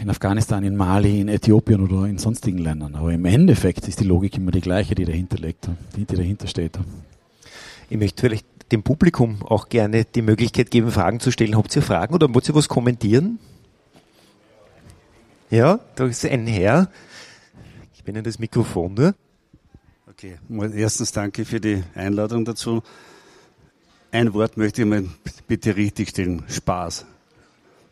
in 0.00 0.10
Afghanistan, 0.10 0.64
in 0.64 0.76
Mali, 0.76 1.20
in 1.20 1.28
Äthiopien 1.28 1.80
oder 1.80 2.06
in 2.06 2.18
sonstigen 2.18 2.58
Ländern. 2.58 2.94
Aber 2.94 3.12
im 3.12 3.24
Endeffekt 3.24 3.88
ist 3.88 4.00
die 4.00 4.04
Logik 4.04 4.36
immer 4.36 4.50
die 4.50 4.60
gleiche, 4.60 4.94
die 4.94 5.04
dahinter 5.04 5.38
liegt, 5.38 5.68
die, 5.96 6.04
die 6.04 6.16
dahinter 6.16 6.46
steht. 6.46 6.78
Ich 7.88 7.98
möchte 7.98 8.20
vielleicht 8.22 8.46
dem 8.72 8.82
Publikum 8.82 9.42
auch 9.42 9.68
gerne 9.68 10.04
die 10.04 10.22
Möglichkeit 10.22 10.70
geben, 10.70 10.90
Fragen 10.90 11.20
zu 11.20 11.30
stellen. 11.30 11.56
Habt 11.56 11.74
ihr 11.76 11.82
Fragen 11.82 12.14
oder 12.14 12.32
wollt 12.34 12.48
ihr 12.48 12.54
was 12.54 12.68
kommentieren? 12.68 13.38
Ja, 15.50 15.78
da 15.94 16.06
ist 16.06 16.24
ein 16.24 16.46
Herr. 16.46 16.90
Ich 17.94 18.02
bin 18.04 18.16
in 18.16 18.24
das 18.24 18.38
Mikrofon. 18.38 18.94
Ne? 18.94 19.14
Okay, 20.10 20.38
erstens 20.74 21.12
danke 21.12 21.44
für 21.44 21.60
die 21.60 21.82
Einladung 21.94 22.44
dazu. 22.44 22.82
Ein 24.10 24.32
Wort 24.34 24.56
möchte 24.56 24.82
ich 24.82 24.88
mal 24.88 25.04
bitte 25.46 25.76
richtig 25.76 26.10
stellen. 26.10 26.44
Spaß. 26.48 27.06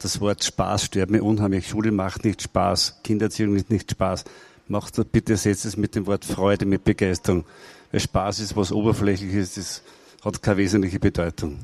Das 0.02 0.20
Wort 0.20 0.42
Spaß 0.42 0.86
stört 0.86 1.10
mir 1.10 1.22
unheimlich. 1.22 1.68
Schule 1.68 1.92
macht 1.92 2.24
nicht 2.24 2.42
Spaß. 2.42 3.02
Kindererziehung 3.04 3.54
ist 3.54 3.70
nicht 3.70 3.88
Spaß. 3.92 4.24
Macht 4.66 5.00
bitte 5.12 5.36
setzt 5.36 5.64
es 5.64 5.76
mit 5.76 5.94
dem 5.94 6.08
Wort 6.08 6.24
Freude, 6.24 6.66
mit 6.66 6.82
Begeisterung. 6.82 7.44
Weil 7.92 8.00
Spaß 8.00 8.40
ist 8.40 8.56
was 8.56 8.72
Oberflächliches, 8.72 9.54
das 9.54 9.82
hat 10.24 10.42
keine 10.42 10.56
wesentliche 10.56 10.98
Bedeutung. 10.98 11.60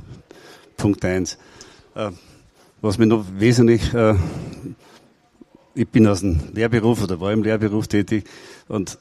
Punkt 0.76 1.04
eins. 1.04 1.36
Äh, 1.96 2.12
was 2.80 2.96
mir 2.98 3.06
noch 3.06 3.24
wesentlich, 3.36 3.92
äh, 3.92 4.14
ich 5.74 5.88
bin 5.88 6.06
aus 6.06 6.20
dem 6.20 6.38
Lehrberuf 6.54 7.02
oder 7.02 7.20
war 7.20 7.32
im 7.32 7.42
Lehrberuf 7.42 7.88
tätig 7.88 8.24
und 8.68 8.98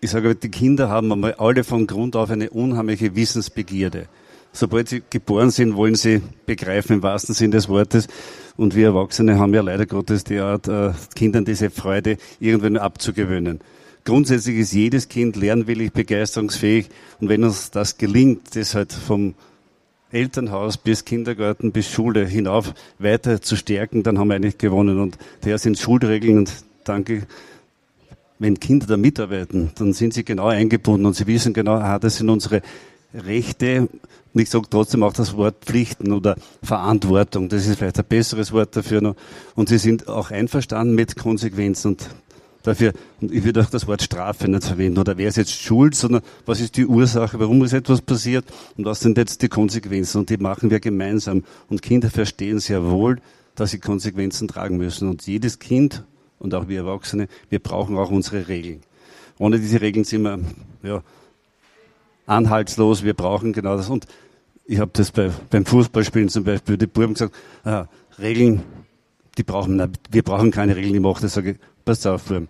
ich 0.00 0.10
sage, 0.10 0.34
die 0.34 0.50
Kinder 0.50 0.88
haben 0.88 1.12
einmal 1.12 1.34
alle 1.34 1.62
von 1.62 1.86
Grund 1.86 2.16
auf 2.16 2.30
eine 2.30 2.50
unheimliche 2.50 3.14
Wissensbegierde. 3.14 4.08
Sobald 4.52 4.88
sie 4.88 5.02
geboren 5.08 5.50
sind, 5.50 5.76
wollen 5.76 5.94
sie 5.94 6.22
begreifen 6.46 6.94
im 6.94 7.02
wahrsten 7.02 7.34
Sinn 7.34 7.50
des 7.50 7.68
Wortes. 7.68 8.08
Und 8.58 8.74
wir 8.74 8.86
Erwachsene 8.86 9.38
haben 9.38 9.54
ja 9.54 9.62
leider 9.62 9.86
Gottes 9.86 10.24
die 10.24 10.40
Art, 10.40 10.66
äh, 10.66 10.90
Kindern 11.14 11.44
diese 11.44 11.70
Freude 11.70 12.18
irgendwann 12.40 12.76
abzugewöhnen. 12.76 13.60
Grundsätzlich 14.04 14.58
ist 14.58 14.72
jedes 14.72 15.08
Kind 15.08 15.36
lernwillig, 15.36 15.92
begeisterungsfähig. 15.92 16.88
Und 17.20 17.28
wenn 17.28 17.44
uns 17.44 17.70
das 17.70 17.98
gelingt, 17.98 18.56
das 18.56 18.74
halt 18.74 18.92
vom 18.92 19.34
Elternhaus 20.10 20.76
bis 20.76 21.04
Kindergarten 21.04 21.70
bis 21.70 21.88
Schule 21.88 22.26
hinauf 22.26 22.74
weiter 22.98 23.40
zu 23.40 23.54
stärken, 23.54 24.02
dann 24.02 24.18
haben 24.18 24.26
wir 24.26 24.34
eigentlich 24.34 24.58
gewonnen. 24.58 24.98
Und 24.98 25.18
daher 25.42 25.58
sind 25.58 25.78
Schulregeln 25.78 26.38
und 26.38 26.52
danke 26.82 27.28
wenn 28.38 28.60
Kinder 28.60 28.86
da 28.86 28.96
mitarbeiten, 28.96 29.70
dann 29.76 29.92
sind 29.92 30.14
sie 30.14 30.24
genau 30.24 30.46
eingebunden 30.46 31.06
und 31.06 31.14
sie 31.14 31.26
wissen 31.26 31.52
genau, 31.52 31.74
ah, 31.74 31.98
das 31.98 32.18
sind 32.18 32.30
unsere 32.30 32.62
Rechte. 33.14 33.88
Und 34.34 34.40
ich 34.40 34.50
sage 34.50 34.66
trotzdem 34.70 35.02
auch 35.02 35.12
das 35.12 35.36
Wort 35.36 35.64
Pflichten 35.64 36.12
oder 36.12 36.36
Verantwortung. 36.62 37.48
Das 37.48 37.66
ist 37.66 37.78
vielleicht 37.78 37.98
ein 37.98 38.04
besseres 38.04 38.52
Wort 38.52 38.76
dafür 38.76 39.00
noch. 39.00 39.16
Und 39.54 39.68
sie 39.68 39.78
sind 39.78 40.08
auch 40.08 40.30
einverstanden 40.30 40.94
mit 40.94 41.16
Konsequenzen 41.16 41.92
und 41.92 42.08
dafür, 42.62 42.92
und 43.20 43.32
ich 43.32 43.44
würde 43.44 43.62
auch 43.62 43.70
das 43.70 43.86
Wort 43.86 44.02
Strafe 44.02 44.48
nicht 44.48 44.64
verwenden 44.64 44.98
oder 44.98 45.16
wer 45.16 45.28
ist 45.28 45.36
jetzt 45.36 45.52
schuld, 45.52 45.94
sondern 45.94 46.22
was 46.46 46.60
ist 46.60 46.76
die 46.76 46.86
Ursache, 46.86 47.38
warum 47.40 47.62
ist 47.64 47.72
etwas 47.72 48.02
passiert 48.02 48.44
und 48.76 48.84
was 48.84 49.00
sind 49.00 49.16
jetzt 49.16 49.42
die 49.42 49.48
Konsequenzen 49.48 50.18
und 50.18 50.30
die 50.30 50.36
machen 50.36 50.70
wir 50.70 50.80
gemeinsam. 50.80 51.44
Und 51.68 51.82
Kinder 51.82 52.10
verstehen 52.10 52.60
sehr 52.60 52.84
wohl, 52.90 53.20
dass 53.54 53.70
sie 53.70 53.78
Konsequenzen 53.78 54.48
tragen 54.48 54.76
müssen. 54.76 55.08
Und 55.08 55.26
jedes 55.26 55.58
Kind 55.58 56.04
und 56.38 56.54
auch 56.54 56.68
wir 56.68 56.80
Erwachsene, 56.80 57.28
wir 57.48 57.58
brauchen 57.58 57.96
auch 57.96 58.10
unsere 58.10 58.48
Regeln. 58.48 58.82
Ohne 59.38 59.58
diese 59.58 59.80
Regeln 59.80 60.04
sind 60.04 60.22
wir 60.22 60.38
ja, 60.82 61.02
anhaltslos, 62.28 63.02
wir 63.02 63.14
brauchen 63.14 63.52
genau 63.52 63.76
das. 63.76 63.88
Und 63.88 64.06
ich 64.66 64.78
habe 64.78 64.90
das 64.94 65.10
bei, 65.10 65.30
beim 65.50 65.64
Fußballspielen 65.64 66.28
zum 66.28 66.44
Beispiel, 66.44 66.76
die 66.76 66.86
Buben 66.86 67.14
gesagt, 67.14 67.34
ah, 67.64 67.86
Regeln, 68.18 68.62
die 69.36 69.42
brauchen, 69.42 69.76
nein, 69.76 69.92
wir 70.10 70.22
brauchen 70.22 70.50
keine 70.50 70.76
Regeln, 70.76 70.94
ich 70.94 71.00
mache 71.00 71.22
das, 71.22 71.34
sage 71.34 71.52
ich, 71.52 71.56
pass 71.84 72.06
auf, 72.06 72.24
Buben. 72.24 72.48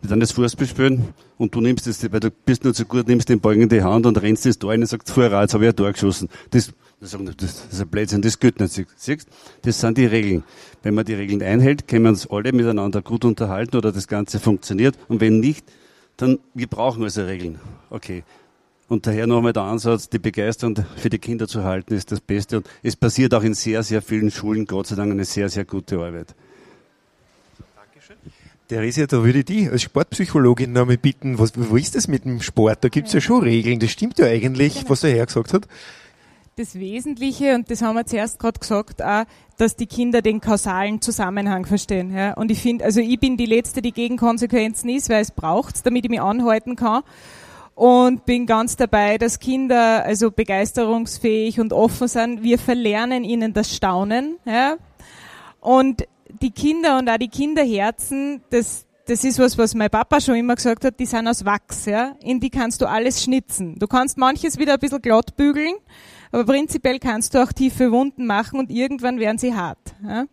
Wir 0.00 0.08
dann 0.10 0.18
das 0.18 0.32
Fußball 0.32 0.66
spielen 0.66 1.14
und 1.38 1.54
du 1.54 1.60
nimmst 1.60 1.86
das, 1.86 2.10
weil 2.10 2.18
du 2.18 2.30
bist 2.30 2.64
nur 2.64 2.74
zu 2.74 2.84
gut, 2.84 3.06
nimmst 3.06 3.28
den 3.28 3.38
Ball 3.38 3.54
in 3.56 3.68
die 3.68 3.82
Hand 3.82 4.04
und 4.04 4.20
rennst 4.20 4.44
das 4.46 4.58
Tor 4.58 4.72
und 4.72 4.86
sagst, 4.86 5.12
vorher, 5.12 5.40
jetzt 5.42 5.54
habe 5.54 5.64
ich 5.64 5.70
ein 5.70 5.76
Tor 5.76 5.92
geschossen. 5.92 6.28
Das, 6.50 6.72
das, 7.00 7.16
das 7.36 7.66
ist 7.70 7.80
ein 7.80 7.88
Blödsinn, 7.88 8.22
das 8.22 8.40
geht 8.40 8.58
nicht. 8.58 8.84
Siehst, 8.96 9.28
das 9.62 9.80
sind 9.80 9.98
die 9.98 10.06
Regeln. 10.06 10.42
Wenn 10.82 10.94
man 10.94 11.04
die 11.04 11.14
Regeln 11.14 11.40
einhält, 11.40 11.86
können 11.86 12.04
wir 12.04 12.08
uns 12.08 12.28
alle 12.28 12.52
miteinander 12.52 13.00
gut 13.00 13.24
unterhalten 13.24 13.76
oder 13.76 13.92
das 13.92 14.08
Ganze 14.08 14.40
funktioniert. 14.40 14.98
Und 15.06 15.20
wenn 15.20 15.38
nicht, 15.38 15.64
dann, 16.16 16.40
wir 16.54 16.66
brauchen 16.66 17.04
also 17.04 17.22
Regeln. 17.22 17.60
Okay. 17.90 18.24
Und 18.92 19.06
daher 19.06 19.26
nochmal 19.26 19.54
der 19.54 19.62
Ansatz, 19.62 20.10
die 20.10 20.18
Begeisterung 20.18 20.76
für 20.96 21.08
die 21.08 21.18
Kinder 21.18 21.48
zu 21.48 21.64
halten, 21.64 21.94
ist 21.94 22.12
das 22.12 22.20
Beste. 22.20 22.58
Und 22.58 22.68
es 22.82 22.94
passiert 22.94 23.32
auch 23.32 23.42
in 23.42 23.54
sehr, 23.54 23.82
sehr 23.82 24.02
vielen 24.02 24.30
Schulen, 24.30 24.66
Gott 24.66 24.86
sei 24.86 24.96
Dank, 24.96 25.10
eine 25.10 25.24
sehr, 25.24 25.48
sehr 25.48 25.64
gute 25.64 25.96
Arbeit. 25.96 26.34
Dankeschön. 27.74 28.16
Theresia, 28.68 29.06
da 29.06 29.24
würde 29.24 29.38
ich 29.38 29.44
dich 29.46 29.70
als 29.70 29.80
Sportpsychologin 29.80 30.74
noch 30.74 30.84
mal 30.84 30.98
bitten, 30.98 31.38
was, 31.38 31.54
wo 31.56 31.78
ist 31.78 31.94
das 31.94 32.06
mit 32.06 32.26
dem 32.26 32.42
Sport? 32.42 32.84
Da 32.84 32.90
gibt 32.90 33.06
es 33.06 33.14
ja. 33.14 33.20
ja. 33.20 33.22
schon 33.22 33.42
Regeln, 33.42 33.78
das 33.78 33.92
stimmt 33.92 34.18
ja 34.18 34.26
eigentlich, 34.26 34.74
genau. 34.74 34.90
was 34.90 35.00
der 35.00 35.12
Herr 35.12 35.24
gesagt 35.24 35.54
hat 35.54 35.66
das 36.56 36.74
Wesentliche, 36.74 37.54
und 37.54 37.70
das 37.70 37.80
haben 37.80 37.94
wir 37.94 38.04
zuerst 38.04 38.38
gerade 38.38 38.60
gesagt, 38.60 39.02
auch, 39.02 39.24
dass 39.56 39.74
die 39.74 39.86
Kinder 39.86 40.20
den 40.20 40.40
kausalen 40.40 41.00
Zusammenhang 41.00 41.64
verstehen. 41.64 42.14
Ja. 42.14 42.34
Und 42.34 42.50
ich 42.50 42.60
finde, 42.60 42.84
also 42.84 43.00
ich 43.00 43.18
bin 43.18 43.38
die 43.38 43.46
Letzte, 43.46 43.80
die 43.80 43.92
gegen 43.92 44.18
Konsequenzen 44.18 44.90
ist, 44.90 45.08
weil 45.08 45.22
es 45.22 45.30
braucht, 45.30 45.86
damit 45.86 46.04
ich 46.04 46.10
mich 46.10 46.20
anhalten 46.20 46.76
kann. 46.76 47.02
Und 47.74 48.26
bin 48.26 48.46
ganz 48.46 48.76
dabei, 48.76 49.18
dass 49.18 49.38
Kinder 49.38 50.04
also 50.04 50.30
begeisterungsfähig 50.30 51.58
und 51.58 51.72
offen 51.72 52.06
sind. 52.06 52.42
Wir 52.42 52.58
verlernen 52.58 53.24
ihnen 53.24 53.54
das 53.54 53.74
Staunen. 53.74 54.36
Ja. 54.44 54.76
Und 55.60 56.06
die 56.40 56.50
Kinder 56.50 56.98
und 56.98 57.08
auch 57.08 57.16
die 57.16 57.28
Kinderherzen, 57.28 58.42
das, 58.50 58.86
das 59.06 59.24
ist 59.24 59.38
was, 59.38 59.56
was 59.58 59.74
mein 59.74 59.90
Papa 59.90 60.20
schon 60.20 60.36
immer 60.36 60.54
gesagt 60.54 60.84
hat, 60.84 60.98
die 60.98 61.06
sind 61.06 61.28
aus 61.28 61.44
Wachs, 61.44 61.86
ja. 61.86 62.16
In 62.20 62.40
die 62.40 62.50
kannst 62.50 62.80
du 62.82 62.86
alles 62.86 63.22
schnitzen. 63.22 63.78
Du 63.78 63.86
kannst 63.86 64.18
manches 64.18 64.58
wieder 64.58 64.74
ein 64.74 64.78
bisschen 64.78 65.02
glatt 65.02 65.36
bügeln, 65.36 65.74
aber 66.30 66.44
prinzipiell 66.44 66.98
kannst 66.98 67.34
du 67.34 67.42
auch 67.42 67.52
tiefe 67.52 67.92
Wunden 67.92 68.26
machen 68.26 68.58
und 68.58 68.70
irgendwann 68.70 69.18
werden 69.18 69.38
sie 69.38 69.54
hart. 69.54 69.94
Ja? 70.06 70.26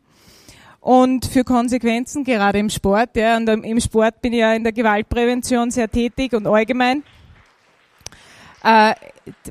Und 0.82 1.26
für 1.26 1.44
Konsequenzen, 1.44 2.24
gerade 2.24 2.60
im 2.60 2.70
Sport, 2.70 3.16
ja, 3.16 3.36
und 3.36 3.48
im 3.50 3.80
Sport 3.82 4.22
bin 4.22 4.32
ich 4.32 4.40
ja 4.40 4.54
in 4.54 4.64
der 4.64 4.72
Gewaltprävention 4.72 5.72
sehr 5.72 5.90
tätig 5.90 6.34
und 6.34 6.48
allgemein, 6.48 7.04
äh, 8.64 8.94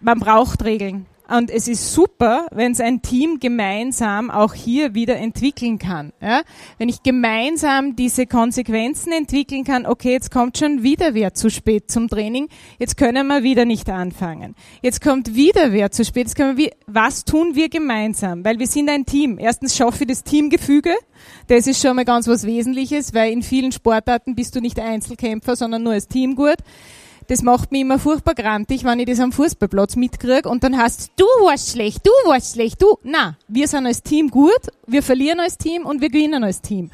man 0.00 0.18
braucht 0.18 0.64
Regeln. 0.64 1.06
Und 1.30 1.50
es 1.50 1.68
ist 1.68 1.92
super, 1.92 2.46
wenn 2.52 2.72
es 2.72 2.80
ein 2.80 3.02
Team 3.02 3.38
gemeinsam 3.38 4.30
auch 4.30 4.54
hier 4.54 4.94
wieder 4.94 5.16
entwickeln 5.16 5.78
kann. 5.78 6.14
Ja? 6.22 6.40
Wenn 6.78 6.88
ich 6.88 7.02
gemeinsam 7.02 7.96
diese 7.96 8.26
Konsequenzen 8.26 9.12
entwickeln 9.12 9.64
kann, 9.64 9.84
okay, 9.84 10.12
jetzt 10.12 10.30
kommt 10.30 10.56
schon 10.56 10.82
wieder 10.82 11.12
wer 11.12 11.34
zu 11.34 11.50
spät 11.50 11.90
zum 11.90 12.08
Training, 12.08 12.48
jetzt 12.78 12.96
können 12.96 13.26
wir 13.26 13.42
wieder 13.42 13.66
nicht 13.66 13.90
anfangen. 13.90 14.54
Jetzt 14.80 15.02
kommt 15.02 15.34
wieder 15.34 15.72
wer 15.72 15.90
zu 15.90 16.02
spät, 16.02 16.28
jetzt 16.28 16.34
können 16.34 16.56
wir, 16.56 16.70
was 16.86 17.26
tun 17.26 17.54
wir 17.54 17.68
gemeinsam? 17.68 18.42
Weil 18.42 18.58
wir 18.58 18.66
sind 18.66 18.88
ein 18.88 19.04
Team. 19.04 19.38
Erstens 19.38 19.76
schaffe 19.76 20.04
ich 20.04 20.08
das 20.08 20.24
Teamgefüge, 20.24 20.94
das 21.48 21.66
ist 21.66 21.82
schon 21.82 21.96
mal 21.96 22.06
ganz 22.06 22.26
was 22.26 22.46
Wesentliches, 22.46 23.12
weil 23.12 23.32
in 23.32 23.42
vielen 23.42 23.72
Sportarten 23.72 24.34
bist 24.34 24.56
du 24.56 24.62
nicht 24.62 24.80
Einzelkämpfer, 24.80 25.56
sondern 25.56 25.82
nur 25.82 25.92
als 25.92 26.08
Team 26.08 26.36
gut 26.36 26.56
das 27.28 27.42
macht 27.42 27.72
mich 27.72 27.82
immer 27.82 27.98
furchtbar 27.98 28.34
grantig, 28.34 28.84
wenn 28.84 28.98
ich 28.98 29.06
das 29.06 29.20
am 29.20 29.32
Fußballplatz 29.32 29.96
mitkriege 29.96 30.48
und 30.48 30.64
dann 30.64 30.76
heißt 30.76 31.12
du 31.16 31.24
warst 31.44 31.70
schlecht, 31.70 32.00
du 32.04 32.10
warst 32.28 32.54
schlecht, 32.54 32.82
du. 32.82 32.98
Na, 33.02 33.36
wir 33.48 33.68
sind 33.68 33.86
als 33.86 34.02
Team 34.02 34.30
gut, 34.30 34.60
wir 34.86 35.02
verlieren 35.02 35.38
als 35.38 35.58
Team 35.58 35.84
und 35.84 36.00
wir 36.00 36.08
gewinnen 36.08 36.42
als 36.42 36.62
Team. 36.62 36.90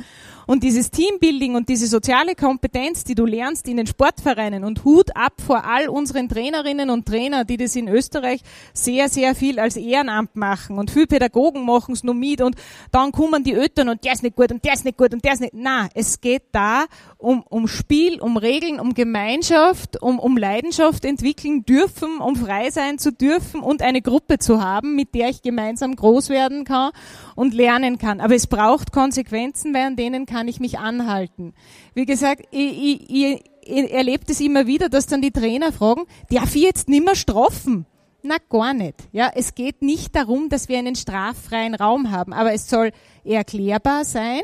Und 0.46 0.62
dieses 0.62 0.90
Teambuilding 0.90 1.54
und 1.54 1.68
diese 1.68 1.86
soziale 1.86 2.34
Kompetenz, 2.34 3.04
die 3.04 3.14
du 3.14 3.24
lernst 3.24 3.66
in 3.66 3.78
den 3.78 3.86
Sportvereinen 3.86 4.64
und 4.64 4.84
Hut 4.84 5.16
ab 5.16 5.32
vor 5.44 5.64
all 5.64 5.88
unseren 5.88 6.28
Trainerinnen 6.28 6.90
und 6.90 7.06
Trainer, 7.06 7.44
die 7.44 7.56
das 7.56 7.76
in 7.76 7.88
Österreich 7.88 8.42
sehr, 8.74 9.08
sehr 9.08 9.34
viel 9.34 9.58
als 9.58 9.76
Ehrenamt 9.76 10.36
machen 10.36 10.78
und 10.78 10.90
viele 10.90 11.06
Pädagogen 11.06 11.64
machen 11.64 11.94
es 11.94 12.04
nur 12.04 12.14
mit 12.14 12.42
und 12.42 12.56
dann 12.92 13.12
kommen 13.12 13.42
die 13.42 13.54
Eltern 13.54 13.88
und 13.88 14.04
der 14.04 14.12
ist 14.12 14.22
nicht 14.22 14.36
gut 14.36 14.52
und 14.52 14.64
der 14.64 14.74
ist 14.74 14.84
nicht 14.84 14.98
gut 14.98 15.14
und 15.14 15.24
der 15.24 15.32
ist 15.32 15.40
nicht. 15.40 15.54
Na, 15.54 15.88
es 15.94 16.20
geht 16.20 16.42
da 16.52 16.84
um, 17.24 17.42
um 17.48 17.66
Spiel, 17.66 18.20
um 18.20 18.36
Regeln, 18.36 18.78
um 18.78 18.94
Gemeinschaft, 18.94 20.00
um, 20.00 20.18
um 20.18 20.36
Leidenschaft 20.36 21.04
entwickeln 21.04 21.64
dürfen, 21.64 22.18
um 22.18 22.36
frei 22.36 22.70
sein 22.70 22.98
zu 22.98 23.12
dürfen 23.12 23.60
und 23.60 23.82
eine 23.82 24.02
Gruppe 24.02 24.38
zu 24.38 24.62
haben, 24.62 24.94
mit 24.94 25.14
der 25.14 25.30
ich 25.30 25.42
gemeinsam 25.42 25.96
groß 25.96 26.28
werden 26.28 26.64
kann 26.64 26.92
und 27.34 27.54
lernen 27.54 27.98
kann. 27.98 28.20
Aber 28.20 28.34
es 28.34 28.46
braucht 28.46 28.92
Konsequenzen, 28.92 29.74
weil 29.74 29.86
an 29.86 29.96
denen 29.96 30.26
kann 30.26 30.46
ich 30.46 30.60
mich 30.60 30.78
anhalten. 30.78 31.54
Wie 31.94 32.04
gesagt, 32.04 32.46
ich, 32.50 33.10
ich, 33.10 33.40
ich 33.64 33.92
erlebe 33.92 34.24
das 34.26 34.40
immer 34.40 34.66
wieder, 34.66 34.88
dass 34.88 35.06
dann 35.06 35.22
die 35.22 35.32
Trainer 35.32 35.72
fragen, 35.72 36.02
darf 36.30 36.54
ich 36.54 36.62
jetzt 36.62 36.88
nimmer 36.88 37.14
strafen? 37.14 37.86
Na, 38.22 38.36
gar 38.48 38.72
nicht. 38.74 38.96
Ja, 39.12 39.30
es 39.34 39.54
geht 39.54 39.82
nicht 39.82 40.14
darum, 40.16 40.48
dass 40.48 40.68
wir 40.68 40.78
einen 40.78 40.96
straffreien 40.96 41.74
Raum 41.74 42.10
haben, 42.10 42.32
aber 42.32 42.52
es 42.52 42.68
soll 42.68 42.90
erklärbar 43.24 44.04
sein, 44.04 44.40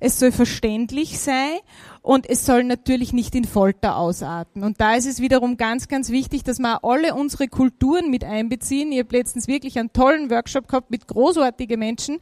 es 0.00 0.18
soll 0.18 0.32
verständlich 0.32 1.18
sein 1.18 1.58
und 2.04 2.28
es 2.28 2.44
soll 2.44 2.64
natürlich 2.64 3.14
nicht 3.14 3.34
in 3.34 3.46
Folter 3.46 3.96
ausarten. 3.96 4.62
Und 4.62 4.78
da 4.78 4.94
ist 4.94 5.06
es 5.06 5.20
wiederum 5.20 5.56
ganz, 5.56 5.88
ganz 5.88 6.10
wichtig, 6.10 6.44
dass 6.44 6.58
wir 6.58 6.84
alle 6.84 7.14
unsere 7.14 7.48
Kulturen 7.48 8.10
mit 8.10 8.24
einbeziehen. 8.24 8.92
Ich 8.92 8.98
habe 8.98 9.16
letztens 9.16 9.48
wirklich 9.48 9.78
einen 9.78 9.90
tollen 9.90 10.30
Workshop 10.30 10.68
gehabt 10.68 10.90
mit 10.90 11.08
großartigen 11.08 11.78
Menschen, 11.78 12.18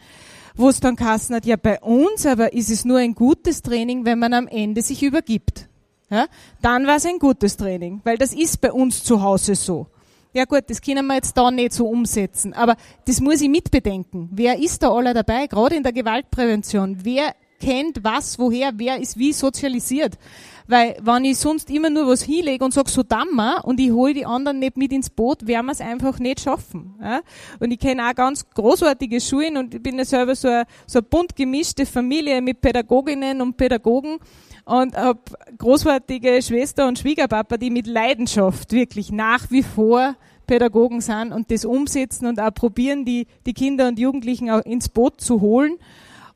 wo 0.55 0.69
es 0.69 0.79
dann 0.79 0.95
Kassen 0.95 1.35
hat, 1.35 1.47
ja 1.47 1.57
bei 1.57 1.81
uns 1.81 2.25
aber 2.27 2.53
ist 2.53 2.71
es 2.71 2.85
nur 2.85 2.99
ein 2.99 3.17
gutes 3.17 3.63
Training, 3.63 4.05
wenn 4.05 4.21
man 4.21 4.35
am 4.35 4.47
Ende 4.47 4.83
sich 4.83 5.03
übergibt. 5.03 5.69
Ja? 6.11 6.27
Dann 6.61 6.87
war 6.87 6.97
es 6.97 7.07
ein 7.07 7.19
gutes 7.19 7.57
Training, 7.57 8.03
weil 8.05 8.19
das 8.19 8.33
ist 8.33 8.61
bei 8.61 8.73
uns 8.73 9.03
zu 9.03 9.21
Hause 9.21 9.57
so. 9.57 9.89
Ja 10.33 10.45
gut, 10.45 10.63
das 10.69 10.81
können 10.81 11.07
wir 11.09 11.17
jetzt 11.17 11.37
da 11.37 11.51
nicht 11.51 11.73
so 11.73 11.89
umsetzen, 11.89 12.55
aber 12.55 12.77
das 13.07 13.21
muss 13.21 13.41
ich 13.41 13.49
mitbedenken. 13.49 14.29
Wer 14.31 14.61
ist 14.61 14.85
da 14.85 14.93
alle 14.93 15.13
dabei, 15.13 15.49
gerade 15.49 15.75
in 15.75 15.83
der 15.83 15.93
Gewaltprävention? 15.93 16.99
Wer 17.03 17.35
kennt 17.63 18.03
was, 18.03 18.39
woher, 18.39 18.73
wer 18.77 19.01
ist 19.01 19.19
wie 19.19 19.33
sozialisiert. 19.33 20.19
Weil 20.67 20.97
wenn 21.03 21.25
ich 21.25 21.39
sonst 21.39 21.71
immer 21.71 21.91
nur 21.91 22.07
was 22.07 22.23
hinlege 22.23 22.65
und 22.65 22.73
sage, 22.73 22.91
so 22.91 23.03
dammer 23.03 23.65
und 23.65 23.81
ich 23.81 23.91
hole 23.91 24.15
die 24.15 24.27
anderen 24.27 24.59
nicht 24.59 24.77
mit 24.77 24.93
ins 24.93 25.11
Boot, 25.11 25.47
werden 25.47 25.67
wir 25.67 25.73
es 25.73 25.81
einfach 25.81 26.19
nicht 26.19 26.41
schaffen. 26.41 26.95
Ja? 27.01 27.21
Und 27.61 27.73
ich 27.73 27.79
kenne 27.79 28.09
auch 28.09 28.15
ganz 28.15 28.49
großartige 28.49 29.21
Schulen 29.21 29.57
und 29.57 29.75
ich 29.75 29.83
bin 29.83 29.99
ja 29.99 30.05
selber 30.05 30.35
so 30.35 30.49
eine, 30.49 30.65
so 30.87 30.99
eine 30.99 31.09
bunt 31.09 31.37
gemischte 31.37 31.85
Familie 31.85 32.41
mit 32.41 32.61
Pädagoginnen 32.61 33.41
und 33.41 33.57
Pädagogen 33.57 34.19
und 34.65 34.97
habe 34.97 35.21
großartige 35.59 36.41
Schwester 36.43 36.87
und 36.87 36.99
Schwiegerpapa, 36.99 37.57
die 37.57 37.71
mit 37.71 37.87
Leidenschaft 37.87 38.73
wirklich 38.73 39.11
nach 39.11 39.51
wie 39.51 39.63
vor 39.63 40.15
Pädagogen 40.47 41.01
sind 41.01 41.33
und 41.33 41.51
das 41.51 41.65
umsetzen 41.65 42.27
und 42.27 42.41
auch 42.41 42.55
probieren, 42.55 43.05
die, 43.05 43.27
die 43.47 43.55
Kinder 43.55 43.89
und 43.89 43.99
Jugendlichen 43.99 44.51
auch 44.51 44.65
ins 44.65 44.89
Boot 44.89 45.21
zu 45.21 45.41
holen. 45.41 45.79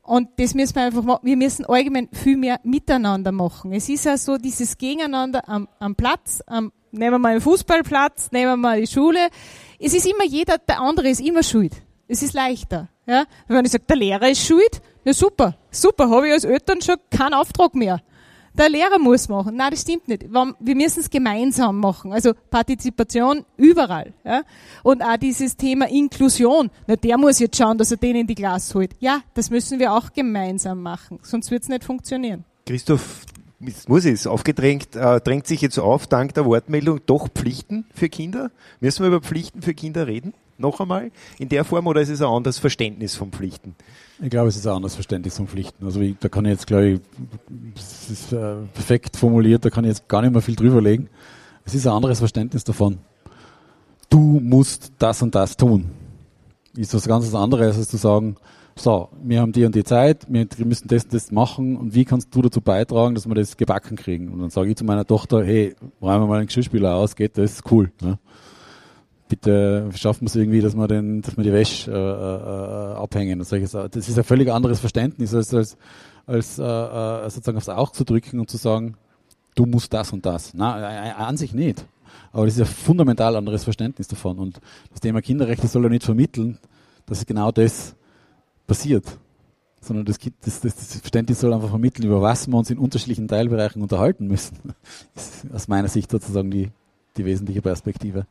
Und 0.07 0.29
das 0.37 0.53
müssen 0.53 0.75
wir 0.75 0.83
einfach 0.83 1.03
machen. 1.03 1.19
Wir 1.23 1.35
müssen 1.35 1.65
allgemein 1.65 2.07
viel 2.13 2.37
mehr 2.37 2.61
miteinander 2.63 3.33
machen. 3.33 3.73
Es 3.73 3.89
ist 3.89 4.05
ja 4.05 4.17
so 4.17 4.37
dieses 4.37 4.77
Gegeneinander 4.77 5.47
am, 5.49 5.67
am 5.79 5.95
Platz, 5.95 6.41
am, 6.47 6.71
nehmen 6.91 7.15
wir 7.15 7.19
mal 7.19 7.33
den 7.33 7.41
Fußballplatz, 7.41 8.31
nehmen 8.31 8.53
wir 8.53 8.55
mal 8.55 8.79
die 8.79 8.87
Schule. 8.87 9.27
Es 9.77 9.93
ist 9.93 10.05
immer 10.05 10.23
jeder, 10.23 10.59
der 10.59 10.79
andere 10.79 11.09
ist 11.09 11.19
immer 11.19 11.43
schuld. 11.43 11.73
Es 12.07 12.23
ist 12.23 12.33
leichter. 12.33 12.87
Ja? 13.05 13.25
Wenn 13.49 13.65
ich 13.65 13.71
sage, 13.73 13.83
der 13.83 13.97
Lehrer 13.97 14.29
ist 14.29 14.45
schuld, 14.45 14.81
na 15.03 15.11
super, 15.11 15.57
super, 15.71 16.09
habe 16.09 16.27
ich 16.27 16.33
als 16.33 16.45
Eltern 16.45 16.81
schon 16.81 16.95
keinen 17.11 17.33
Auftrag 17.33 17.75
mehr 17.75 18.01
der 18.57 18.69
Lehrer 18.69 18.99
muss 18.99 19.29
machen. 19.29 19.55
Nein, 19.55 19.71
das 19.71 19.81
stimmt 19.81 20.07
nicht. 20.07 20.25
Wir 20.31 20.75
müssen 20.75 20.99
es 20.99 21.09
gemeinsam 21.09 21.79
machen. 21.79 22.11
Also 22.11 22.33
Partizipation 22.49 23.45
überall. 23.57 24.13
Ja? 24.23 24.41
Und 24.83 25.01
auch 25.01 25.17
dieses 25.17 25.55
Thema 25.55 25.89
Inklusion. 25.89 26.69
Na, 26.87 26.95
der 26.95 27.17
muss 27.17 27.39
jetzt 27.39 27.57
schauen, 27.57 27.77
dass 27.77 27.91
er 27.91 27.97
den 27.97 28.15
in 28.15 28.27
die 28.27 28.35
Klasse 28.35 28.73
holt. 28.73 28.91
Ja, 28.99 29.21
das 29.33 29.49
müssen 29.49 29.79
wir 29.79 29.93
auch 29.93 30.11
gemeinsam 30.13 30.81
machen. 30.81 31.19
Sonst 31.21 31.51
wird 31.51 31.63
es 31.63 31.69
nicht 31.69 31.83
funktionieren. 31.83 32.43
Christoph, 32.65 33.25
jetzt 33.59 33.87
muss 33.89 34.05
ich 34.05 34.13
es 34.13 34.27
aufgedrängt, 34.27 34.95
äh, 34.95 35.21
drängt 35.21 35.47
sich 35.47 35.61
jetzt 35.61 35.77
auf, 35.77 36.07
dank 36.07 36.33
der 36.33 36.45
Wortmeldung, 36.45 36.99
doch 37.05 37.29
Pflichten 37.29 37.85
für 37.93 38.09
Kinder? 38.09 38.51
Müssen 38.79 39.03
wir 39.03 39.07
über 39.07 39.21
Pflichten 39.21 39.61
für 39.61 39.73
Kinder 39.73 40.07
reden? 40.07 40.33
Noch 40.57 40.79
einmal? 40.79 41.11
In 41.37 41.49
der 41.49 41.63
Form 41.63 41.87
oder 41.87 42.01
ist 42.01 42.09
es 42.09 42.21
ein 42.21 42.27
anderes 42.27 42.57
Verständnis 42.57 43.15
von 43.15 43.31
Pflichten? 43.31 43.75
Ich 44.19 44.29
glaube, 44.31 44.49
es 44.49 44.55
ist 44.55 44.65
ein 44.65 44.73
anderes 44.73 44.95
Verständnis 44.95 45.37
von 45.37 45.47
Pflichten. 45.47 45.85
Also 45.85 46.01
ich, 46.01 46.15
da 46.19 46.27
kann 46.27 46.45
ich 46.45 46.51
jetzt, 46.51 46.65
glaube 46.65 46.87
ich, 46.87 47.01
es 47.75 48.09
ist 48.09 48.33
äh, 48.33 48.55
perfekt 48.73 49.15
formuliert, 49.15 49.63
da 49.63 49.69
kann 49.69 49.83
ich 49.83 49.89
jetzt 49.89 50.07
gar 50.07 50.21
nicht 50.21 50.31
mehr 50.31 50.41
viel 50.41 50.55
drüber 50.55 50.81
legen. 50.81 51.07
Es 51.65 51.75
ist 51.75 51.85
ein 51.85 51.93
anderes 51.93 52.19
Verständnis 52.19 52.63
davon. 52.63 52.97
Du 54.09 54.39
musst 54.39 54.91
das 54.97 55.21
und 55.21 55.35
das 55.35 55.55
tun. 55.55 55.91
Ist 56.75 56.93
was 56.93 57.07
ganz 57.07 57.33
anderes, 57.35 57.77
als 57.77 57.89
zu 57.89 57.97
sagen, 57.97 58.37
so, 58.75 59.09
wir 59.23 59.41
haben 59.41 59.51
die 59.51 59.65
und 59.65 59.75
die 59.75 59.83
Zeit, 59.83 60.25
wir 60.29 60.47
müssen 60.65 60.87
das 60.87 61.03
und 61.03 61.13
das 61.13 61.31
machen 61.31 61.75
und 61.75 61.93
wie 61.93 62.05
kannst 62.05 62.33
du 62.33 62.41
dazu 62.41 62.61
beitragen, 62.61 63.15
dass 63.15 63.27
wir 63.27 63.35
das 63.35 63.57
gebacken 63.57 63.97
kriegen? 63.97 64.29
Und 64.29 64.39
dann 64.39 64.49
sage 64.49 64.69
ich 64.69 64.77
zu 64.77 64.85
meiner 64.85 65.05
Tochter, 65.05 65.43
hey, 65.43 65.75
räumen 66.01 66.23
wir 66.23 66.27
mal 66.27 66.37
einen 66.37 66.47
Geschirrspüler 66.47 66.95
aus, 66.95 67.15
geht 67.15 67.37
das, 67.37 67.61
cool. 67.69 67.91
Ne? 68.01 68.17
Bitte 69.27 69.89
schaffen 69.95 70.21
wir 70.21 70.27
es 70.27 70.35
irgendwie, 70.35 70.61
dass 70.61 70.75
wir, 70.75 70.87
den, 70.87 71.21
dass 71.21 71.37
wir 71.37 71.43
die 71.43 71.53
Wäsche 71.53 71.91
äh, 71.91 71.95
äh, 71.95 72.95
abhängen. 72.97 73.39
Und 73.39 73.45
solche 73.45 73.67
Sachen. 73.67 73.91
Das 73.91 74.07
ist 74.07 74.17
ein 74.17 74.23
völlig 74.23 74.51
anderes 74.51 74.79
Verständnis, 74.79 75.33
als, 75.33 75.53
als, 75.53 75.77
als 76.25 76.59
äh, 76.59 76.63
äh, 76.63 77.29
sozusagen 77.29 77.57
aufs 77.57 77.69
Auge 77.69 77.91
zu 77.91 78.03
drücken 78.03 78.39
und 78.39 78.49
zu 78.49 78.57
sagen, 78.57 78.95
du 79.55 79.65
musst 79.65 79.93
das 79.93 80.13
und 80.13 80.25
das. 80.25 80.53
Nein, 80.53 80.83
äh, 80.83 81.09
äh, 81.09 81.11
an 81.13 81.37
sich 81.37 81.53
nicht. 81.53 81.85
Aber 82.31 82.45
das 82.45 82.55
ist 82.55 82.61
ein 82.61 82.67
fundamental 82.67 83.35
anderes 83.35 83.63
Verständnis 83.63 84.07
davon. 84.07 84.39
Und 84.39 84.59
das 84.91 84.99
Thema 84.99 85.21
Kinderrechte 85.21 85.67
soll 85.67 85.83
ja 85.83 85.89
nicht 85.89 86.03
vermitteln, 86.03 86.57
dass 87.05 87.25
genau 87.25 87.51
das 87.51 87.95
passiert. 88.65 89.05
Sondern 89.81 90.05
das, 90.05 90.17
das, 90.41 90.61
das, 90.61 90.75
das 90.75 90.99
Verständnis 90.99 91.39
soll 91.39 91.53
einfach 91.53 91.69
vermitteln, 91.69 92.05
über 92.05 92.21
was 92.21 92.47
wir 92.47 92.57
uns 92.57 92.69
in 92.69 92.77
unterschiedlichen 92.77 93.27
Teilbereichen 93.27 93.81
unterhalten 93.81 94.27
müssen. 94.27 94.57
Das 95.13 95.43
ist 95.43 95.53
aus 95.53 95.67
meiner 95.67 95.87
Sicht 95.87 96.11
sozusagen 96.11 96.51
die, 96.51 96.69
die 97.15 97.25
wesentliche 97.25 97.61
Perspektive 97.61 98.25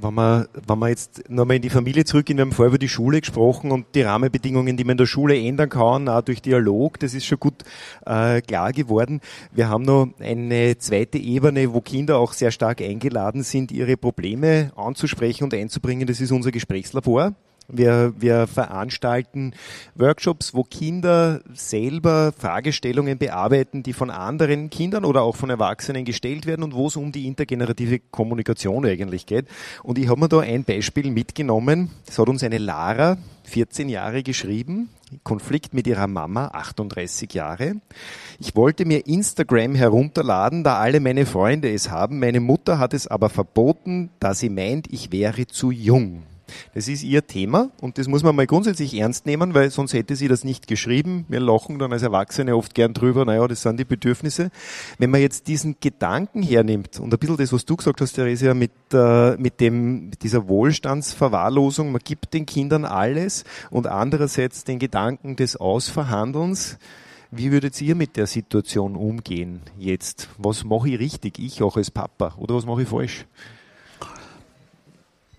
wenn 0.00 0.14
man, 0.14 0.46
wenn 0.66 0.78
man 0.78 0.88
jetzt 0.90 1.28
nochmal 1.28 1.56
in 1.56 1.62
die 1.62 1.70
Familie 1.70 2.04
zurück, 2.04 2.28
in 2.30 2.36
dem 2.36 2.52
Fall 2.52 2.68
über 2.68 2.78
die 2.78 2.88
Schule 2.88 3.20
gesprochen 3.20 3.70
und 3.70 3.86
die 3.94 4.02
Rahmenbedingungen, 4.02 4.76
die 4.76 4.84
man 4.84 4.92
in 4.92 4.98
der 4.98 5.06
Schule 5.06 5.38
ändern 5.38 5.68
kann, 5.68 6.08
auch 6.08 6.22
durch 6.22 6.42
Dialog, 6.42 6.98
das 7.00 7.14
ist 7.14 7.26
schon 7.26 7.40
gut 7.40 7.64
äh, 8.06 8.40
klar 8.40 8.72
geworden. 8.72 9.20
Wir 9.52 9.68
haben 9.68 9.84
noch 9.84 10.08
eine 10.18 10.78
zweite 10.78 11.18
Ebene, 11.18 11.72
wo 11.72 11.80
Kinder 11.80 12.18
auch 12.18 12.32
sehr 12.32 12.50
stark 12.50 12.80
eingeladen 12.80 13.42
sind, 13.42 13.72
ihre 13.72 13.96
Probleme 13.96 14.72
anzusprechen 14.76 15.44
und 15.44 15.54
einzubringen. 15.54 16.06
Das 16.06 16.20
ist 16.20 16.32
unser 16.32 16.50
Gesprächslabor. 16.50 17.34
Wir, 17.72 18.12
wir 18.18 18.46
veranstalten 18.46 19.52
Workshops, 19.94 20.54
wo 20.54 20.64
Kinder 20.64 21.40
selber 21.54 22.32
Fragestellungen 22.36 23.18
bearbeiten, 23.18 23.82
die 23.82 23.92
von 23.92 24.10
anderen 24.10 24.70
Kindern 24.70 25.04
oder 25.04 25.22
auch 25.22 25.36
von 25.36 25.50
Erwachsenen 25.50 26.04
gestellt 26.04 26.46
werden 26.46 26.62
und 26.62 26.74
wo 26.74 26.88
es 26.88 26.96
um 26.96 27.12
die 27.12 27.26
intergenerative 27.26 27.98
Kommunikation 27.98 28.84
eigentlich 28.84 29.26
geht. 29.26 29.46
Und 29.82 29.98
ich 29.98 30.08
habe 30.08 30.20
mir 30.20 30.28
da 30.28 30.40
ein 30.40 30.64
Beispiel 30.64 31.10
mitgenommen. 31.10 31.90
Das 32.06 32.18
hat 32.18 32.28
uns 32.28 32.42
eine 32.42 32.58
Lara, 32.58 33.18
14 33.44 33.88
Jahre, 33.88 34.22
geschrieben. 34.22 34.90
Konflikt 35.24 35.74
mit 35.74 35.86
ihrer 35.86 36.06
Mama, 36.06 36.46
38 36.48 37.34
Jahre. 37.34 37.74
Ich 38.38 38.54
wollte 38.54 38.84
mir 38.84 39.06
Instagram 39.06 39.74
herunterladen, 39.74 40.62
da 40.62 40.78
alle 40.78 41.00
meine 41.00 41.26
Freunde 41.26 41.72
es 41.72 41.90
haben. 41.90 42.20
Meine 42.20 42.40
Mutter 42.40 42.78
hat 42.78 42.94
es 42.94 43.08
aber 43.08 43.28
verboten, 43.28 44.10
da 44.20 44.34
sie 44.34 44.50
meint, 44.50 44.92
ich 44.92 45.10
wäre 45.10 45.46
zu 45.46 45.72
jung. 45.72 46.22
Das 46.74 46.88
ist 46.88 47.02
ihr 47.02 47.26
Thema 47.26 47.70
und 47.80 47.98
das 47.98 48.08
muss 48.08 48.22
man 48.22 48.36
mal 48.36 48.46
grundsätzlich 48.46 48.94
ernst 48.98 49.26
nehmen, 49.26 49.54
weil 49.54 49.70
sonst 49.70 49.92
hätte 49.92 50.16
sie 50.16 50.28
das 50.28 50.44
nicht 50.44 50.66
geschrieben. 50.66 51.24
Wir 51.28 51.40
lachen 51.40 51.78
dann 51.78 51.92
als 51.92 52.02
Erwachsene 52.02 52.56
oft 52.56 52.74
gern 52.74 52.94
drüber, 52.94 53.24
naja, 53.24 53.46
das 53.48 53.62
sind 53.62 53.78
die 53.78 53.84
Bedürfnisse. 53.84 54.50
Wenn 54.98 55.10
man 55.10 55.20
jetzt 55.20 55.48
diesen 55.48 55.76
Gedanken 55.80 56.42
hernimmt 56.42 57.00
und 57.00 57.12
ein 57.12 57.18
bisschen 57.18 57.36
das, 57.36 57.52
was 57.52 57.64
du 57.64 57.76
gesagt 57.76 58.00
hast, 58.00 58.12
Theresia, 58.12 58.54
mit, 58.54 58.72
äh, 58.92 59.36
mit 59.36 59.60
dem, 59.60 60.10
mit 60.10 60.22
dieser 60.22 60.48
Wohlstandsverwahrlosung, 60.48 61.92
man 61.92 62.02
gibt 62.04 62.34
den 62.34 62.46
Kindern 62.46 62.84
alles 62.84 63.44
und 63.70 63.86
andererseits 63.86 64.64
den 64.64 64.78
Gedanken 64.78 65.36
des 65.36 65.56
Ausverhandelns, 65.56 66.78
wie 67.32 67.52
würdet 67.52 67.80
ihr 67.80 67.94
mit 67.94 68.16
der 68.16 68.26
Situation 68.26 68.96
umgehen 68.96 69.60
jetzt? 69.78 70.28
Was 70.36 70.64
mache 70.64 70.88
ich 70.88 70.98
richtig, 70.98 71.38
ich 71.38 71.62
auch 71.62 71.76
als 71.76 71.90
Papa, 71.90 72.34
oder 72.36 72.56
was 72.56 72.66
mache 72.66 72.82
ich 72.82 72.88
falsch? 72.88 73.26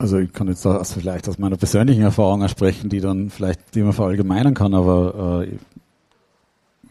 Also 0.02 0.18
ich 0.18 0.34
kann 0.34 0.48
jetzt 0.48 0.66
aus, 0.66 0.94
vielleicht 0.94 1.30
aus 1.30 1.38
meiner 1.38 1.58
persönlichen 1.58 2.02
Erfahrung 2.02 2.48
sprechen, 2.48 2.90
die 2.90 3.02
dann 3.02 3.30
vielleicht, 3.30 3.76
die 3.76 3.84
man 3.84 3.94
verallgemeinern 3.94 4.56
kann, 4.56 4.74
aber 4.74 5.44
äh, 5.44 5.58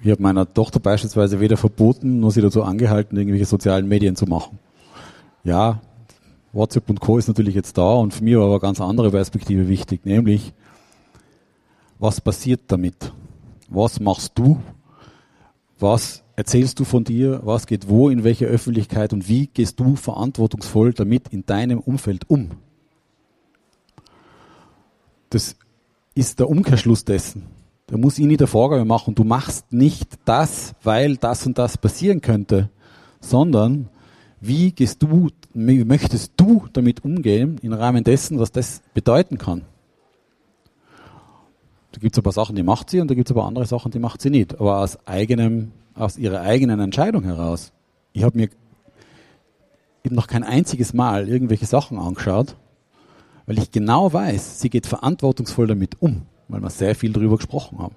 ich 0.01 0.13
habe 0.13 0.23
meiner 0.23 0.55
Tochter 0.55 0.79
beispielsweise 0.79 1.41
weder 1.41 1.57
verboten, 1.57 2.21
noch 2.21 2.31
sie 2.31 2.41
dazu 2.41 2.63
angehalten, 2.63 3.19
irgendwelche 3.19 3.47
sozialen 3.47 3.89
Medien 3.89 4.15
zu 4.15 4.27
machen. 4.27 4.61
Ja, 5.43 5.81
WhatsApp 6.53 6.89
und 6.89 7.01
Co. 7.01 7.19
ist 7.19 7.27
natürlich 7.27 7.57
jetzt 7.57 7.77
da 7.77 7.95
und 7.95 8.15
für 8.15 8.23
mich 8.23 8.37
war 8.37 8.45
aber 8.45 8.53
eine 8.53 8.61
ganz 8.61 8.81
andere 8.81 9.11
Perspektive 9.11 9.67
wichtig, 9.67 10.07
nämlich 10.07 10.53
was 11.99 12.21
passiert 12.21 12.61
damit? 12.69 13.13
Was 13.69 13.99
machst 13.99 14.39
du? 14.39 14.61
Was 15.81 16.23
erzählst 16.37 16.79
du 16.79 16.85
von 16.85 17.03
dir? 17.03 17.41
Was 17.43 17.67
geht 17.67 17.89
wo, 17.89 18.09
in 18.09 18.23
welcher 18.23 18.47
Öffentlichkeit 18.47 19.13
und 19.13 19.29
wie 19.29 19.49
gehst 19.49 19.81
du 19.81 19.97
verantwortungsvoll 19.97 20.93
damit 20.93 21.27
in 21.33 21.45
deinem 21.45 21.81
Umfeld 21.81 22.31
um? 22.31 22.51
Das 25.31 25.57
ist 26.15 26.39
der 26.39 26.49
Umkehrschluss 26.49 27.05
dessen. 27.05 27.47
der 27.89 27.99
muss 27.99 28.19
Ihnen 28.19 28.37
der 28.37 28.47
Vorgabe 28.47 28.85
machen, 28.85 29.15
du 29.15 29.25
machst 29.25 29.73
nicht 29.73 30.19
das, 30.25 30.75
weil 30.83 31.17
das 31.17 31.47
und 31.47 31.59
das 31.59 31.77
passieren 31.77 32.21
könnte, 32.21 32.69
sondern 33.21 33.89
wie 34.41 34.73
gehst 34.73 35.03
du, 35.03 35.29
wie 35.55 35.85
möchtest 35.85 36.33
du 36.37 36.67
damit 36.73 37.05
umgehen 37.05 37.59
im 37.63 37.73
Rahmen 37.73 38.05
dessen, 38.05 38.39
was 38.39 38.53
das 38.53 38.83
bedeuten 38.95 39.39
kann? 39.39 39.63
Da 41.93 42.01
gibt 42.01 42.15
es 42.15 42.19
ein 42.19 42.23
paar 42.23 42.33
Sachen, 42.33 42.55
die 42.55 42.63
macht 42.63 42.91
sie 42.91 43.01
und 43.01 43.11
da 43.11 43.15
gibt 43.15 43.29
es 43.29 43.37
aber 43.37 43.45
andere 43.45 43.67
Sachen, 43.67 43.91
die 43.91 43.99
macht 43.99 44.23
sie 44.23 44.31
nicht. 44.31 44.61
Aber 44.61 44.79
aus 44.79 44.99
eigenem, 45.07 45.73
aus 45.95 46.17
ihrer 46.17 46.41
eigenen 46.41 46.81
Entscheidung 46.81 47.25
heraus. 47.25 47.73
Ich 48.13 48.23
habe 48.23 48.39
mir 48.39 48.49
eben 50.05 50.15
noch 50.15 50.29
kein 50.29 50.45
einziges 50.45 50.95
Mal 50.95 51.29
irgendwelche 51.29 51.67
Sachen 51.67 51.99
angeschaut, 51.99 52.57
weil 53.51 53.59
ich 53.59 53.73
genau 53.73 54.13
weiß, 54.13 54.61
sie 54.61 54.71
geht 54.71 54.87
verantwortungsvoll 54.87 55.67
damit 55.67 56.01
um, 56.01 56.23
weil 56.47 56.61
wir 56.61 56.71
sehr 56.71 56.95
viel 56.95 57.13
darüber 57.13 57.35
gesprochen 57.35 57.81
haben. 57.81 57.97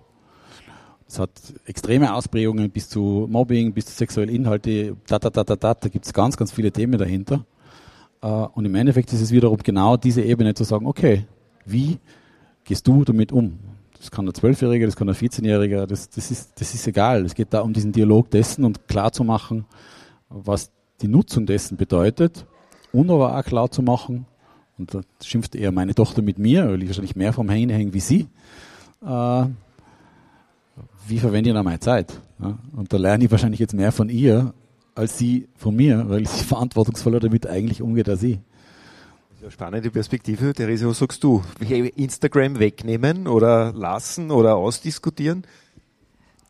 Es 1.07 1.19
hat 1.19 1.29
extreme 1.67 2.11
Ausprägungen 2.15 2.71
bis 2.71 2.89
zu 2.89 3.27
Mobbing, 3.29 3.71
bis 3.71 3.85
zu 3.85 3.91
sexuelle 3.91 4.31
Inhalte, 4.31 4.97
da, 5.05 5.19
da, 5.19 5.29
da, 5.29 5.43
da, 5.43 5.55
da, 5.55 5.75
da 5.75 5.89
gibt 5.89 6.07
es 6.07 6.11
ganz, 6.11 6.37
ganz 6.37 6.51
viele 6.51 6.71
Themen 6.71 6.97
dahinter. 6.97 7.45
Äh, 8.23 8.27
und 8.27 8.65
im 8.65 8.73
Endeffekt 8.73 9.13
ist 9.13 9.21
es 9.21 9.29
wiederum 9.29 9.59
genau 9.59 9.95
diese 9.95 10.23
Ebene 10.23 10.55
zu 10.55 10.63
sagen, 10.63 10.87
okay, 10.87 11.27
wie 11.67 11.99
gehst 12.63 12.87
du 12.87 13.03
damit 13.03 13.31
um? 13.31 13.59
Das 13.99 14.09
kann 14.09 14.27
ein 14.27 14.33
Zwölfjähriger, 14.33 14.87
das 14.87 14.95
kann 14.95 15.07
ein 15.07 15.13
14-Jähriger, 15.13 15.85
das, 15.85 16.09
das, 16.09 16.31
ist, 16.31 16.59
das 16.59 16.73
ist 16.73 16.87
egal. 16.87 17.25
Es 17.25 17.35
geht 17.35 17.53
da 17.53 17.61
um 17.61 17.73
diesen 17.73 17.91
Dialog 17.91 18.31
dessen 18.31 18.65
und 18.65 18.87
klar 18.87 19.11
zu 19.11 19.23
machen, 19.23 19.65
was 20.29 20.71
die 21.03 21.07
Nutzung 21.07 21.45
dessen 21.45 21.77
bedeutet 21.77 22.47
und 22.91 23.11
aber 23.11 23.37
auch 23.37 23.43
klar 23.43 23.69
zu 23.69 23.83
machen, 23.83 24.25
und 24.77 24.93
da 24.93 25.01
schimpft 25.23 25.55
eher 25.55 25.71
meine 25.71 25.95
Tochter 25.95 26.21
mit 26.21 26.37
mir, 26.39 26.67
weil 26.67 26.81
ich 26.81 26.89
wahrscheinlich 26.89 27.15
mehr 27.15 27.33
vom 27.33 27.49
Handy 27.49 27.73
hänge 27.73 27.93
wie 27.93 27.99
sie, 27.99 28.27
äh, 29.05 29.45
wie 31.07 31.19
verwende 31.19 31.49
ich 31.49 31.55
da 31.55 31.63
meine 31.63 31.79
Zeit? 31.79 32.19
Ja? 32.39 32.57
Und 32.75 32.91
da 32.93 32.97
lerne 32.97 33.25
ich 33.25 33.31
wahrscheinlich 33.31 33.59
jetzt 33.59 33.73
mehr 33.73 33.91
von 33.91 34.09
ihr 34.09 34.53
als 34.95 35.17
sie 35.17 35.47
von 35.55 35.75
mir, 35.75 36.07
weil 36.09 36.27
sie 36.27 36.43
verantwortungsvoller 36.45 37.19
damit 37.19 37.47
eigentlich 37.47 37.81
umgeht 37.81 38.09
als 38.09 38.23
ich. 38.23 38.39
Ja, 39.41 39.51
spannende 39.51 39.91
Perspektive. 39.91 40.53
Therese, 40.53 40.87
was 40.87 40.99
sagst 40.99 41.23
du? 41.23 41.43
Instagram 41.59 42.59
wegnehmen 42.59 43.27
oder 43.27 43.73
lassen 43.73 44.31
oder 44.31 44.55
ausdiskutieren? 44.55 45.43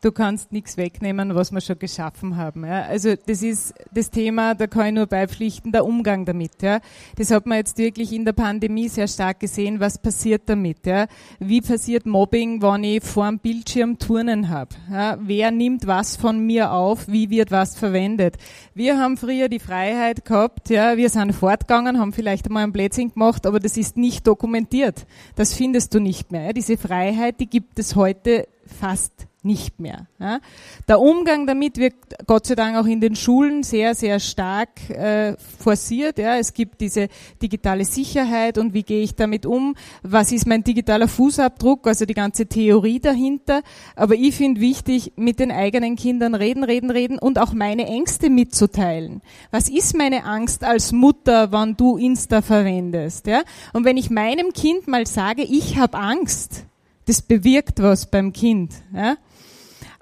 Du 0.04 0.12
kannst 0.12 0.52
nichts 0.52 0.76
wegnehmen, 0.76 1.34
was 1.34 1.50
wir 1.50 1.60
schon 1.60 1.78
geschaffen 1.78 2.36
haben. 2.36 2.66
Ja. 2.66 2.82
Also 2.82 3.14
das 3.26 3.42
ist 3.42 3.74
das 3.92 4.10
Thema, 4.10 4.54
da 4.54 4.66
kann 4.66 4.88
ich 4.88 4.92
nur 4.92 5.06
beipflichten, 5.06 5.72
der 5.72 5.86
Umgang 5.86 6.26
damit. 6.26 6.60
Ja. 6.60 6.80
Das 7.16 7.30
hat 7.30 7.46
man 7.46 7.58
jetzt 7.58 7.78
wirklich 7.78 8.12
in 8.12 8.24
der 8.24 8.32
Pandemie 8.32 8.88
sehr 8.88 9.08
stark 9.08 9.40
gesehen, 9.40 9.80
was 9.80 9.98
passiert 9.98 10.42
damit. 10.46 10.86
Ja. 10.86 11.06
Wie 11.38 11.62
passiert 11.62 12.04
Mobbing, 12.04 12.60
wenn 12.60 12.84
ich 12.84 13.02
vor 13.02 13.26
dem 13.28 13.38
Bildschirm 13.38 13.98
Turnen 13.98 14.50
habe? 14.50 14.74
Ja. 14.90 15.16
Wer 15.20 15.50
nimmt 15.50 15.86
was 15.86 16.16
von 16.16 16.44
mir 16.44 16.72
auf? 16.72 17.08
Wie 17.08 17.30
wird 17.30 17.50
was 17.50 17.76
verwendet? 17.76 18.36
Wir 18.74 18.98
haben 18.98 19.16
früher 19.16 19.48
die 19.48 19.58
Freiheit 19.58 20.24
gehabt, 20.24 20.68
ja, 20.68 20.96
wir 20.96 21.08
sind 21.08 21.32
fortgegangen, 21.32 21.98
haben 21.98 22.12
vielleicht 22.12 22.46
einmal 22.46 22.64
ein 22.64 22.72
Blödsinn 22.72 23.12
gemacht, 23.12 23.46
aber 23.46 23.60
das 23.60 23.76
ist 23.76 23.96
nicht 23.96 24.26
dokumentiert. 24.26 25.06
Das 25.36 25.54
findest 25.54 25.94
du 25.94 26.00
nicht 26.00 26.30
mehr. 26.30 26.46
Ja. 26.46 26.52
Diese 26.52 26.76
Freiheit, 26.76 27.40
die 27.40 27.46
gibt 27.46 27.78
es 27.78 27.96
heute 27.96 28.48
fast 28.66 29.26
nicht 29.44 29.78
mehr. 29.78 30.06
Ja. 30.18 30.40
Der 30.88 31.00
Umgang 31.00 31.46
damit 31.46 31.76
wird 31.76 31.94
Gott 32.26 32.46
sei 32.46 32.54
Dank 32.54 32.76
auch 32.76 32.86
in 32.86 33.00
den 33.00 33.14
Schulen 33.14 33.62
sehr, 33.62 33.94
sehr 33.94 34.18
stark 34.20 34.88
äh, 34.90 35.36
forciert. 35.58 36.18
Ja. 36.18 36.36
Es 36.36 36.54
gibt 36.54 36.80
diese 36.80 37.08
digitale 37.42 37.84
Sicherheit 37.84 38.58
und 38.58 38.74
wie 38.74 38.82
gehe 38.82 39.02
ich 39.02 39.14
damit 39.14 39.46
um? 39.46 39.76
Was 40.02 40.32
ist 40.32 40.46
mein 40.46 40.64
digitaler 40.64 41.08
Fußabdruck? 41.08 41.86
Also 41.86 42.06
die 42.06 42.14
ganze 42.14 42.46
Theorie 42.46 43.00
dahinter. 43.00 43.62
Aber 43.96 44.14
ich 44.14 44.34
finde 44.34 44.60
wichtig, 44.60 45.12
mit 45.16 45.38
den 45.38 45.52
eigenen 45.52 45.96
Kindern 45.96 46.34
reden, 46.34 46.64
reden, 46.64 46.90
reden 46.90 47.18
und 47.18 47.38
auch 47.38 47.52
meine 47.52 47.86
Ängste 47.86 48.30
mitzuteilen. 48.30 49.20
Was 49.50 49.68
ist 49.68 49.96
meine 49.96 50.24
Angst 50.24 50.64
als 50.64 50.92
Mutter, 50.92 51.52
wann 51.52 51.76
du 51.76 51.96
Insta 51.96 52.42
verwendest? 52.42 53.26
Ja. 53.26 53.42
Und 53.72 53.84
wenn 53.84 53.96
ich 53.96 54.10
meinem 54.10 54.52
Kind 54.52 54.88
mal 54.88 55.06
sage, 55.06 55.42
ich 55.42 55.76
habe 55.78 55.98
Angst, 55.98 56.64
das 57.06 57.22
bewirkt 57.22 57.82
was 57.82 58.06
beim 58.06 58.32
Kind. 58.32 58.72
Ja? 58.94 59.16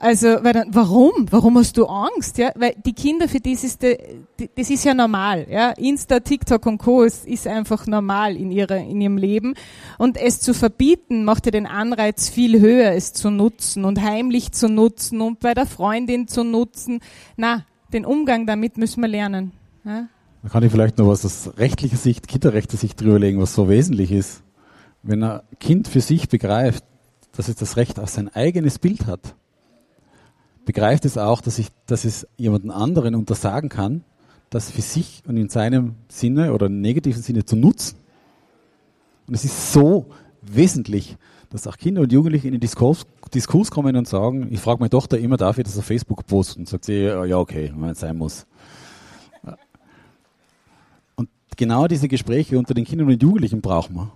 Also, 0.03 0.27
weil 0.43 0.53
dann, 0.53 0.75
warum? 0.75 1.29
Warum 1.31 1.57
hast 1.59 1.77
du 1.77 1.87
Angst? 1.87 2.37
Ja, 2.37 2.51
weil 2.57 2.75
die 2.85 2.93
Kinder 2.93 3.29
für 3.29 3.39
das 3.39 3.63
ist, 3.63 3.85
das 3.85 4.69
ist 4.69 4.85
ja 4.85 4.95
normal. 4.95 5.47
Ja, 5.49 5.71
Insta, 5.71 6.19
TikTok 6.19 6.67
und 6.67 6.79
Co. 6.79 7.05
ist, 7.05 7.25
ist 7.25 7.47
einfach 7.47 7.87
normal 7.87 8.37
in 8.37 8.51
ihrer, 8.51 8.79
in 8.79 9.01
ihrem 9.01 9.17
Leben. 9.17 9.55
Und 9.99 10.17
es 10.17 10.41
zu 10.41 10.55
verbieten 10.55 11.25
macht 11.25 11.47
ja 11.47 11.53
den 11.53 11.69
Anreiz 11.69 12.29
viel 12.29 12.61
höher, 12.61 12.91
es 12.91 13.13
zu 13.13 13.31
nutzen 13.31 13.85
und 13.85 14.03
heimlich 14.03 14.51
zu 14.51 14.69
nutzen 14.69 15.21
und 15.21 15.39
bei 15.39 15.55
der 15.55 15.67
Freundin 15.67 16.27
zu 16.27 16.43
nutzen. 16.43 16.99
Na, 17.37 17.65
den 17.93 18.05
Umgang 18.05 18.45
damit 18.45 18.79
müssen 18.79 19.03
wir 19.03 19.09
lernen. 19.09 19.53
Ja? 19.85 20.09
Da 20.43 20.49
kann 20.49 20.65
ich 20.65 20.73
vielleicht 20.73 20.99
noch 20.99 21.07
was 21.07 21.25
aus 21.25 21.57
rechtlicher 21.59 21.97
Sicht, 21.97 22.27
kinderrechtlicher 22.27 22.81
Sicht 22.81 23.01
drüberlegen, 23.01 23.41
was 23.41 23.55
so 23.55 23.69
wesentlich 23.69 24.11
ist. 24.11 24.43
Wenn 25.05 25.23
ein 25.23 25.43
Kind 25.61 25.87
für 25.87 26.01
sich 26.01 26.29
begreift, 26.29 26.83
dass 27.37 27.47
es 27.47 27.55
das 27.55 27.77
Recht 27.77 28.01
auf 28.01 28.09
sein 28.09 28.29
eigenes 28.35 28.81
Bild 28.81 29.07
hat, 29.07 29.37
begreift 30.65 31.05
es 31.05 31.19
auch, 31.19 31.41
dass, 31.41 31.59
ich, 31.59 31.69
dass 31.87 32.05
es 32.05 32.27
jemanden 32.37 32.71
anderen 32.71 33.15
untersagen 33.15 33.69
kann, 33.69 34.05
das 34.51 34.71
für 34.71 34.83
sich 34.83 35.23
und 35.27 35.37
in 35.37 35.49
seinem 35.49 35.95
Sinne 36.09 36.53
oder 36.53 36.69
negativen 36.69 37.23
Sinne 37.23 37.45
zu 37.45 37.57
nutzen. 37.57 37.97
Und 39.27 39.35
es 39.35 39.45
ist 39.45 39.73
so 39.73 40.07
wesentlich, 40.43 41.17
dass 41.51 41.67
auch 41.67 41.77
Kinder 41.77 42.03
und 42.03 42.13
Jugendliche 42.13 42.49
in 42.49 42.53
den 42.53 42.61
Diskurs, 42.61 43.07
Diskurs 43.33 43.71
kommen 43.71 43.97
und 43.97 44.09
sagen, 44.09 44.49
ich 44.51 44.61
frage 44.61 44.81
meine 44.81 44.91
Tochter 44.91 45.19
immer, 45.19 45.37
darf 45.37 45.59
ich 45.59 45.65
das 45.65 45.79
auf 45.79 45.85
Facebook 45.85 46.27
posten? 46.27 46.61
Und 46.61 46.69
sagt 46.69 46.85
sie, 46.85 47.05
ja 47.05 47.39
okay, 47.39 47.73
wenn 47.77 47.91
es 47.91 48.01
sein 48.01 48.17
muss. 48.17 48.47
Und 51.15 51.29
genau 51.57 51.87
diese 51.87 52.09
Gespräche 52.09 52.59
unter 52.59 52.75
den 52.75 52.85
Kindern 52.85 53.09
und 53.09 53.23
Jugendlichen 53.23 53.61
brauchen 53.61 53.97
wir. 53.97 54.13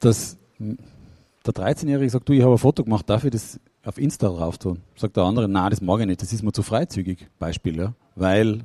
Dass 0.00 0.36
der 0.58 1.54
13-Jährige 1.54 2.10
sagt, 2.10 2.28
du, 2.28 2.32
ich 2.32 2.42
habe 2.42 2.52
ein 2.52 2.58
Foto 2.58 2.84
gemacht, 2.84 3.08
darf 3.08 3.24
ich 3.24 3.30
das 3.30 3.60
auf 3.84 3.98
Insta 3.98 4.28
drauf 4.28 4.58
tun? 4.58 4.80
Sagt 4.96 5.16
der 5.16 5.24
andere, 5.24 5.48
na, 5.48 5.68
das 5.68 5.80
mag 5.80 6.00
ich 6.00 6.06
nicht, 6.06 6.22
das 6.22 6.32
ist 6.32 6.42
mir 6.42 6.52
zu 6.52 6.62
freizügig. 6.62 7.28
Beispiel, 7.38 7.76
ja. 7.76 7.94
Weil, 8.14 8.64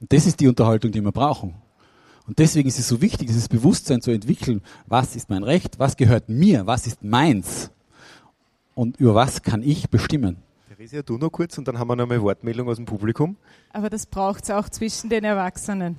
und 0.00 0.12
das 0.12 0.26
ist 0.26 0.40
die 0.40 0.48
Unterhaltung, 0.48 0.92
die 0.92 1.00
wir 1.00 1.12
brauchen. 1.12 1.54
Und 2.26 2.38
deswegen 2.38 2.68
ist 2.68 2.78
es 2.78 2.88
so 2.88 3.00
wichtig, 3.00 3.28
dieses 3.28 3.48
Bewusstsein 3.48 4.00
zu 4.00 4.10
entwickeln, 4.10 4.60
was 4.86 5.14
ist 5.14 5.30
mein 5.30 5.44
Recht, 5.44 5.78
was 5.78 5.96
gehört 5.96 6.28
mir, 6.28 6.66
was 6.66 6.86
ist 6.86 7.04
meins 7.04 7.70
und 8.74 8.98
über 8.98 9.14
was 9.14 9.42
kann 9.42 9.62
ich 9.62 9.88
bestimmen. 9.90 10.36
Theresia, 10.68 11.02
du 11.02 11.16
noch 11.18 11.30
kurz 11.30 11.56
und 11.56 11.68
dann 11.68 11.78
haben 11.78 11.88
wir 11.88 11.96
noch 11.96 12.10
eine 12.10 12.20
Wortmeldung 12.20 12.68
aus 12.68 12.76
dem 12.76 12.84
Publikum. 12.84 13.36
Aber 13.72 13.88
das 13.88 14.06
braucht 14.06 14.44
es 14.44 14.50
auch 14.50 14.68
zwischen 14.68 15.08
den 15.08 15.24
Erwachsenen. 15.24 15.96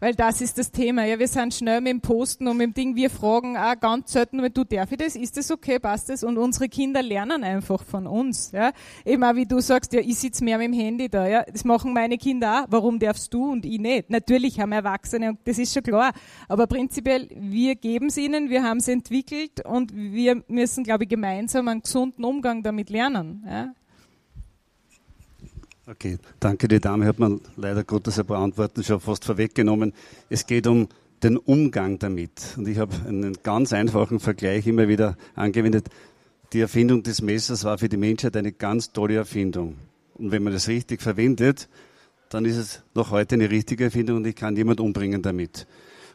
Weil 0.00 0.14
das 0.14 0.40
ist 0.40 0.58
das 0.58 0.70
Thema. 0.70 1.04
Ja, 1.04 1.18
wir 1.18 1.28
sind 1.28 1.54
schnell 1.54 1.80
mit 1.80 1.92
dem 1.92 2.00
Posten 2.00 2.48
und 2.48 2.56
mit 2.56 2.68
dem 2.68 2.74
Ding. 2.74 2.96
Wir 2.96 3.10
fragen 3.10 3.56
auch 3.56 3.78
ganz 3.78 4.12
selten, 4.12 4.38
du 4.52 4.64
darf 4.64 4.92
ich 4.92 4.98
das? 4.98 5.16
Ist 5.16 5.36
das 5.36 5.50
okay? 5.50 5.78
Passt 5.78 6.08
das? 6.08 6.24
Und 6.24 6.38
unsere 6.38 6.68
Kinder 6.68 7.02
lernen 7.02 7.44
einfach 7.44 7.82
von 7.82 8.06
uns. 8.06 8.52
Ja, 8.52 8.72
eben 9.04 9.22
auch 9.24 9.34
wie 9.34 9.46
du 9.46 9.60
sagst, 9.60 9.92
ja, 9.92 10.00
ich 10.00 10.18
sitze 10.18 10.44
mehr 10.44 10.58
mit 10.58 10.68
dem 10.68 10.72
Handy 10.74 11.08
da. 11.08 11.26
Ja, 11.26 11.44
das 11.44 11.64
machen 11.64 11.92
meine 11.92 12.18
Kinder 12.18 12.62
auch. 12.62 12.66
Warum 12.70 12.98
darfst 12.98 13.32
du 13.32 13.50
und 13.50 13.64
ich 13.64 13.78
nicht? 13.78 14.10
Natürlich 14.10 14.60
haben 14.60 14.72
Erwachsene 14.72 15.30
und 15.30 15.38
das 15.44 15.58
ist 15.58 15.72
schon 15.72 15.82
klar. 15.82 16.12
Aber 16.48 16.66
prinzipiell, 16.66 17.28
wir 17.34 17.74
geben 17.76 18.06
es 18.06 18.16
ihnen, 18.16 18.50
wir 18.50 18.62
haben 18.62 18.78
es 18.78 18.88
entwickelt 18.88 19.64
und 19.64 19.94
wir 19.94 20.42
müssen, 20.48 20.84
glaube 20.84 21.04
ich, 21.04 21.10
gemeinsam 21.10 21.68
einen 21.68 21.82
gesunden 21.82 22.24
Umgang 22.24 22.62
damit 22.62 22.90
lernen. 22.90 23.44
Ja. 23.46 23.74
Okay, 25.84 26.18
danke. 26.38 26.68
Die 26.68 26.78
Dame 26.78 27.06
hat 27.06 27.18
man 27.18 27.40
leider 27.56 27.82
Gottes 27.82 28.16
ein 28.16 28.24
paar 28.24 28.38
Antworten 28.38 28.84
schon 28.84 29.00
fast 29.00 29.24
vorweggenommen. 29.24 29.92
Es 30.30 30.46
geht 30.46 30.68
um 30.68 30.88
den 31.24 31.36
Umgang 31.36 31.98
damit. 31.98 32.54
Und 32.56 32.68
ich 32.68 32.78
habe 32.78 32.94
einen 33.08 33.36
ganz 33.42 33.72
einfachen 33.72 34.20
Vergleich 34.20 34.68
immer 34.68 34.86
wieder 34.86 35.16
angewendet. 35.34 35.88
Die 36.52 36.60
Erfindung 36.60 37.02
des 37.02 37.20
Messers 37.20 37.64
war 37.64 37.78
für 37.78 37.88
die 37.88 37.96
Menschheit 37.96 38.36
eine 38.36 38.52
ganz 38.52 38.92
tolle 38.92 39.16
Erfindung. 39.16 39.76
Und 40.14 40.30
wenn 40.30 40.44
man 40.44 40.52
das 40.52 40.68
richtig 40.68 41.02
verwendet, 41.02 41.68
dann 42.28 42.44
ist 42.44 42.58
es 42.58 42.82
noch 42.94 43.10
heute 43.10 43.34
eine 43.34 43.50
richtige 43.50 43.84
Erfindung 43.84 44.18
und 44.18 44.26
ich 44.26 44.36
kann 44.36 44.54
jemand 44.54 44.78
umbringen 44.78 45.20
damit. 45.20 45.66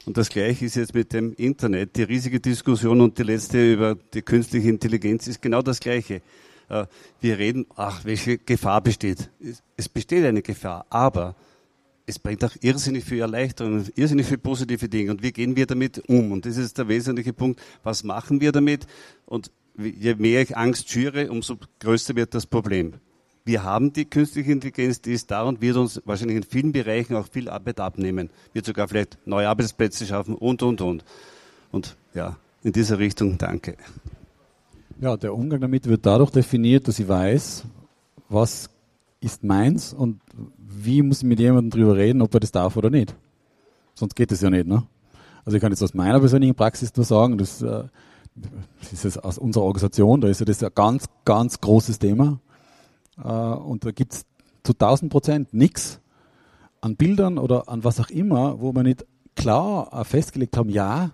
Und 0.06 0.16
das 0.16 0.30
Gleiche 0.30 0.66
ist 0.66 0.76
jetzt 0.76 0.94
mit 0.94 1.12
dem 1.12 1.34
Internet. 1.34 1.98
Die 1.98 2.04
riesige 2.04 2.40
Diskussion 2.40 3.02
und 3.02 3.18
die 3.18 3.24
letzte 3.24 3.74
über 3.74 3.96
die 4.14 4.22
künstliche 4.22 4.70
Intelligenz 4.70 5.28
ist 5.28 5.42
genau 5.42 5.62
das 5.62 5.82
Gleiche. 5.82 6.22
Äh, 6.70 6.86
wir 7.22 7.38
reden, 7.38 7.66
ach, 7.76 8.06
welche 8.06 8.38
Gefahr 8.38 8.82
besteht. 8.82 9.30
Es 9.76 9.90
besteht 9.90 10.26
eine 10.26 10.42
Gefahr, 10.42 10.86
aber 10.90 11.36
es 12.06 12.20
bringt 12.20 12.44
auch 12.46 12.56
irrsinnig 12.62 13.04
viel 13.04 13.20
Erleichterung, 13.20 13.86
irrsinnig 13.96 14.28
viel 14.28 14.38
positive 14.38 14.88
Dinge. 14.88 15.12
Und 15.12 15.24
wie 15.24 15.34
gehen 15.34 15.56
wir 15.56 15.66
damit 15.66 16.00
um? 16.08 16.32
Und 16.32 16.46
das 16.46 16.56
ist 16.58 16.78
der 16.78 16.88
wesentliche 16.88 17.34
Punkt. 17.34 17.62
Was 17.84 18.04
machen 18.04 18.40
wir 18.40 18.54
damit? 18.54 18.88
Und 19.26 19.52
je 19.78 20.16
mehr 20.16 20.42
ich 20.42 20.56
Angst 20.56 20.90
schüre, 20.90 21.30
umso 21.30 21.58
größer 21.80 22.16
wird 22.16 22.34
das 22.34 22.46
Problem. 22.46 22.94
Wir 23.44 23.64
haben 23.64 23.94
die 23.94 24.06
künstliche 24.06 24.52
Intelligenz, 24.52 25.02
die 25.02 25.14
ist 25.14 25.32
da 25.32 25.44
und 25.44 25.62
wird 25.62 25.78
uns 25.78 26.02
wahrscheinlich 26.06 26.38
in 26.38 26.44
vielen 26.44 26.72
Bereichen 26.72 27.16
auch 27.16 27.28
viel 27.30 27.50
Arbeit 27.50 27.80
abnehmen, 27.80 28.30
wird 28.54 28.66
sogar 28.66 28.88
vielleicht 28.88 29.18
neue 29.26 29.48
Arbeitsplätze 29.48 30.06
schaffen 30.06 30.36
und, 30.36 30.64
und, 30.64 30.82
und. 30.82 31.06
Und 31.72 31.96
ja, 32.14 32.38
in 32.64 32.74
dieser 32.74 33.00
Richtung 33.00 33.38
danke. 33.38 33.78
Ja, 35.00 35.16
der 35.16 35.36
Umgang 35.36 35.62
damit 35.62 35.88
wird 35.88 36.06
dadurch 36.08 36.32
definiert, 36.32 36.88
dass 36.88 36.98
ich 36.98 37.08
weiß, 37.08 37.66
was 38.30 38.70
ist 39.20 39.44
meins 39.44 39.94
und 39.94 40.22
wie 40.58 41.04
muss 41.04 41.20
ich 41.20 41.24
mit 41.24 41.40
jemandem 41.40 41.70
drüber 41.70 41.96
reden, 41.96 42.22
ob 42.22 42.34
er 42.34 42.40
das 42.40 42.52
darf 42.52 42.78
oder 42.78 42.90
nicht. 42.90 43.16
Sonst 43.94 44.16
geht 44.16 44.32
es 44.32 44.42
ja 44.42 44.50
nicht. 44.50 44.66
Ne? 44.66 44.84
Also 45.46 45.56
ich 45.58 45.62
kann 45.62 45.72
jetzt 45.72 45.84
aus 45.84 45.94
meiner 45.94 46.20
persönlichen 46.20 46.56
Praxis 46.56 46.96
nur 46.96 47.06
sagen, 47.06 47.38
das, 47.38 47.62
äh, 47.62 47.84
das 48.36 48.94
ist 48.94 49.04
jetzt 49.04 49.24
aus 49.24 49.38
unserer 49.38 49.66
Organisation, 49.66 50.22
da 50.22 50.30
ist 50.30 50.40
ja 50.40 50.46
das 50.46 50.64
ein 50.64 50.72
ganz, 50.74 51.06
ganz 51.26 51.62
großes 51.62 52.00
Thema. 52.00 52.40
Äh, 53.24 53.28
und 53.28 53.86
da 53.86 53.92
gibt's 53.92 54.26
zu 54.64 54.74
1000 54.74 55.12
Prozent 55.12 55.54
nichts 55.54 56.00
an 56.82 56.96
Bildern 56.96 57.38
oder 57.38 57.70
an 57.70 57.84
was 57.84 58.00
auch 58.00 58.10
immer, 58.10 58.62
wo 58.62 58.74
wir 58.74 58.84
nicht 58.84 59.06
klar 59.36 59.90
äh, 59.94 60.04
festgelegt 60.04 60.58
haben, 60.58 60.70
ja, 60.70 61.12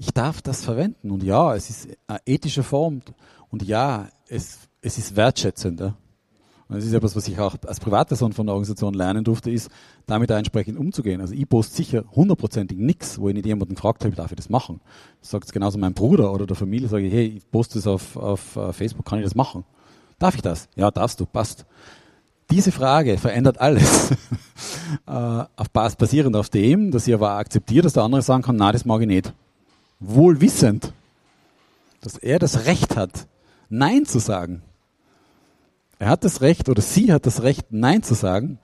ich 0.00 0.14
darf 0.14 0.40
das 0.40 0.64
verwenden 0.64 1.10
und 1.10 1.22
ja, 1.22 1.54
es 1.54 1.68
ist 1.68 1.88
eine 2.06 2.20
ethische 2.24 2.62
Form 2.62 3.02
und 3.50 3.62
ja, 3.62 4.08
es, 4.28 4.60
es 4.80 4.96
ist 4.96 5.14
wertschätzend. 5.14 5.78
Ja. 5.78 5.94
Und 6.68 6.76
das 6.76 6.86
ist 6.86 6.94
etwas, 6.94 7.14
was 7.16 7.28
ich 7.28 7.38
auch 7.38 7.54
als 7.66 7.80
Privatperson 7.80 8.32
von 8.32 8.46
der 8.46 8.54
Organisation 8.54 8.94
lernen 8.94 9.24
durfte, 9.24 9.50
ist, 9.50 9.68
damit 10.06 10.30
entsprechend 10.30 10.78
umzugehen. 10.78 11.20
Also 11.20 11.34
ich 11.34 11.46
poste 11.46 11.76
sicher 11.76 12.04
hundertprozentig 12.12 12.78
nichts, 12.78 13.18
wo 13.20 13.28
ich 13.28 13.34
nicht 13.34 13.44
jemanden 13.44 13.74
gefragt 13.74 14.02
habe, 14.02 14.16
darf 14.16 14.32
ich 14.32 14.36
das 14.36 14.48
machen. 14.48 14.80
Sagt 15.20 15.44
es 15.44 15.52
genauso 15.52 15.76
mein 15.76 15.92
Bruder 15.92 16.32
oder 16.32 16.46
der 16.46 16.56
Familie, 16.56 16.88
sage 16.88 17.06
ich, 17.06 17.12
hey, 17.12 17.26
ich 17.36 17.50
poste 17.50 17.74
das 17.74 17.86
auf, 17.86 18.16
auf 18.16 18.56
äh, 18.56 18.72
Facebook, 18.72 19.04
kann 19.04 19.18
ich 19.18 19.24
das 19.24 19.34
machen? 19.34 19.64
Darf 20.18 20.34
ich 20.34 20.40
das? 20.40 20.70
Ja, 20.76 20.90
darfst 20.90 21.20
du, 21.20 21.26
passt. 21.26 21.66
Diese 22.50 22.72
Frage 22.72 23.18
verändert 23.18 23.60
alles. 23.60 24.12
äh, 25.06 25.10
auf 25.10 25.70
basierend 25.98 26.36
auf 26.36 26.48
dem, 26.48 26.90
dass 26.90 27.06
ich 27.06 27.12
aber 27.12 27.32
akzeptiere, 27.32 27.82
dass 27.82 27.92
der 27.92 28.04
andere 28.04 28.22
sagen 28.22 28.42
kann, 28.42 28.56
na, 28.56 28.72
das 28.72 28.86
mag 28.86 29.02
ich 29.02 29.06
nicht. 29.06 29.34
Wohl 30.00 30.40
wissend, 30.40 30.92
dass 32.00 32.16
er 32.16 32.38
das 32.38 32.66
Recht 32.66 32.96
hat, 32.96 33.26
Nein 33.68 34.04
zu 34.06 34.18
sagen. 34.18 34.62
Er 35.98 36.08
hat 36.08 36.24
das 36.24 36.40
Recht 36.40 36.68
oder 36.68 36.80
sie 36.80 37.12
hat 37.12 37.26
das 37.26 37.42
Recht, 37.42 37.66
Nein 37.70 38.02
zu 38.02 38.14
sagen. 38.14 38.58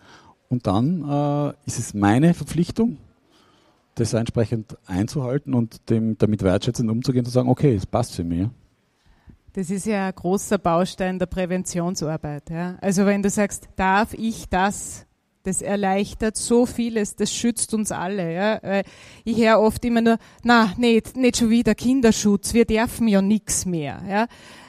Und 0.49 0.67
dann 0.67 1.03
äh, 1.09 1.53
ist 1.67 1.79
es 1.79 1.93
meine 1.93 2.35
Verpflichtung, 2.35 2.99
das 3.95 4.15
entsprechend 4.15 4.77
einzuhalten 4.87 5.55
und 5.55 5.91
dem, 5.91 6.17
damit 6.19 6.43
wertschätzend 6.43 6.91
umzugehen, 6.91 7.25
zu 7.25 7.31
sagen, 7.31 7.49
okay, 7.49 7.75
es 7.75 7.87
passt 7.87 8.15
für 8.15 8.25
mich. 8.25 8.49
Das 9.53 9.71
ist 9.71 9.87
ja 9.87 10.09
ein 10.09 10.15
großer 10.15 10.59
Baustein 10.59 11.19
der 11.19 11.27
Präventionsarbeit. 11.27 12.51
Ja. 12.51 12.77
Also 12.81 13.07
wenn 13.07 13.23
du 13.23 13.31
sagst, 13.31 13.69
darf 13.77 14.13
ich 14.15 14.49
das, 14.49 15.07
das 15.47 15.63
erleichtert 15.63 16.37
so 16.37 16.67
vieles, 16.67 17.17
das 17.17 17.33
schützt 17.33 17.73
uns 17.75 17.93
alle. 17.93 18.33
Ja. 18.33 18.83
Ich 19.25 19.39
höre 19.39 19.61
oft 19.61 19.85
immer 19.85 20.01
nur, 20.01 20.19
na, 20.43 20.73
nicht, 20.77 21.17
nicht 21.17 21.39
schon 21.39 21.51
wieder 21.51 21.75
Kinderschutz, 21.75 22.53
wir 22.53 22.65
dürfen 22.65 23.09
ja 23.09 23.23
nichts 23.23 23.65
mehr. 23.65 24.03
Ja. 24.09 24.27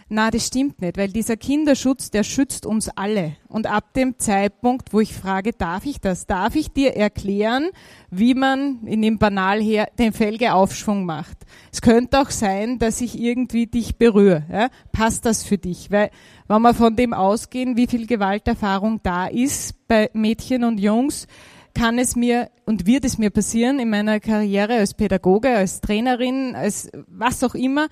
Na, 0.09 0.31
das 0.31 0.47
stimmt 0.47 0.81
nicht, 0.81 0.97
weil 0.97 1.09
dieser 1.09 1.35
Kinderschutz, 1.35 2.11
der 2.11 2.23
schützt 2.23 2.65
uns 2.65 2.87
alle. 2.87 3.35
Und 3.49 3.67
ab 3.67 3.93
dem 3.93 4.17
Zeitpunkt, 4.17 4.93
wo 4.93 5.01
ich 5.01 5.13
frage, 5.13 5.51
darf 5.51 5.85
ich 5.85 5.99
das? 5.99 6.25
Darf 6.25 6.55
ich 6.55 6.71
dir 6.71 6.95
erklären, 6.95 7.71
wie 8.09 8.33
man 8.33 8.85
in 8.85 9.01
dem 9.01 9.17
Banal 9.17 9.61
her 9.61 9.89
den 9.99 10.13
Felgeaufschwung 10.13 11.05
macht? 11.05 11.37
Es 11.73 11.81
könnte 11.81 12.21
auch 12.21 12.29
sein, 12.29 12.79
dass 12.79 13.01
ich 13.01 13.19
irgendwie 13.19 13.67
dich 13.67 13.97
berühre. 13.97 14.43
Ja? 14.49 14.69
Passt 14.93 15.25
das 15.25 15.43
für 15.43 15.57
dich? 15.57 15.91
Weil, 15.91 16.09
wenn 16.47 16.61
wir 16.61 16.73
von 16.73 16.95
dem 16.95 17.13
ausgehen, 17.13 17.75
wie 17.75 17.87
viel 17.87 18.07
Gewalterfahrung 18.07 19.01
da 19.03 19.27
ist 19.27 19.87
bei 19.89 20.09
Mädchen 20.13 20.63
und 20.63 20.79
Jungs, 20.79 21.27
kann 21.73 21.99
es 21.99 22.15
mir 22.15 22.49
und 22.65 22.87
wird 22.87 23.03
es 23.03 23.17
mir 23.17 23.29
passieren 23.29 23.77
in 23.79 23.89
meiner 23.89 24.21
Karriere 24.21 24.75
als 24.75 24.93
Pädagoge, 24.93 25.49
als 25.49 25.81
Trainerin, 25.81 26.55
als 26.55 26.89
was 27.07 27.43
auch 27.43 27.55
immer, 27.55 27.87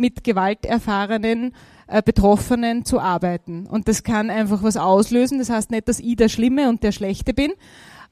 mit 0.00 0.24
gewalterfahrenen 0.24 1.54
äh, 1.86 2.02
Betroffenen 2.02 2.84
zu 2.84 2.98
arbeiten. 2.98 3.66
Und 3.66 3.86
das 3.86 4.02
kann 4.02 4.30
einfach 4.30 4.62
was 4.62 4.76
auslösen. 4.76 5.38
Das 5.38 5.50
heißt 5.50 5.70
nicht, 5.70 5.88
dass 5.88 6.00
ich 6.00 6.16
der 6.16 6.28
Schlimme 6.28 6.68
und 6.68 6.82
der 6.82 6.92
Schlechte 6.92 7.34
bin, 7.34 7.52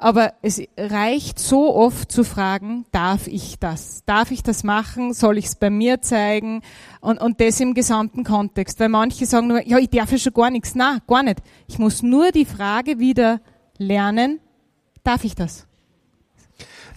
aber 0.01 0.34
es 0.43 0.62
reicht 0.76 1.41
so 1.41 1.74
oft 1.74 2.12
zu 2.12 2.22
fragen, 2.22 2.86
darf 2.93 3.26
ich 3.26 3.59
das? 3.59 4.05
Darf 4.07 4.30
ich 4.30 4.45
das 4.45 4.62
machen? 4.62 5.12
Soll 5.12 5.39
ich 5.39 5.47
es 5.47 5.57
bei 5.57 5.70
mir 5.70 6.01
zeigen? 6.01 6.62
Und, 7.01 7.20
und 7.20 7.41
das 7.41 7.59
im 7.59 7.74
gesamten 7.74 8.22
Kontext. 8.22 8.78
Weil 8.78 8.91
manche 8.91 9.26
sagen 9.26 9.49
nur, 9.49 9.66
ja, 9.66 9.78
ich 9.78 9.91
darf 9.91 10.12
ja 10.12 10.18
schon 10.18 10.34
gar 10.34 10.51
nichts. 10.51 10.76
Na, 10.76 10.99
gar 11.09 11.24
nicht. 11.24 11.43
Ich 11.66 11.80
muss 11.80 12.03
nur 12.05 12.30
die 12.30 12.45
Frage 12.45 13.01
wieder 13.01 13.41
lernen, 13.76 14.39
darf 15.03 15.24
ich 15.24 15.34
das? 15.34 15.67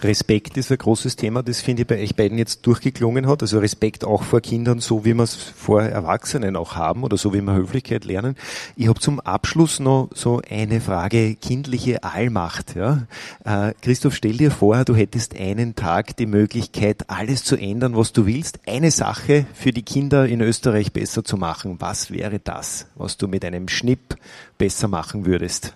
Respekt 0.03 0.57
ist 0.57 0.71
ein 0.71 0.77
großes 0.77 1.15
Thema, 1.15 1.43
das 1.43 1.61
finde 1.61 1.83
ich 1.83 1.87
bei 1.87 2.01
euch 2.01 2.15
beiden 2.15 2.37
jetzt 2.37 2.65
durchgeklungen 2.65 3.27
hat. 3.27 3.41
Also 3.41 3.59
Respekt 3.59 4.03
auch 4.03 4.23
vor 4.23 4.41
Kindern, 4.41 4.79
so 4.79 5.05
wie 5.05 5.13
wir 5.13 5.23
es 5.23 5.35
vor 5.35 5.83
Erwachsenen 5.83 6.55
auch 6.55 6.75
haben 6.75 7.03
oder 7.03 7.17
so 7.17 7.33
wie 7.33 7.41
wir 7.41 7.53
Höflichkeit 7.53 8.05
lernen. 8.05 8.35
Ich 8.75 8.87
habe 8.87 8.99
zum 8.99 9.19
Abschluss 9.19 9.79
noch 9.79 10.09
so 10.13 10.41
eine 10.49 10.81
Frage, 10.81 11.35
kindliche 11.35 12.03
Allmacht. 12.03 12.75
Ja? 12.75 13.07
Äh, 13.43 13.73
Christoph, 13.81 14.15
stell 14.15 14.37
dir 14.37 14.51
vor, 14.51 14.83
du 14.85 14.95
hättest 14.95 15.39
einen 15.39 15.75
Tag 15.75 16.17
die 16.17 16.25
Möglichkeit, 16.25 17.09
alles 17.09 17.43
zu 17.43 17.55
ändern, 17.55 17.95
was 17.95 18.13
du 18.13 18.25
willst. 18.25 18.59
Eine 18.67 18.91
Sache 18.91 19.45
für 19.53 19.71
die 19.71 19.83
Kinder 19.83 20.27
in 20.27 20.41
Österreich 20.41 20.91
besser 20.91 21.23
zu 21.23 21.37
machen. 21.37 21.77
Was 21.79 22.11
wäre 22.11 22.39
das, 22.39 22.87
was 22.95 23.17
du 23.17 23.27
mit 23.27 23.45
einem 23.45 23.67
Schnipp 23.67 24.15
besser 24.57 24.87
machen 24.87 25.25
würdest? 25.25 25.75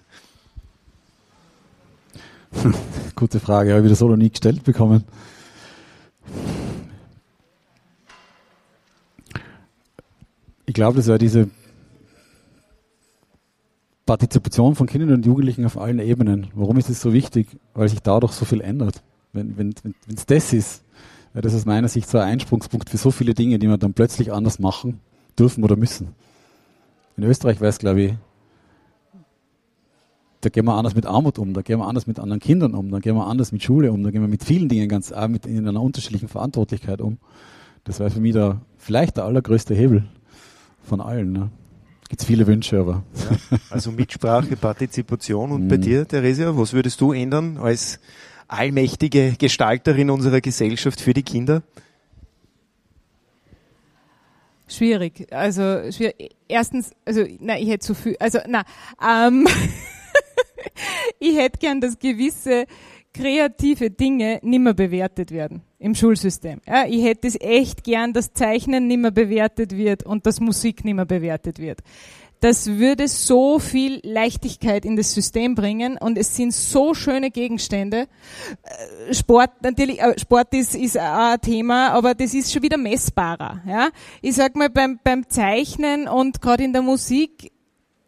Gute 3.15 3.39
Frage, 3.39 3.73
habe 3.73 3.85
ich 3.85 3.91
das 3.91 3.99
so 3.99 4.07
noch 4.07 4.17
nie 4.17 4.29
gestellt 4.29 4.63
bekommen. 4.63 5.03
Ich 10.65 10.73
glaube, 10.73 10.97
das 10.97 11.07
wäre 11.07 11.17
diese 11.17 11.49
Partizipation 14.05 14.75
von 14.75 14.87
Kindern 14.87 15.13
und 15.13 15.25
Jugendlichen 15.25 15.65
auf 15.65 15.77
allen 15.77 15.99
Ebenen. 15.99 16.47
Warum 16.53 16.77
ist 16.77 16.89
das 16.89 17.01
so 17.01 17.13
wichtig? 17.13 17.47
Weil 17.73 17.89
sich 17.89 18.01
dadurch 18.01 18.33
so 18.33 18.45
viel 18.45 18.61
ändert. 18.61 19.01
Wenn 19.33 19.51
es 19.51 19.57
wenn, 19.57 19.75
wenn, 19.83 19.93
das 20.27 20.53
ist, 20.53 20.83
wäre 21.33 21.41
das 21.41 21.55
aus 21.55 21.65
meiner 21.65 21.87
Sicht 21.87 22.09
so 22.09 22.17
ein 22.17 22.29
Einsprungspunkt 22.29 22.89
für 22.89 22.97
so 22.97 23.11
viele 23.11 23.33
Dinge, 23.33 23.59
die 23.59 23.67
wir 23.67 23.77
dann 23.77 23.93
plötzlich 23.93 24.31
anders 24.31 24.59
machen 24.59 24.99
dürfen 25.37 25.63
oder 25.63 25.75
müssen. 25.75 26.09
In 27.17 27.23
Österreich 27.23 27.59
wäre 27.59 27.69
es, 27.69 27.77
glaube 27.77 28.01
ich, 28.01 28.13
da 30.45 30.49
gehen 30.49 30.65
wir 30.65 30.75
anders 30.75 30.95
mit 30.95 31.05
Armut 31.07 31.39
um, 31.39 31.53
da 31.53 31.61
gehen 31.61 31.79
wir 31.79 31.87
anders 31.87 32.05
mit 32.05 32.19
anderen 32.19 32.39
Kindern 32.39 32.75
um, 32.75 32.91
da 32.91 32.99
gehen 32.99 33.15
wir 33.15 33.25
anders 33.25 33.51
mit 33.51 33.63
Schule 33.63 33.91
um, 33.91 34.03
da 34.03 34.11
gehen 34.11 34.21
wir 34.21 34.27
mit 34.27 34.43
vielen 34.43 34.69
Dingen 34.69 34.87
ganz 34.87 35.11
auch 35.11 35.27
mit 35.27 35.47
in 35.47 35.67
einer 35.67 35.81
unterschiedlichen 35.81 36.27
Verantwortlichkeit 36.27 37.01
um. 37.01 37.17
Das 37.83 37.99
wäre 37.99 38.11
für 38.11 38.19
mich 38.19 38.33
da 38.33 38.61
vielleicht 38.77 39.17
der 39.17 39.25
allergrößte 39.25 39.73
Hebel 39.73 40.03
von 40.83 41.01
allen. 41.01 41.31
Ne? 41.31 41.49
Gibt 42.09 42.21
es 42.21 42.27
viele 42.27 42.45
Wünsche, 42.45 42.79
aber. 42.79 43.03
Ja, 43.51 43.57
also 43.71 43.91
Mitsprache, 43.91 44.55
Partizipation 44.61 45.51
und 45.51 45.67
bei 45.67 45.77
mhm. 45.77 45.81
dir, 45.81 46.07
Theresia, 46.07 46.55
was 46.55 46.73
würdest 46.73 47.01
du 47.01 47.11
ändern 47.11 47.57
als 47.57 47.99
allmächtige 48.47 49.33
Gestalterin 49.39 50.11
unserer 50.11 50.41
Gesellschaft 50.41 51.01
für 51.01 51.13
die 51.13 51.23
Kinder? 51.23 51.63
Schwierig. 54.67 55.27
Also 55.31 55.91
schwierig. 55.91 56.35
erstens, 56.47 56.91
also 57.05 57.23
na, 57.39 57.57
ich 57.57 57.69
hätte 57.69 57.85
zu 57.85 57.95
viel. 57.95 58.15
Also 58.19 58.39
na, 58.47 58.63
ähm, 59.01 59.47
ich 61.19 61.37
hätte 61.37 61.59
gern, 61.59 61.81
dass 61.81 61.99
gewisse 61.99 62.65
kreative 63.13 63.89
Dinge 63.89 64.39
nimmer 64.43 64.73
bewertet 64.73 65.31
werden 65.31 65.61
im 65.79 65.95
Schulsystem. 65.95 66.61
Ja, 66.67 66.85
ich 66.85 67.03
hätte 67.03 67.27
es 67.27 67.39
echt 67.39 67.83
gern, 67.83 68.11
dass 68.11 68.33
Zeichnen 68.33 68.87
nimmer 68.87 69.11
bewertet 69.11 69.75
wird 69.77 70.03
und 70.03 70.25
dass 70.25 70.39
Musik 70.39 70.83
nimmer 70.83 71.05
bewertet 71.05 71.59
wird. 71.59 71.79
Das 72.41 72.67
würde 72.67 73.07
so 73.07 73.59
viel 73.59 74.01
Leichtigkeit 74.03 74.85
in 74.85 74.97
das 74.97 75.13
System 75.13 75.55
bringen 75.55 75.97
und 75.97 76.17
es 76.17 76.35
sind 76.35 76.53
so 76.53 76.93
schöne 76.93 77.31
Gegenstände. 77.31 78.07
Äh, 79.07 79.13
Sport, 79.13 79.51
natürlich, 79.63 80.01
äh, 80.01 80.19
Sport 80.19 80.53
ist, 80.53 80.75
ist 80.75 80.99
auch 80.99 81.33
ein 81.33 81.41
Thema, 81.41 81.91
aber 81.91 82.13
das 82.13 82.33
ist 82.33 82.51
schon 82.51 82.61
wieder 82.61 82.77
messbarer. 82.77 83.61
Ja? 83.65 83.89
Ich 84.21 84.35
sag 84.35 84.55
mal, 84.55 84.69
beim, 84.69 84.99
beim 85.03 85.27
Zeichnen 85.29 86.07
und 86.07 86.41
gerade 86.41 86.63
in 86.63 86.73
der 86.73 86.81
Musik, 86.81 87.51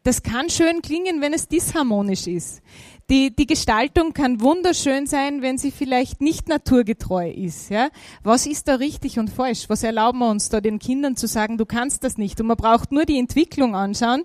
das 0.07 0.23
kann 0.23 0.49
schön 0.49 0.81
klingen, 0.81 1.19
wenn 1.19 1.33
es 1.33 1.49
disharmonisch 1.49 2.27
ist. 2.27 2.61
Die, 3.09 3.35
die 3.35 3.45
Gestaltung 3.45 4.13
kann 4.13 4.39
wunderschön 4.39 5.05
sein, 5.05 5.41
wenn 5.41 5.57
sie 5.57 5.69
vielleicht 5.69 6.21
nicht 6.21 6.47
naturgetreu 6.47 7.29
ist. 7.29 7.69
Ja? 7.69 7.89
Was 8.23 8.45
ist 8.45 8.69
da 8.69 8.75
richtig 8.75 9.19
und 9.19 9.29
falsch? 9.29 9.65
Was 9.67 9.83
erlauben 9.83 10.19
wir 10.19 10.29
uns 10.29 10.47
da 10.47 10.61
den 10.61 10.79
Kindern 10.79 11.17
zu 11.17 11.27
sagen, 11.27 11.57
du 11.57 11.65
kannst 11.65 12.05
das 12.05 12.17
nicht? 12.17 12.39
Und 12.39 12.47
man 12.47 12.55
braucht 12.55 12.93
nur 12.93 13.03
die 13.03 13.19
Entwicklung 13.19 13.75
anschauen, 13.75 14.23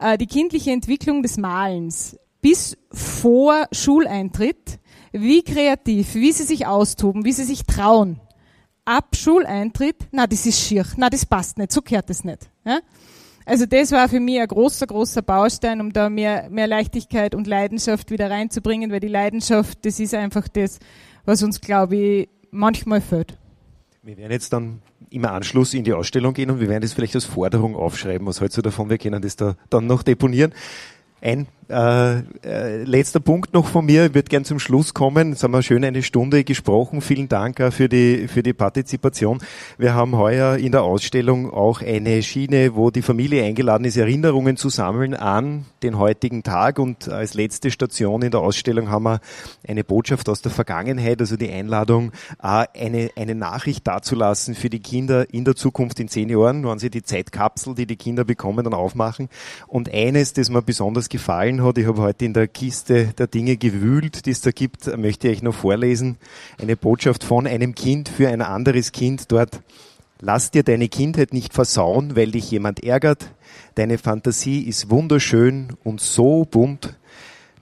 äh, 0.00 0.18
die 0.18 0.26
kindliche 0.26 0.72
Entwicklung 0.72 1.22
des 1.22 1.36
Malens 1.36 2.18
bis 2.40 2.76
vor 2.90 3.68
Schuleintritt, 3.70 4.80
wie 5.12 5.44
kreativ, 5.44 6.16
wie 6.16 6.32
sie 6.32 6.42
sich 6.42 6.66
austoben, 6.66 7.24
wie 7.24 7.32
sie 7.32 7.44
sich 7.44 7.62
trauen. 7.62 8.18
Ab 8.84 9.14
Schuleintritt, 9.14 10.08
na, 10.10 10.26
das 10.26 10.46
ist 10.46 10.58
schier, 10.58 10.84
na, 10.96 11.08
das 11.10 11.26
passt 11.26 11.58
nicht, 11.58 11.70
so 11.70 11.80
gehört 11.80 12.10
das 12.10 12.24
nicht. 12.24 12.50
Ja? 12.64 12.80
Also 13.44 13.66
das 13.66 13.92
war 13.92 14.08
für 14.08 14.20
mich 14.20 14.40
ein 14.40 14.46
großer, 14.46 14.86
großer 14.86 15.22
Baustein, 15.22 15.80
um 15.80 15.92
da 15.92 16.08
mehr, 16.08 16.48
mehr 16.50 16.66
Leichtigkeit 16.66 17.34
und 17.34 17.46
Leidenschaft 17.46 18.10
wieder 18.10 18.30
reinzubringen, 18.30 18.90
weil 18.90 19.00
die 19.00 19.08
Leidenschaft, 19.08 19.84
das 19.84 19.98
ist 19.98 20.14
einfach 20.14 20.48
das, 20.48 20.78
was 21.24 21.42
uns, 21.42 21.60
glaube 21.60 21.96
ich, 21.96 22.28
manchmal 22.50 23.00
fehlt. 23.00 23.38
Wir 24.02 24.16
werden 24.16 24.32
jetzt 24.32 24.52
dann 24.52 24.82
im 25.10 25.24
Anschluss 25.24 25.74
in 25.74 25.84
die 25.84 25.92
Ausstellung 25.92 26.34
gehen 26.34 26.50
und 26.50 26.60
wir 26.60 26.68
werden 26.68 26.82
das 26.82 26.92
vielleicht 26.92 27.14
als 27.14 27.24
Forderung 27.24 27.76
aufschreiben. 27.76 28.26
Was 28.26 28.40
hältst 28.40 28.56
du 28.58 28.62
davon? 28.62 28.90
Wir 28.90 28.98
können 28.98 29.22
das 29.22 29.36
da 29.36 29.56
dann 29.70 29.86
noch 29.86 30.02
deponieren. 30.02 30.52
Ein 31.20 31.46
äh, 31.72 32.18
äh, 32.44 32.84
letzter 32.84 33.20
Punkt 33.20 33.54
noch 33.54 33.66
von 33.66 33.86
mir, 33.86 34.06
ich 34.06 34.14
würde 34.14 34.28
gern 34.28 34.44
zum 34.44 34.58
Schluss 34.58 34.92
kommen. 34.92 35.30
Jetzt 35.30 35.42
haben 35.42 35.52
wir 35.52 35.62
schön 35.62 35.84
eine 35.84 36.02
Stunde 36.02 36.44
gesprochen. 36.44 37.00
Vielen 37.00 37.28
Dank 37.28 37.62
für 37.72 37.88
die, 37.88 38.28
für 38.28 38.42
die 38.42 38.52
Partizipation. 38.52 39.40
Wir 39.78 39.94
haben 39.94 40.16
heuer 40.16 40.56
in 40.56 40.72
der 40.72 40.82
Ausstellung 40.82 41.50
auch 41.50 41.80
eine 41.80 42.22
Schiene, 42.22 42.76
wo 42.76 42.90
die 42.90 43.00
Familie 43.00 43.44
eingeladen 43.44 43.84
ist, 43.84 43.96
Erinnerungen 43.96 44.58
zu 44.58 44.68
sammeln 44.68 45.14
an 45.14 45.64
den 45.82 45.98
heutigen 45.98 46.42
Tag. 46.42 46.78
Und 46.78 47.08
als 47.08 47.32
letzte 47.32 47.70
Station 47.70 48.20
in 48.20 48.30
der 48.30 48.40
Ausstellung 48.40 48.90
haben 48.90 49.04
wir 49.04 49.20
eine 49.66 49.82
Botschaft 49.82 50.28
aus 50.28 50.42
der 50.42 50.52
Vergangenheit, 50.52 51.20
also 51.20 51.36
die 51.36 51.50
Einladung, 51.50 52.12
eine, 52.38 53.10
eine 53.16 53.34
Nachricht 53.34 53.86
dazulassen 53.86 54.54
für 54.54 54.68
die 54.68 54.80
Kinder 54.80 55.32
in 55.32 55.46
der 55.46 55.56
Zukunft 55.56 55.98
in 56.00 56.08
zehn 56.08 56.28
Jahren, 56.28 56.66
wenn 56.66 56.78
sie 56.78 56.90
die 56.90 57.02
Zeitkapsel, 57.02 57.74
die 57.74 57.86
die 57.86 57.96
Kinder 57.96 58.24
bekommen, 58.24 58.62
dann 58.64 58.74
aufmachen. 58.74 59.30
Und 59.66 59.92
eines, 59.92 60.34
das 60.34 60.50
mir 60.50 60.60
besonders 60.60 61.08
gefallen 61.08 61.61
hat. 61.62 61.78
Ich 61.78 61.86
habe 61.86 62.02
heute 62.02 62.24
in 62.24 62.34
der 62.34 62.48
Kiste 62.48 63.12
der 63.18 63.26
Dinge 63.26 63.56
gewühlt, 63.56 64.26
die 64.26 64.30
es 64.30 64.40
da 64.40 64.50
gibt, 64.50 64.96
möchte 64.96 65.28
ich 65.28 65.42
noch 65.42 65.54
vorlesen. 65.54 66.16
Eine 66.60 66.76
Botschaft 66.76 67.24
von 67.24 67.46
einem 67.46 67.74
Kind 67.74 68.08
für 68.08 68.28
ein 68.28 68.42
anderes 68.42 68.92
Kind 68.92 69.30
dort. 69.32 69.60
Lass 70.20 70.50
dir 70.50 70.62
deine 70.62 70.88
Kindheit 70.88 71.32
nicht 71.32 71.52
versauen, 71.52 72.14
weil 72.16 72.30
dich 72.30 72.50
jemand 72.50 72.84
ärgert. 72.84 73.32
Deine 73.74 73.98
Fantasie 73.98 74.62
ist 74.62 74.90
wunderschön 74.90 75.68
und 75.82 76.00
so 76.00 76.44
bunt 76.44 76.96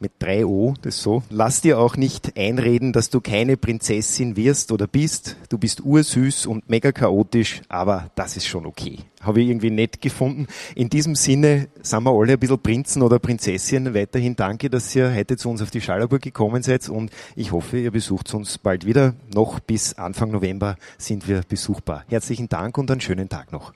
mit 0.00 0.12
drei 0.18 0.46
O, 0.46 0.74
das 0.82 1.02
so. 1.02 1.22
Lass 1.30 1.60
dir 1.60 1.78
auch 1.78 1.96
nicht 1.96 2.36
einreden, 2.36 2.92
dass 2.92 3.10
du 3.10 3.20
keine 3.20 3.56
Prinzessin 3.56 4.36
wirst 4.36 4.72
oder 4.72 4.86
bist. 4.86 5.36
Du 5.48 5.58
bist 5.58 5.82
ursüß 5.82 6.46
und 6.46 6.68
mega 6.68 6.90
chaotisch, 6.92 7.62
aber 7.68 8.10
das 8.14 8.36
ist 8.36 8.46
schon 8.46 8.66
okay. 8.66 8.98
Habe 9.20 9.42
ich 9.42 9.48
irgendwie 9.48 9.70
nett 9.70 10.00
gefunden. 10.00 10.46
In 10.74 10.88
diesem 10.88 11.14
Sinne 11.14 11.68
sind 11.82 12.02
wir 12.02 12.10
alle 12.10 12.32
ein 12.32 12.38
bisschen 12.38 12.58
Prinzen 12.58 13.02
oder 13.02 13.18
Prinzessinnen. 13.18 13.94
Weiterhin 13.94 14.36
danke, 14.36 14.70
dass 14.70 14.94
ihr 14.96 15.14
heute 15.14 15.36
zu 15.36 15.50
uns 15.50 15.60
auf 15.60 15.70
die 15.70 15.82
Schallerburg 15.82 16.22
gekommen 16.22 16.62
seid 16.62 16.88
und 16.88 17.10
ich 17.36 17.52
hoffe, 17.52 17.78
ihr 17.78 17.90
besucht 17.90 18.32
uns 18.32 18.56
bald 18.56 18.86
wieder. 18.86 19.14
Noch 19.34 19.60
bis 19.60 19.94
Anfang 19.94 20.30
November 20.30 20.76
sind 20.96 21.28
wir 21.28 21.42
besuchbar. 21.46 22.04
Herzlichen 22.08 22.48
Dank 22.48 22.78
und 22.78 22.90
einen 22.90 23.02
schönen 23.02 23.28
Tag 23.28 23.52
noch. 23.52 23.74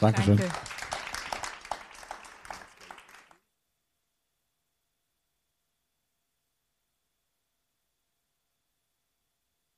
Dankeschön. 0.00 0.36
Danke. 0.36 0.77